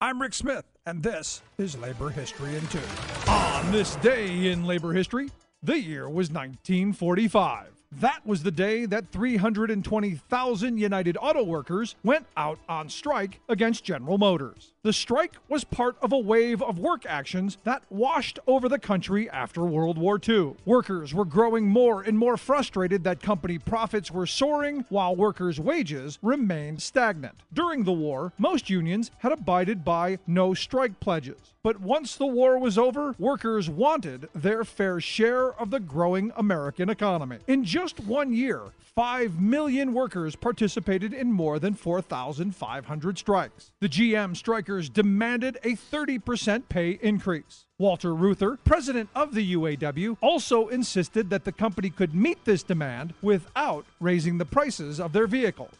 I'm 0.00 0.20
Rick 0.20 0.34
Smith, 0.34 0.64
and 0.84 1.02
this 1.02 1.42
is 1.58 1.78
Labor 1.78 2.10
History 2.10 2.54
in 2.56 2.66
Two. 2.66 2.80
On 3.28 3.72
this 3.72 3.94
day 3.96 4.50
in 4.50 4.64
labor 4.64 4.92
history, 4.92 5.30
the 5.62 5.78
year 5.78 6.08
was 6.08 6.28
1945. 6.28 7.68
That 8.00 8.26
was 8.26 8.42
the 8.42 8.50
day 8.50 8.84
that 8.86 9.12
320,000 9.12 10.78
United 10.78 11.16
Auto 11.20 11.44
Workers 11.44 11.94
went 12.02 12.26
out 12.36 12.58
on 12.68 12.88
strike 12.88 13.40
against 13.48 13.84
General 13.84 14.18
Motors. 14.18 14.71
The 14.84 14.92
strike 14.92 15.34
was 15.48 15.62
part 15.62 15.96
of 16.02 16.10
a 16.10 16.18
wave 16.18 16.60
of 16.60 16.76
work 16.76 17.06
actions 17.06 17.56
that 17.62 17.84
washed 17.88 18.40
over 18.48 18.68
the 18.68 18.80
country 18.80 19.30
after 19.30 19.62
World 19.62 19.96
War 19.96 20.18
II. 20.28 20.56
Workers 20.64 21.14
were 21.14 21.24
growing 21.24 21.68
more 21.68 22.02
and 22.02 22.18
more 22.18 22.36
frustrated 22.36 23.04
that 23.04 23.22
company 23.22 23.60
profits 23.60 24.10
were 24.10 24.26
soaring 24.26 24.84
while 24.88 25.14
workers' 25.14 25.60
wages 25.60 26.18
remained 26.20 26.82
stagnant. 26.82 27.44
During 27.52 27.84
the 27.84 27.92
war, 27.92 28.32
most 28.38 28.70
unions 28.70 29.12
had 29.18 29.30
abided 29.30 29.84
by 29.84 30.18
no 30.26 30.52
strike 30.52 30.98
pledges. 30.98 31.54
But 31.62 31.80
once 31.80 32.16
the 32.16 32.26
war 32.26 32.58
was 32.58 32.76
over, 32.76 33.14
workers 33.20 33.70
wanted 33.70 34.28
their 34.34 34.64
fair 34.64 35.00
share 35.00 35.52
of 35.60 35.70
the 35.70 35.78
growing 35.78 36.32
American 36.36 36.90
economy. 36.90 37.38
In 37.46 37.62
just 37.62 38.00
one 38.00 38.32
year, 38.32 38.72
5 38.94 39.40
million 39.40 39.94
workers 39.94 40.36
participated 40.36 41.14
in 41.14 41.32
more 41.32 41.58
than 41.58 41.72
4,500 41.72 43.16
strikes. 43.16 43.70
The 43.80 43.88
GM 43.88 44.36
strikers 44.36 44.71
demanded 44.80 45.58
a 45.62 45.76
30% 45.76 46.68
pay 46.68 46.98
increase. 47.02 47.66
Walter 47.78 48.14
Reuther, 48.14 48.58
president 48.64 49.10
of 49.14 49.34
the 49.34 49.54
UAW, 49.54 50.16
also 50.20 50.68
insisted 50.68 51.30
that 51.30 51.44
the 51.44 51.52
company 51.52 51.90
could 51.90 52.14
meet 52.14 52.44
this 52.44 52.62
demand 52.62 53.14
without 53.22 53.84
raising 54.00 54.38
the 54.38 54.44
prices 54.44 55.00
of 55.00 55.12
their 55.12 55.26
vehicles. 55.26 55.74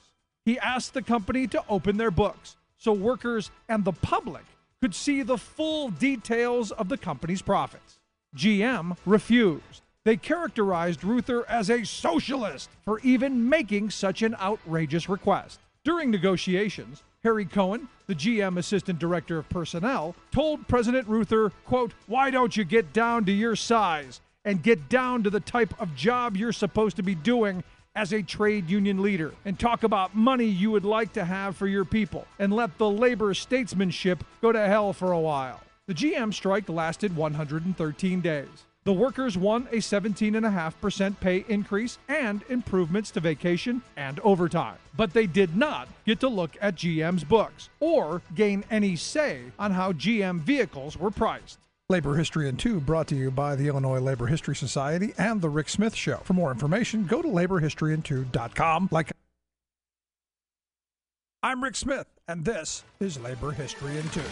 He 0.44 0.58
asked 0.58 0.94
the 0.94 1.02
company 1.02 1.46
to 1.48 1.64
open 1.68 1.96
their 1.96 2.10
books 2.10 2.56
so 2.82 2.92
workers 2.92 3.52
and 3.68 3.84
the 3.84 3.92
public 3.92 4.44
could 4.80 4.94
see 4.94 5.22
the 5.22 5.38
full 5.38 5.90
details 5.90 6.72
of 6.72 6.88
the 6.88 6.98
company's 6.98 7.40
profits. 7.40 8.00
GM 8.36 8.96
refused. 9.06 9.82
They 10.04 10.16
characterized 10.16 11.04
Reuther 11.04 11.48
as 11.48 11.70
a 11.70 11.84
socialist 11.84 12.68
for 12.84 12.98
even 13.00 13.48
making 13.48 13.90
such 13.90 14.22
an 14.22 14.34
outrageous 14.40 15.08
request. 15.08 15.60
During 15.84 16.10
negotiations, 16.10 17.04
Harry 17.24 17.46
Coen, 17.46 17.86
the 18.08 18.16
GM 18.16 18.58
Assistant 18.58 18.98
Director 18.98 19.38
of 19.38 19.48
Personnel, 19.48 20.16
told 20.32 20.66
President 20.66 21.06
Reuther, 21.06 21.50
quote, 21.64 21.92
"Why 22.08 22.30
don't 22.30 22.56
you 22.56 22.64
get 22.64 22.92
down 22.92 23.24
to 23.26 23.32
your 23.32 23.54
size 23.54 24.20
and 24.44 24.60
get 24.60 24.88
down 24.88 25.22
to 25.22 25.30
the 25.30 25.38
type 25.38 25.72
of 25.80 25.94
job 25.94 26.36
you're 26.36 26.52
supposed 26.52 26.96
to 26.96 27.02
be 27.04 27.14
doing 27.14 27.62
as 27.94 28.12
a 28.12 28.22
trade 28.22 28.68
union 28.68 29.02
leader 29.02 29.34
and 29.44 29.56
talk 29.56 29.84
about 29.84 30.16
money 30.16 30.46
you 30.46 30.72
would 30.72 30.84
like 30.84 31.12
to 31.12 31.24
have 31.24 31.56
for 31.56 31.68
your 31.68 31.84
people 31.84 32.26
and 32.40 32.52
let 32.52 32.76
the 32.78 32.90
labor 32.90 33.32
statesmanship 33.34 34.24
go 34.40 34.50
to 34.50 34.66
hell 34.66 34.92
for 34.92 35.12
a 35.12 35.20
while." 35.20 35.60
The 35.86 35.94
GM 35.94 36.32
strike 36.32 36.68
lasted 36.68 37.14
113 37.14 38.20
days. 38.20 38.64
The 38.84 38.92
workers 38.92 39.38
won 39.38 39.68
a 39.70 39.76
17.5% 39.76 41.20
pay 41.20 41.44
increase 41.48 41.98
and 42.08 42.42
improvements 42.48 43.12
to 43.12 43.20
vacation 43.20 43.82
and 43.96 44.18
overtime. 44.20 44.76
But 44.96 45.12
they 45.12 45.26
did 45.26 45.56
not 45.56 45.88
get 46.04 46.18
to 46.20 46.28
look 46.28 46.56
at 46.60 46.74
GM's 46.74 47.22
books 47.22 47.68
or 47.78 48.22
gain 48.34 48.64
any 48.70 48.96
say 48.96 49.42
on 49.58 49.70
how 49.70 49.92
GM 49.92 50.40
vehicles 50.40 50.96
were 50.96 51.12
priced. 51.12 51.58
Labor 51.88 52.16
History 52.16 52.48
in 52.48 52.56
Two 52.56 52.80
brought 52.80 53.06
to 53.08 53.14
you 53.14 53.30
by 53.30 53.54
the 53.54 53.68
Illinois 53.68 54.00
Labor 54.00 54.26
History 54.26 54.56
Society 54.56 55.12
and 55.18 55.40
The 55.40 55.50
Rick 55.50 55.68
Smith 55.68 55.94
Show. 55.94 56.16
For 56.24 56.32
more 56.32 56.50
information, 56.50 57.04
go 57.04 57.22
to 57.22 57.28
laborhistoryin2.com. 57.28 58.88
Like 58.90 59.12
I'm 61.42 61.62
Rick 61.62 61.76
Smith, 61.76 62.06
and 62.26 62.44
this 62.44 62.84
is 62.98 63.18
Labor 63.20 63.52
History 63.52 63.98
in 63.98 64.08
Two. 64.10 64.22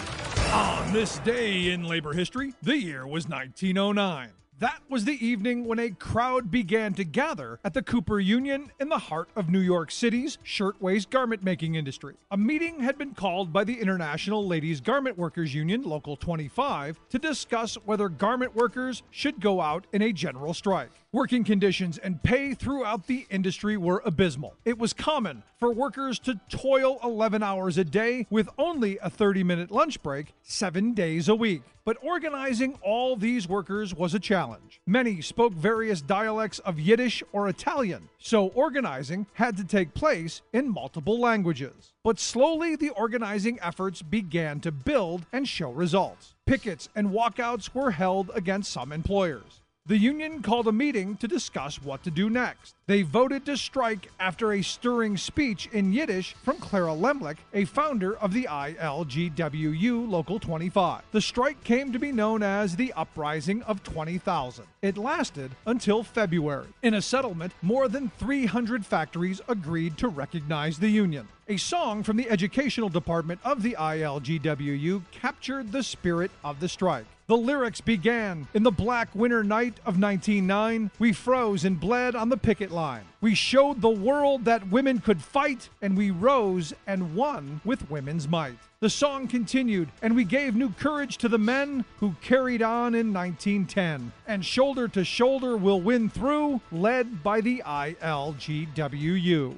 On 0.53 0.93
this 0.93 1.21
day 1.21 1.71
in 1.71 1.85
labor 1.85 2.13
history, 2.13 2.55
the 2.61 2.77
year 2.77 3.07
was 3.07 3.29
1909. 3.29 4.31
That 4.59 4.81
was 4.89 5.05
the 5.05 5.25
evening 5.25 5.65
when 5.65 5.79
a 5.79 5.91
crowd 5.91 6.51
began 6.51 6.93
to 6.95 7.05
gather 7.05 7.61
at 7.65 7.73
the 7.73 7.83
Cooper 7.83 8.19
Union 8.19 8.73
in 8.81 8.89
the 8.89 8.99
heart 8.99 9.31
of 9.37 9.49
New 9.49 9.61
York 9.61 9.93
City's 9.93 10.39
shirtwaist 10.43 11.09
garment 11.09 11.45
making 11.45 11.77
industry. 11.77 12.17
A 12.33 12.37
meeting 12.37 12.81
had 12.81 12.99
been 12.99 13.15
called 13.15 13.53
by 13.53 13.63
the 13.63 13.81
International 13.81 14.45
Ladies 14.45 14.81
Garment 14.81 15.17
Workers 15.17 15.55
Union, 15.55 15.83
Local 15.83 16.17
25, 16.17 16.99
to 17.11 17.19
discuss 17.21 17.77
whether 17.85 18.09
garment 18.09 18.57
workers 18.57 19.05
should 19.11 19.41
go 19.41 19.61
out 19.61 19.87
in 19.93 20.03
a 20.03 20.13
general 20.13 20.53
strike. 20.53 21.00
Working 21.13 21.43
conditions 21.43 21.99
and 21.99 22.23
pay 22.23 22.55
throughout 22.55 23.09
the 23.09 23.27
industry 23.31 23.77
were 23.77 24.01
abysmal. 24.05 24.55
It 24.65 24.79
was 24.79 24.93
common 24.93 25.43
for 25.59 25.73
workers 25.73 26.21
to 26.21 26.39
toil 26.49 27.01
11 27.03 27.43
hours 27.43 27.77
a 27.79 27.83
day 27.83 28.29
with 28.31 28.49
only 28.57 28.97
a 28.99 29.11
30 29.11 29.43
minute 29.43 29.73
lunch 29.73 30.05
break 30.05 30.35
seven 30.45 30.95
days 30.95 31.29
a 31.29 31.35
week. 31.35 31.63
But 31.85 31.97
organizing 32.01 32.79
all 32.81 33.17
these 33.17 33.49
workers 33.49 33.93
was 33.93 34.15
a 34.15 34.21
challenge. 34.21 34.81
Many 34.87 35.21
spoke 35.21 35.53
various 35.53 36.01
dialects 36.01 36.61
of 36.61 36.79
Yiddish 36.79 37.25
or 37.33 37.49
Italian, 37.49 38.09
so 38.19 38.47
organizing 38.51 39.27
had 39.33 39.57
to 39.57 39.65
take 39.65 39.95
place 39.95 40.43
in 40.53 40.73
multiple 40.73 41.19
languages. 41.19 41.93
But 42.05 42.21
slowly 42.21 42.77
the 42.77 42.91
organizing 42.91 43.59
efforts 43.61 44.01
began 44.01 44.61
to 44.61 44.71
build 44.71 45.27
and 45.33 45.49
show 45.49 45.73
results. 45.73 46.37
Pickets 46.47 46.89
and 46.95 47.09
walkouts 47.09 47.75
were 47.75 47.91
held 47.91 48.31
against 48.33 48.71
some 48.71 48.93
employers. 48.93 49.61
The 49.87 49.97
union 49.97 50.43
called 50.43 50.69
a 50.69 50.73
meeting 50.73 51.17
to 51.17 51.27
discuss 51.27 51.83
what 51.83 52.05
to 52.05 52.11
do 52.11 52.29
next. 52.29 52.75
They 52.87 53.01
voted 53.01 53.47
to 53.47 53.57
strike 53.57 54.11
after 54.21 54.53
a 54.53 54.63
stirring 54.63 55.17
speech 55.17 55.69
in 55.73 55.93
Yiddish 55.93 56.37
from 56.45 56.59
Clara 56.59 56.93
Lemlich, 56.95 57.39
a 57.55 57.65
founder 57.65 58.17
of 58.17 58.35
the 58.35 58.45
ILGWU 58.45 60.09
Local 60.09 60.39
25. 60.39 61.03
The 61.13 61.21
strike 61.21 61.65
came 61.65 61.93
to 61.93 61.99
be 61.99 62.13
known 62.13 62.43
as 62.43 62.77
the 62.77 62.93
Uprising 62.93 63.63
of 63.63 63.83
20,000. 63.83 64.67
It 64.83 64.99
lasted 64.99 65.53
until 65.67 66.05
February. 66.05 66.69
In 66.83 66.95
a 66.95 67.03
settlement, 67.03 67.55
more 67.63 67.89
than 67.89 68.13
300 68.19 68.85
factories 68.85 69.41
agreed 69.49 69.97
to 69.99 70.09
recognize 70.09 70.79
the 70.79 70.91
union. 70.91 71.27
A 71.49 71.57
song 71.57 72.05
from 72.05 72.17
the 72.17 72.31
educational 72.31 72.91
department 72.91 73.41
of 73.43 73.63
the 73.63 73.75
ILGWU 73.77 75.03
captured 75.11 75.73
the 75.73 75.83
spirit 75.83 76.31
of 76.45 76.61
the 76.61 76.69
strike. 76.69 77.07
The 77.31 77.37
lyrics 77.37 77.81
began 77.81 78.49
In 78.55 78.65
the 78.65 78.73
black 78.73 79.15
winter 79.15 79.45
night 79.45 79.79
of 79.87 80.01
1909, 80.01 80.91
we 80.99 81.13
froze 81.13 81.65
and 81.65 81.79
bled 81.79 82.17
on 82.17 82.29
the 82.29 82.37
picket 82.37 82.73
line. 82.73 83.05
We 83.21 83.37
showed 83.37 83.81
the 83.81 83.89
world 83.89 84.45
that 84.47 84.69
women 84.69 84.99
could 84.99 85.23
fight, 85.23 85.69
and 85.81 85.97
we 85.97 86.11
rose 86.11 86.75
and 86.89 87.15
won 87.15 87.61
with 87.65 87.89
women's 87.89 88.27
might. 88.27 88.59
The 88.81 88.91
song 88.91 89.29
continued, 89.29 89.91
and 90.03 90.17
we 90.17 90.25
gave 90.25 90.57
new 90.57 90.71
courage 90.71 91.19
to 91.19 91.29
the 91.29 91.39
men 91.39 91.85
who 92.01 92.17
carried 92.21 92.63
on 92.63 92.97
in 92.97 93.13
1910. 93.13 94.11
And 94.27 94.45
shoulder 94.45 94.89
to 94.89 95.05
shoulder 95.05 95.57
we'll 95.57 95.81
win 95.81 96.11
through, 96.11 96.61
led 96.73 97.23
by 97.23 97.43
the 97.43 97.63
ILGWU. 97.65 99.55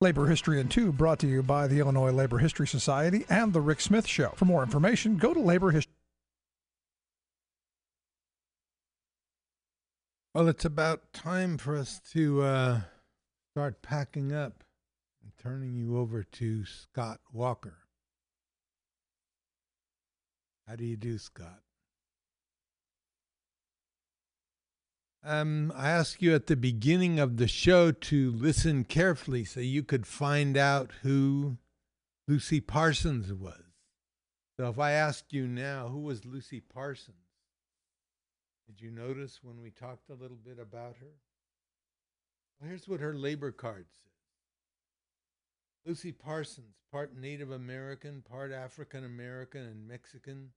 Labor 0.00 0.26
History 0.26 0.60
in 0.60 0.68
Two 0.68 0.90
brought 0.90 1.20
to 1.20 1.28
you 1.28 1.44
by 1.44 1.68
the 1.68 1.78
Illinois 1.78 2.10
Labor 2.10 2.38
History 2.38 2.66
Society 2.66 3.24
and 3.28 3.52
The 3.52 3.60
Rick 3.60 3.82
Smith 3.82 4.08
Show. 4.08 4.32
For 4.34 4.46
more 4.46 4.64
information, 4.64 5.16
go 5.16 5.32
to 5.32 5.40
Labor 5.40 5.70
History. 5.70 5.92
Well, 10.34 10.48
it's 10.48 10.66
about 10.66 11.14
time 11.14 11.56
for 11.56 11.74
us 11.74 12.00
to 12.12 12.42
uh, 12.42 12.80
start 13.54 13.80
packing 13.80 14.30
up 14.30 14.62
and 15.22 15.32
turning 15.38 15.74
you 15.74 15.98
over 15.98 16.22
to 16.22 16.66
Scott 16.66 17.20
Walker. 17.32 17.78
How 20.66 20.76
do 20.76 20.84
you 20.84 20.98
do, 20.98 21.16
Scott? 21.16 21.60
Um, 25.24 25.72
I 25.74 25.90
asked 25.90 26.20
you 26.20 26.34
at 26.34 26.46
the 26.46 26.56
beginning 26.56 27.18
of 27.18 27.38
the 27.38 27.48
show 27.48 27.90
to 27.90 28.30
listen 28.30 28.84
carefully 28.84 29.46
so 29.46 29.60
you 29.60 29.82
could 29.82 30.06
find 30.06 30.58
out 30.58 30.92
who 31.02 31.56
Lucy 32.28 32.60
Parsons 32.60 33.32
was. 33.32 33.62
So 34.58 34.68
if 34.68 34.78
I 34.78 34.92
asked 34.92 35.32
you 35.32 35.46
now, 35.46 35.88
who 35.88 36.00
was 36.00 36.26
Lucy 36.26 36.60
Parsons? 36.60 37.27
Did 38.78 38.84
you 38.84 38.90
notice 38.92 39.40
when 39.42 39.60
we 39.60 39.70
talked 39.70 40.08
a 40.08 40.14
little 40.14 40.36
bit 40.36 40.58
about 40.60 40.96
her? 41.00 41.14
Well, 42.60 42.68
here's 42.68 42.86
what 42.86 43.00
her 43.00 43.14
labor 43.14 43.50
card 43.50 43.86
says 43.90 44.12
Lucy 45.84 46.12
Parsons, 46.12 46.76
part 46.92 47.16
Native 47.16 47.50
American, 47.50 48.22
part 48.22 48.52
African 48.52 49.04
American 49.04 49.62
and 49.62 49.88
Mexican, 49.88 50.50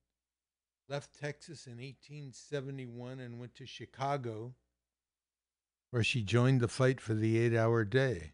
left 0.87 1.19
Texas 1.19 1.65
in 1.65 1.77
1871 1.77 3.19
and 3.19 3.39
went 3.39 3.55
to 3.55 3.65
Chicago, 3.65 4.53
where 5.89 6.03
she 6.03 6.21
joined 6.21 6.61
the 6.61 6.67
fight 6.67 7.01
for 7.01 7.15
the 7.15 7.39
eight 7.39 7.55
hour 7.55 7.83
day. 7.83 8.33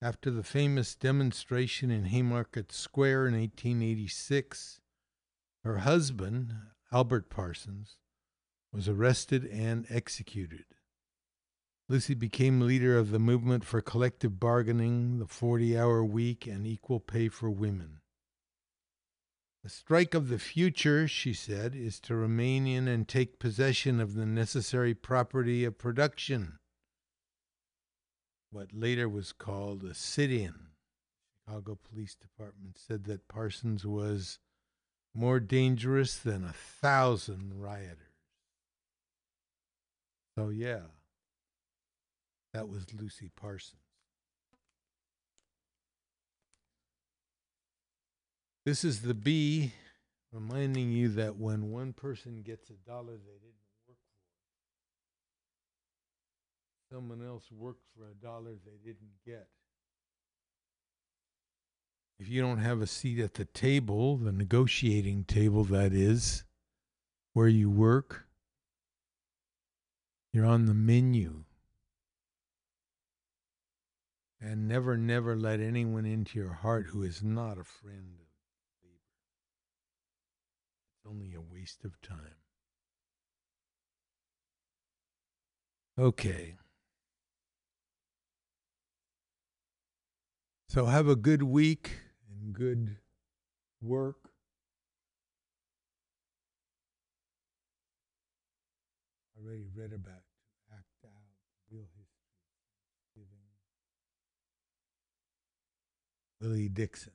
After 0.00 0.30
the 0.30 0.42
famous 0.42 0.96
demonstration 0.96 1.92
in 1.92 2.06
Haymarket 2.06 2.72
Square 2.72 3.28
in 3.28 3.34
1886, 3.34 4.80
her 5.62 5.78
husband, 5.78 6.54
Albert 6.92 7.30
Parsons, 7.30 7.98
was 8.72 8.88
arrested 8.88 9.44
and 9.46 9.86
executed. 9.88 10.64
Lucy 11.88 12.14
became 12.14 12.60
leader 12.60 12.96
of 12.96 13.10
the 13.10 13.18
movement 13.18 13.64
for 13.64 13.82
collective 13.82 14.40
bargaining, 14.40 15.18
the 15.18 15.26
40 15.26 15.76
hour 15.76 16.04
week, 16.04 16.46
and 16.46 16.66
equal 16.66 17.00
pay 17.00 17.28
for 17.28 17.50
women. 17.50 18.00
The 19.62 19.68
strike 19.68 20.14
of 20.14 20.28
the 20.28 20.38
future, 20.38 21.06
she 21.06 21.34
said, 21.34 21.74
is 21.74 22.00
to 22.00 22.16
remain 22.16 22.66
in 22.66 22.88
and 22.88 23.06
take 23.06 23.38
possession 23.38 24.00
of 24.00 24.14
the 24.14 24.26
necessary 24.26 24.94
property 24.94 25.64
of 25.64 25.78
production, 25.78 26.58
what 28.50 28.72
later 28.72 29.08
was 29.08 29.32
called 29.32 29.84
a 29.84 29.94
sit 29.94 30.32
in. 30.32 30.54
Chicago 31.44 31.78
Police 31.90 32.14
Department 32.14 32.78
said 32.78 33.04
that 33.04 33.28
Parsons 33.28 33.84
was 33.84 34.38
more 35.14 35.40
dangerous 35.40 36.16
than 36.16 36.44
a 36.44 36.52
thousand 36.52 37.60
rioters. 37.60 38.11
So, 40.36 40.48
yeah, 40.48 40.80
that 42.54 42.68
was 42.68 42.86
Lucy 42.94 43.30
Parsons. 43.36 43.80
This 48.64 48.84
is 48.84 49.02
the 49.02 49.14
B 49.14 49.72
reminding 50.32 50.92
you 50.92 51.08
that 51.10 51.36
when 51.36 51.70
one 51.70 51.92
person 51.92 52.42
gets 52.42 52.70
a 52.70 52.74
dollar 52.88 53.12
they 53.12 53.38
didn't 53.40 53.66
work 53.88 53.98
for, 56.88 56.94
someone 56.94 57.26
else 57.26 57.50
worked 57.50 57.84
for 57.96 58.04
a 58.04 58.14
dollar 58.14 58.52
they 58.64 58.78
didn't 58.84 59.10
get. 59.26 59.48
If 62.18 62.28
you 62.28 62.40
don't 62.40 62.58
have 62.58 62.80
a 62.80 62.86
seat 62.86 63.18
at 63.18 63.34
the 63.34 63.46
table, 63.46 64.16
the 64.16 64.30
negotiating 64.32 65.24
table 65.24 65.64
that 65.64 65.92
is, 65.92 66.44
where 67.32 67.48
you 67.48 67.68
work, 67.68 68.26
you're 70.32 70.46
on 70.46 70.66
the 70.66 70.74
menu. 70.74 71.44
And 74.40 74.66
never, 74.66 74.96
never 74.96 75.36
let 75.36 75.60
anyone 75.60 76.04
into 76.04 76.38
your 76.38 76.52
heart 76.52 76.86
who 76.86 77.02
is 77.02 77.22
not 77.22 77.58
a 77.58 77.64
friend 77.64 78.18
of 78.18 78.26
labor. 78.82 79.12
It's 80.96 81.06
only 81.08 81.34
a 81.34 81.40
waste 81.40 81.84
of 81.84 82.00
time. 82.02 82.36
Okay. 85.98 86.56
So 90.68 90.86
have 90.86 91.06
a 91.06 91.16
good 91.16 91.42
week 91.42 91.90
and 92.28 92.52
good 92.54 92.96
work. 93.82 94.16
Already 99.38 99.66
read 99.74 99.92
about 99.92 100.22
to 100.22 100.74
act 100.74 100.86
out 101.04 101.10
real 101.70 101.84
history. 101.98 102.32
Thanksgiving. 103.14 103.42
Willie 106.42 106.68
Dixon. 106.68 107.12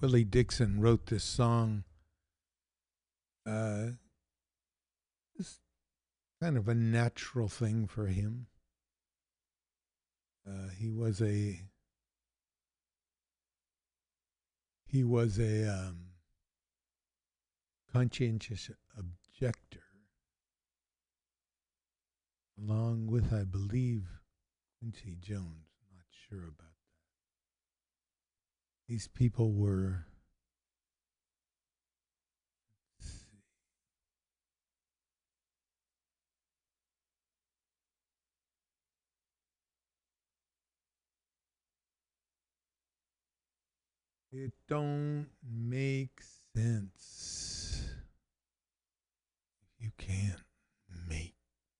Willie 0.00 0.24
Dixon 0.24 0.80
wrote 0.80 1.06
this 1.06 1.22
song. 1.22 1.84
Uh, 3.46 3.90
it's 5.38 5.60
kind 6.42 6.56
of 6.56 6.66
a 6.66 6.74
natural 6.74 7.48
thing 7.48 7.86
for 7.86 8.06
him. 8.06 8.46
Uh, 10.48 10.68
he 10.78 10.88
was 10.88 11.20
a 11.20 11.60
he 14.86 15.04
was 15.04 15.38
a 15.38 15.68
um, 15.68 16.10
conscientious 17.92 18.70
objector, 18.98 19.84
along 22.58 23.06
with, 23.06 23.32
I 23.32 23.44
believe, 23.44 24.08
Quincy 24.78 25.16
Jones. 25.20 25.68
Not 25.92 26.06
sure 26.28 26.48
about 26.48 26.58
that. 26.58 26.66
These 28.88 29.08
people 29.08 29.52
were. 29.52 30.06
let's 33.00 33.12
see. 33.12 33.42
It 44.32 44.52
don't 44.68 45.26
make 45.44 46.20
sense. 46.54 47.82
You 49.80 49.90
can't 49.98 50.40
make 51.08 51.34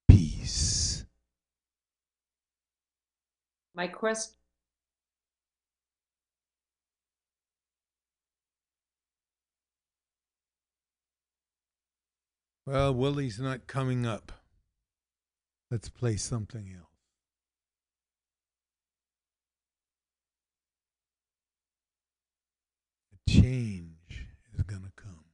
peace. 0.07 1.05
My 3.73 3.87
quest 3.87 4.35
Well, 12.65 12.93
Willie's 12.93 13.39
not 13.39 13.65
coming 13.67 14.05
up. 14.05 14.31
Let's 15.71 15.89
play 15.89 16.15
something 16.15 16.73
else. 16.77 16.90
Change 23.41 24.27
is 24.53 24.61
going 24.63 24.83
to 24.83 24.91
come. 24.95 25.25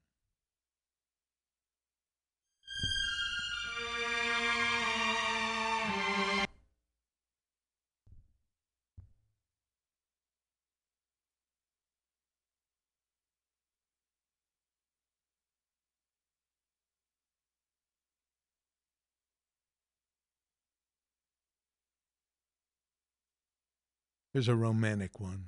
Here's 24.34 24.48
a 24.48 24.56
romantic 24.56 25.20
one. 25.20 25.48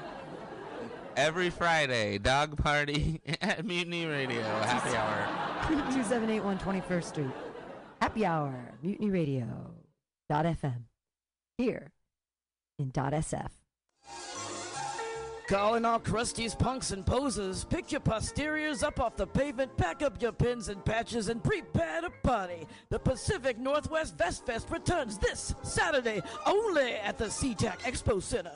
Every 1.15 1.49
Friday, 1.49 2.17
dog 2.17 2.57
party 2.57 3.21
at 3.41 3.65
Mutiny 3.65 4.05
Radio. 4.05 4.41
Happy 4.41 4.95
hour. 4.95 5.27
2781 5.67 6.59
21st 6.59 7.03
Street. 7.03 7.27
Happy 8.01 8.25
Hour. 8.25 8.73
Mutiny 8.81 9.11
Radio. 9.11 9.75
Dot 10.29 10.45
FM. 10.45 10.83
Here 11.57 11.91
in 12.79 12.89
dot 12.89 13.13
SF. 13.13 13.49
Calling 15.47 15.83
all 15.83 15.99
crusties, 15.99 16.57
punks, 16.57 16.91
and 16.91 17.05
posers. 17.05 17.65
Pick 17.65 17.91
your 17.91 17.99
posteriors 17.99 18.83
up 18.83 19.01
off 19.01 19.17
the 19.17 19.27
pavement, 19.27 19.75
pack 19.75 20.01
up 20.01 20.21
your 20.21 20.31
pins 20.31 20.69
and 20.69 20.83
patches, 20.85 21.27
and 21.27 21.43
prepare 21.43 22.01
to 22.01 22.09
party. 22.23 22.65
The 22.89 22.99
Pacific 22.99 23.59
Northwest 23.59 24.17
Vest 24.17 24.45
Fest 24.45 24.69
returns 24.71 25.17
this 25.17 25.53
Saturday 25.61 26.21
only 26.45 26.93
at 26.93 27.17
the 27.17 27.25
SeaTac 27.25 27.81
Expo 27.81 28.23
Center. 28.23 28.55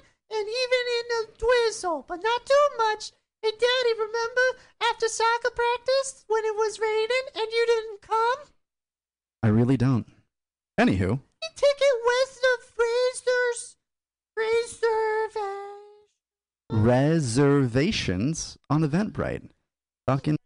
and 0.41 0.49
even 0.49 0.83
in 0.97 1.07
a 1.21 1.37
drizzle, 1.37 2.03
but 2.07 2.19
not 2.23 2.45
too 2.45 2.67
much. 2.77 3.11
Hey, 3.43 3.51
Daddy, 3.51 3.93
remember 3.93 4.59
after 4.89 5.07
soccer 5.07 5.51
practice 5.53 6.25
when 6.27 6.43
it 6.45 6.55
was 6.55 6.79
raining 6.79 7.25
and 7.35 7.47
you 7.51 7.65
didn't 7.67 8.01
come? 8.01 8.49
I 9.43 9.49
really 9.49 9.77
don't. 9.77 10.07
Anywho, 10.79 11.19
it 11.43 11.95
with 12.05 12.41
the 12.41 12.57
freezers. 12.73 13.77
Reserve. 14.35 15.37
reservations 16.71 18.57
on 18.69 18.81
Eventbrite. 18.81 19.49
Fucking 20.07 20.37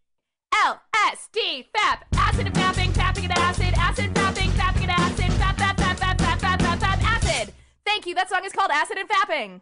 LSD, 0.54 1.66
FAP, 1.74 2.06
acid 2.18 2.48
and 2.48 2.56
fapping, 2.56 2.92
fapping 2.92 3.24
and 3.24 3.32
acid, 3.34 3.74
acid, 3.78 4.14
fapping, 4.14 4.50
fapping 4.50 4.82
and 4.82 4.92
acid, 4.92 5.32
fap, 5.40 5.56
fap, 5.56 5.76
fap, 5.78 5.96
fap, 5.96 6.18
fap, 6.18 6.40
fap, 6.40 6.60
fap, 6.60 6.80
fap, 6.80 7.04
acid. 7.04 7.54
Thank 7.86 8.08
you. 8.08 8.16
That 8.16 8.30
song 8.30 8.44
is 8.44 8.52
called 8.52 8.72
Acid 8.72 8.98
and 8.98 9.08
Fapping. 9.08 9.62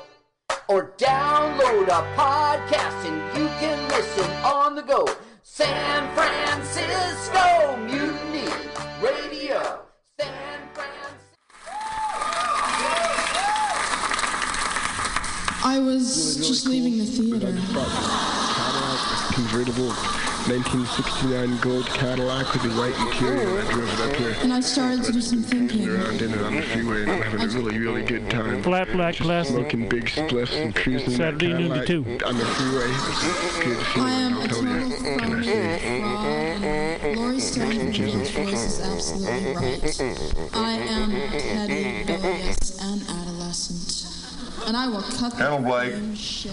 or 0.71 0.93
download 0.97 1.87
a 1.89 2.01
podcast 2.15 3.05
and 3.05 3.37
you 3.37 3.45
can 3.59 3.77
listen 3.89 4.31
on 4.41 4.73
the 4.73 4.81
go. 4.81 5.05
San 5.43 6.09
Francisco 6.15 7.75
Mutiny 7.75 8.47
Radio. 9.03 9.81
San 10.17 10.59
Francisco. 10.73 11.67
I 15.63 15.77
was 15.83 16.37
just 16.37 16.65
leaving 16.67 16.99
the 16.99 17.05
theater. 17.05 17.51
convertible 19.33 20.30
1969 20.47 21.57
gold 21.59 21.85
Cadillac 21.87 22.51
with 22.53 22.63
the 22.63 22.69
white 22.69 22.95
interior. 22.99 23.61
I 23.61 23.71
drove 23.71 23.93
it 23.93 24.09
up 24.09 24.15
here. 24.15 24.35
And 24.41 24.51
I 24.51 24.59
started 24.59 25.03
to 25.03 25.11
do 25.11 25.21
some 25.21 25.43
thinking. 25.43 25.87
Around 25.87 26.21
in 26.21 26.33
it 26.33 26.41
on 26.41 26.55
the 26.55 26.61
freeway 26.63 27.01
and 27.03 27.11
I'm 27.11 27.21
having 27.21 27.41
a 27.41 27.47
really, 27.47 27.77
really 27.77 28.03
good 28.03 28.29
time. 28.29 28.63
Flat 28.63 28.91
black 28.91 29.13
Just 29.15 29.27
plastic. 29.27 29.55
Smoking 29.55 29.87
big 29.89 30.05
spliffs 30.05 30.53
and 30.59 30.75
cruising 30.75 31.09
that 31.11 31.15
Saturday 31.17 31.53
noon 31.53 31.69
to 31.69 31.85
Cadillac 31.85 32.19
two. 32.19 32.25
on 32.25 32.37
the 32.37 32.45
freeway. 32.45 32.87
Good 33.63 33.77
I 33.77 33.83
feeling, 33.93 34.09
am 34.13 34.33
I'll 34.33 34.41
a 34.41 34.47
tell 34.47 34.57
total 34.57 34.87
you. 34.87 34.97
phony 35.19 35.43
fraud, 35.43 36.63
and 37.03 37.19
Laurie 37.19 37.39
Stone's 37.39 38.29
voice 38.31 38.65
is 38.65 38.79
absolutely 38.81 39.53
right. 39.53 40.01
I 40.53 40.71
am 40.71 41.11
petty, 41.11 41.99
rebellious, 42.13 42.81
and 42.81 43.01
adolescent. 43.07 44.67
And 44.67 44.75
I 44.77 44.87
will 44.87 45.01
cut 45.01 45.37
the 45.37 45.43
Hello, 45.43 45.59
Blake. 45.59 45.93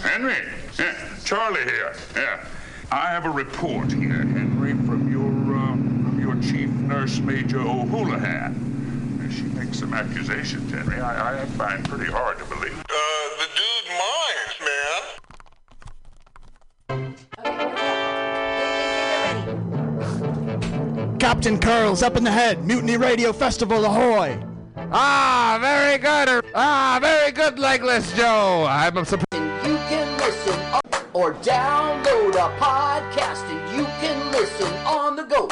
Henry, 0.02 0.34
yeah, 0.78 0.94
Charlie 1.24 1.62
here. 1.64 1.94
Yeah, 2.16 2.44
I 2.90 3.10
have 3.10 3.26
a 3.26 3.30
report 3.30 3.92
here, 3.92 4.24
Henry, 4.24 4.72
from 4.72 5.12
your 5.12 5.28
uh, 5.54 5.72
from 5.72 6.18
your 6.20 6.34
chief 6.36 6.70
nurse, 6.70 7.18
Major 7.18 7.60
O'Houlihan. 7.60 9.30
She 9.30 9.42
makes 9.42 9.78
some 9.78 9.92
accusations, 9.92 10.72
Henry. 10.72 10.98
I, 10.98 11.42
I 11.42 11.44
find 11.44 11.86
pretty 11.86 12.10
hard 12.10 12.38
to 12.38 12.44
believe. 12.46 12.78
Uh, 12.78 13.28
the 13.38 13.46
dude 13.58 13.88
minds, 14.00 14.58
man. 21.08 21.18
Captain 21.18 21.58
Curls 21.58 22.02
up 22.02 22.16
in 22.16 22.24
the 22.24 22.30
head. 22.30 22.64
Mutiny 22.64 22.96
Radio 22.96 23.34
Festival, 23.34 23.84
ahoy! 23.84 24.42
Ah, 24.90 25.58
very 25.60 25.98
good. 25.98 26.42
Ah, 26.54 26.98
very 27.02 27.32
good, 27.32 27.58
Legless 27.58 28.14
Joe. 28.16 28.64
I'm 28.66 29.04
surprised. 29.04 29.26
You 29.66 29.76
can 29.76 30.16
listen 30.16 30.58
on, 30.72 30.80
or 31.18 31.34
download 31.42 32.36
a 32.36 32.48
podcast 32.60 33.42
and 33.50 33.76
you 33.76 33.84
can 34.00 34.30
listen 34.30 34.72
on 34.86 35.16
the 35.16 35.24
go. 35.24 35.48